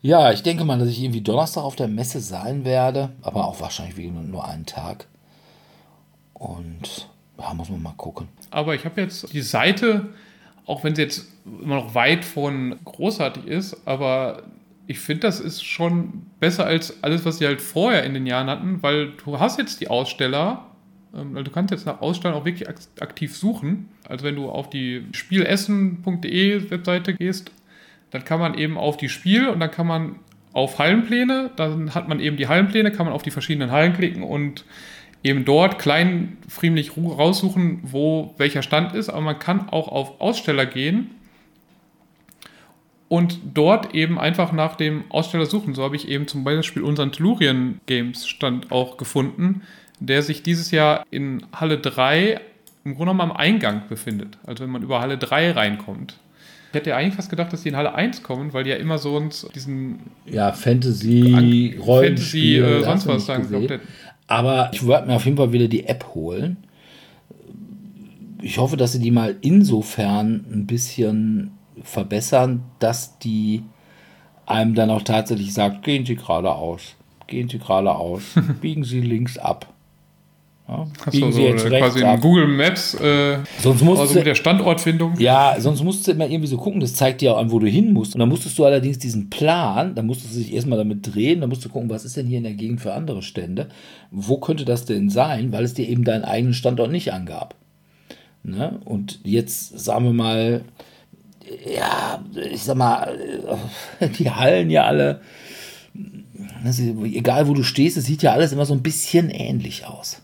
[0.00, 3.60] Ja, ich denke mal, dass ich irgendwie Donnerstag auf der Messe sein werde, aber auch
[3.60, 5.06] wahrscheinlich wie nur einen Tag.
[6.34, 7.08] Und
[7.38, 8.28] ja, muss man mal gucken.
[8.50, 10.08] Aber ich habe jetzt die Seite,
[10.66, 14.44] auch wenn sie jetzt immer noch weit von großartig ist, aber
[14.86, 18.48] ich finde, das ist schon besser als alles, was sie halt vorher in den Jahren
[18.48, 20.64] hatten, weil du hast jetzt die Aussteller,
[21.14, 23.88] ähm, du kannst jetzt nach Ausstellern auch wirklich aktiv suchen.
[24.08, 27.50] Also wenn du auf die spielessen.de Webseite gehst,
[28.10, 30.16] dann kann man eben auf die Spiel und dann kann man
[30.52, 34.22] auf Hallenpläne, dann hat man eben die Hallenpläne, kann man auf die verschiedenen Hallen klicken
[34.22, 34.64] und
[35.22, 41.10] eben dort kleinfriemlich raussuchen, wo welcher Stand ist, aber man kann auch auf Aussteller gehen
[43.08, 45.74] und dort eben einfach nach dem Aussteller suchen.
[45.74, 49.62] So habe ich eben zum Beispiel unseren Tellurien Games Stand auch gefunden,
[49.98, 52.40] der sich dieses Jahr in Halle 3
[52.84, 54.38] im Grunde genommen am Eingang befindet.
[54.46, 56.18] Also wenn man über Halle 3 reinkommt.
[56.70, 58.76] Ich hätte ja eigentlich fast gedacht, dass die in Halle 1 kommen, weil die ja
[58.76, 63.80] immer so uns diesen ja, Fantasy, Fantasy, äh, sonst was sagen.
[64.26, 66.58] Aber ich werde mir auf jeden Fall wieder die App holen.
[68.42, 73.62] Ich hoffe, dass sie die mal insofern ein bisschen verbessern, dass die
[74.46, 76.96] einem dann auch tatsächlich sagt, gehen Sie geradeaus,
[77.26, 78.22] gehen Sie geradeaus,
[78.60, 79.72] biegen Sie links ab.
[80.68, 84.34] Ja, so, Sie jetzt rechts quasi in Google Maps, äh, sonst musst also mit der
[84.34, 85.18] Standortfindung.
[85.18, 87.66] Ja, sonst musst du immer irgendwie so gucken, das zeigt dir auch an, wo du
[87.66, 88.14] hin musst.
[88.14, 91.48] Und dann musstest du allerdings diesen Plan, dann musstest du dich erstmal damit drehen, dann
[91.48, 93.68] musst du gucken, was ist denn hier in der Gegend für andere Stände?
[94.10, 97.54] Wo könnte das denn sein, weil es dir eben deinen eigenen Standort nicht angab.
[98.42, 98.78] Ne?
[98.84, 100.64] Und jetzt sagen wir mal,
[101.74, 102.22] ja,
[102.52, 103.18] ich sag mal,
[104.18, 105.22] die Hallen ja alle,
[107.04, 110.20] egal wo du stehst, es sieht ja alles immer so ein bisschen ähnlich aus.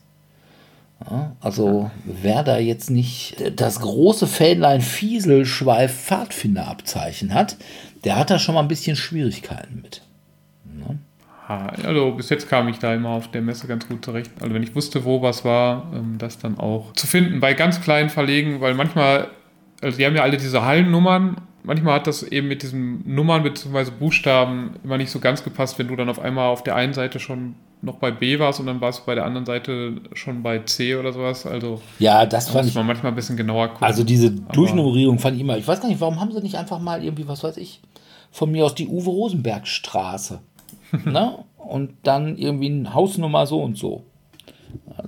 [1.41, 7.57] Also wer da jetzt nicht das große Fähnlein Fieselschweif Pfadfinderabzeichen hat,
[8.05, 10.03] der hat da schon mal ein bisschen Schwierigkeiten mit.
[10.79, 11.67] Ja.
[11.85, 14.31] Also bis jetzt kam ich da immer auf der Messe ganz gut zurecht.
[14.41, 17.41] Also wenn ich wusste, wo was war, ähm, das dann auch zu finden.
[17.41, 19.29] Bei ganz kleinen Verlegen, weil manchmal
[19.85, 21.37] also die haben ja alle diese Hallennummern.
[21.63, 23.91] Manchmal hat das eben mit diesen Nummern bzw.
[23.99, 27.21] Buchstaben immer nicht so ganz gepasst, wenn du dann auf einmal auf der einen Seite
[27.21, 30.59] schon noch bei B warst und dann warst du bei der anderen Seite schon bei
[30.61, 31.47] C oder sowas.
[31.47, 33.87] Also ja, das fand ich man manchmal ein bisschen genauer gucken.
[33.87, 35.57] Also diese Durchnummerierung fand ich immer.
[35.57, 37.81] Ich weiß gar nicht, warum haben sie nicht einfach mal irgendwie, was weiß ich,
[38.31, 40.41] von mir aus die Uwe Rosenberg Straße,
[41.05, 41.39] ne?
[41.59, 44.05] Und dann irgendwie eine Hausnummer so und so.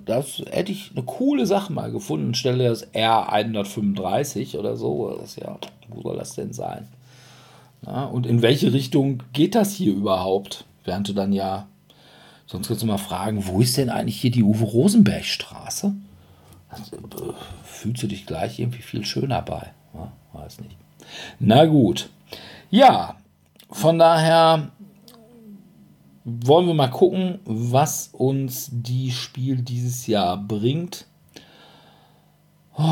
[0.05, 2.35] Das hätte ich eine coole Sache mal gefunden.
[2.35, 5.17] Stelle das R135 oder so.
[5.19, 6.89] Das ja, wo soll das denn sein?
[7.85, 10.65] Ja, und in welche Richtung geht das hier überhaupt?
[10.85, 11.67] Während du dann ja,
[12.47, 15.95] sonst kannst du mal fragen, wo ist denn eigentlich hier die Uwe Rosenberg Straße?
[16.69, 17.33] Also, äh,
[17.65, 19.73] fühlst du dich gleich irgendwie viel schöner bei?
[19.95, 20.77] Ja, weiß nicht.
[21.39, 22.09] Na gut.
[22.71, 23.17] Ja,
[23.71, 24.71] von daher
[26.29, 31.07] wollen wir mal gucken, was uns die Spiel dieses Jahr bringt.
[32.77, 32.83] Oh,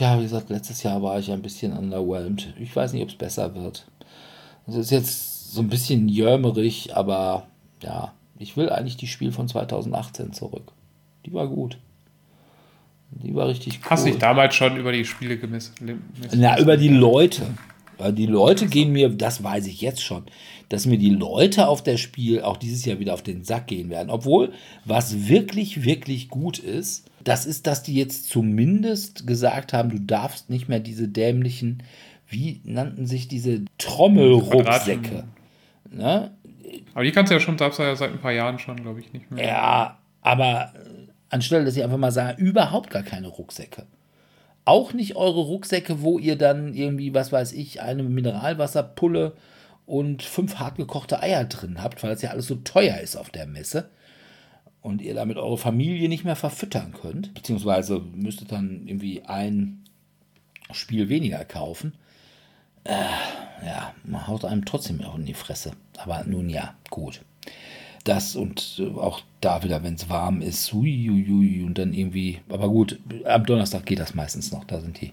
[0.00, 2.54] ja, wie gesagt, letztes Jahr war ich ein bisschen underwhelmed.
[2.58, 3.86] Ich weiß nicht, ob es besser wird.
[4.66, 7.46] Es ist jetzt so ein bisschen jörmerig, aber
[7.82, 10.72] ja, ich will eigentlich die Spiel von 2018 zurück.
[11.24, 11.78] Die war gut.
[13.12, 13.90] Die war richtig cool.
[13.90, 16.00] Hast du dich damals schon über die Spiele gemessen?
[16.34, 17.42] Na, über die Leute.
[18.10, 20.24] Die Leute gehen mir, das weiß ich jetzt schon,
[20.72, 23.90] dass mir die Leute auf der Spiel auch dieses Jahr wieder auf den Sack gehen
[23.90, 24.08] werden.
[24.08, 24.54] Obwohl,
[24.86, 30.48] was wirklich, wirklich gut ist, das ist, dass die jetzt zumindest gesagt haben, du darfst
[30.48, 31.82] nicht mehr diese dämlichen,
[32.26, 35.24] wie nannten sich diese Trommelrucksäcke.
[35.90, 36.30] Ne?
[36.94, 39.00] Aber die kannst du ja schon, darfst du ja seit ein paar Jahren schon, glaube
[39.00, 39.44] ich, nicht mehr.
[39.44, 40.72] Ja, aber
[41.28, 43.84] anstelle, dass ich einfach mal sage, überhaupt gar keine Rucksäcke.
[44.64, 49.34] Auch nicht eure Rucksäcke, wo ihr dann irgendwie, was weiß ich, eine Mineralwasserpulle
[49.86, 53.46] und fünf hartgekochte Eier drin habt, weil das ja alles so teuer ist auf der
[53.46, 53.90] Messe
[54.80, 59.84] und ihr damit eure Familie nicht mehr verfüttern könnt, beziehungsweise müsstet dann irgendwie ein
[60.72, 61.94] Spiel weniger kaufen.
[62.84, 62.94] Äh,
[63.64, 65.72] ja, man haut einem trotzdem auch in die Fresse.
[65.98, 67.22] Aber nun ja, gut.
[68.04, 72.98] Das und auch da wieder, wenn es warm ist, uiuiui, und dann irgendwie, aber gut,
[73.24, 74.64] am Donnerstag geht das meistens noch.
[74.64, 75.12] Da sind die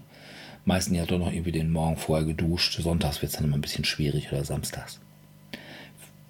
[0.64, 2.80] meisten ja doch noch irgendwie den Morgen vorher geduscht.
[2.80, 5.00] Sonntags wird es dann immer ein bisschen schwierig oder samstags.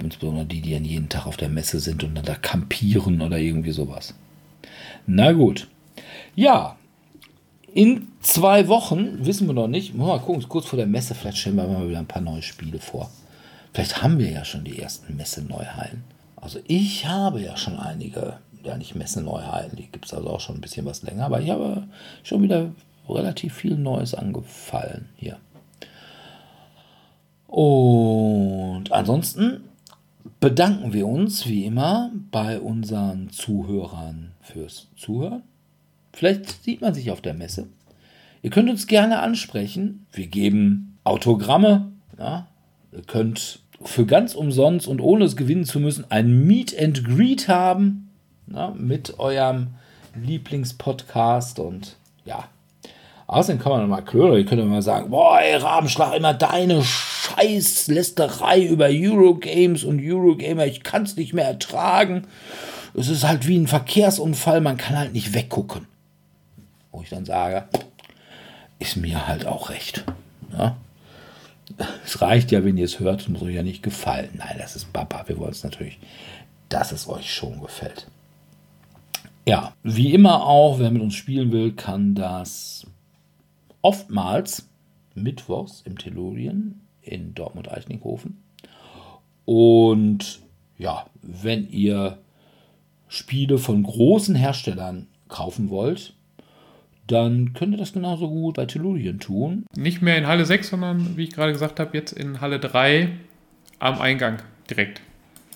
[0.03, 3.39] Insbesondere die, die dann jeden Tag auf der Messe sind und dann da kampieren oder
[3.39, 4.15] irgendwie sowas.
[5.07, 5.69] Na gut.
[6.35, 6.77] Ja,
[7.73, 11.57] in zwei Wochen, wissen wir noch nicht, mal gucken, kurz vor der Messe, vielleicht stellen
[11.57, 13.11] wir mal wieder ein paar neue Spiele vor.
[13.73, 16.03] Vielleicht haben wir ja schon die ersten Messe-Neuheiten.
[16.37, 20.57] Also ich habe ja schon einige, ja nicht Messe-Neuheiten, die gibt es also auch schon
[20.57, 21.85] ein bisschen was länger, aber ich habe
[22.25, 22.73] schon wieder
[23.13, 25.39] relativ viel Neues angefallen hier.
[27.47, 29.63] Und ansonsten
[30.39, 35.43] bedanken wir uns wie immer bei unseren Zuhörern fürs Zuhören.
[36.13, 37.67] Vielleicht sieht man sich auf der Messe.
[38.43, 40.07] Ihr könnt uns gerne ansprechen.
[40.13, 41.93] Wir geben Autogramme.
[42.19, 42.47] Ja?
[42.93, 47.49] Ihr könnt für ganz umsonst und ohne es gewinnen zu müssen ein Meet and Greet
[47.49, 48.11] haben
[48.47, 49.69] ja, mit eurem
[50.15, 52.49] Lieblingspodcast und ja.
[53.31, 58.89] Außerdem kann man mal klören, ihr könnt mal sagen, boah, Rabenschlag, immer deine Scheißlästerei über
[58.91, 62.27] Eurogames und Eurogamer, ich kann es nicht mehr ertragen.
[62.93, 65.87] Es ist halt wie ein Verkehrsunfall, man kann halt nicht weggucken.
[66.91, 67.69] Wo ich dann sage,
[68.81, 70.05] ist mir halt auch recht.
[70.53, 70.77] Ja?
[72.05, 74.31] Es reicht ja, wenn ihr es hört, muss euch ja nicht gefallen.
[74.39, 75.23] Nein, das ist Papa.
[75.29, 76.01] Wir wollen es natürlich,
[76.69, 78.09] dass es euch schon gefällt.
[79.47, 82.87] Ja, wie immer auch, wer mit uns spielen will, kann das
[83.83, 84.69] oftmals
[85.15, 88.43] mittwochs im Tellurien in Dortmund-Eichlinghofen.
[89.45, 90.41] Und
[90.79, 92.19] ja, wenn ihr
[93.09, 96.15] Spiele von großen Herstellern kaufen wollt,
[97.07, 99.67] dann könnt ihr das genauso gut bei Tellurien tun.
[99.77, 103.11] Nicht mehr in Halle 6, sondern wie ich gerade gesagt habe, jetzt in Halle 3
[103.81, 104.39] am Eingang
[104.71, 105.01] direkt.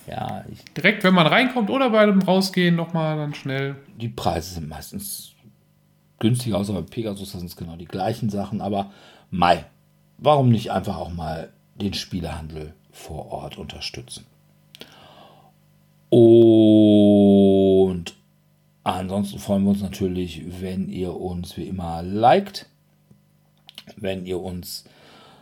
[0.07, 0.43] Ja,
[0.77, 3.75] Direkt, wenn man reinkommt oder bei dem Rausgehen nochmal dann schnell.
[3.99, 5.34] die Preise sind meistens
[6.19, 8.61] günstiger, außer bei Pegasus, das sind genau die gleichen Sachen.
[8.61, 8.91] Aber
[9.31, 9.65] Mai,
[10.17, 14.25] warum nicht einfach auch mal den Spielehandel vor Ort unterstützen?
[16.09, 18.05] Und
[18.83, 22.67] ansonsten freuen wir uns natürlich, wenn ihr uns wie immer liked,
[23.97, 24.85] wenn ihr uns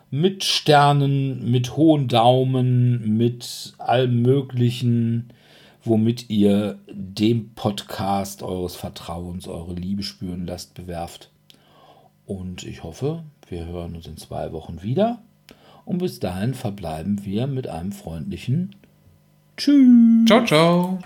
[0.09, 5.29] mit Sternen, mit hohen Daumen, mit allem Möglichen,
[5.83, 11.29] womit ihr dem Podcast eures Vertrauens eure Liebe spüren lasst, bewerft.
[12.25, 15.21] Und ich hoffe, wir hören uns in zwei Wochen wieder.
[15.85, 18.75] Und bis dahin verbleiben wir mit einem freundlichen
[19.57, 20.25] Tschüss.
[20.25, 20.99] Ciao, ciao.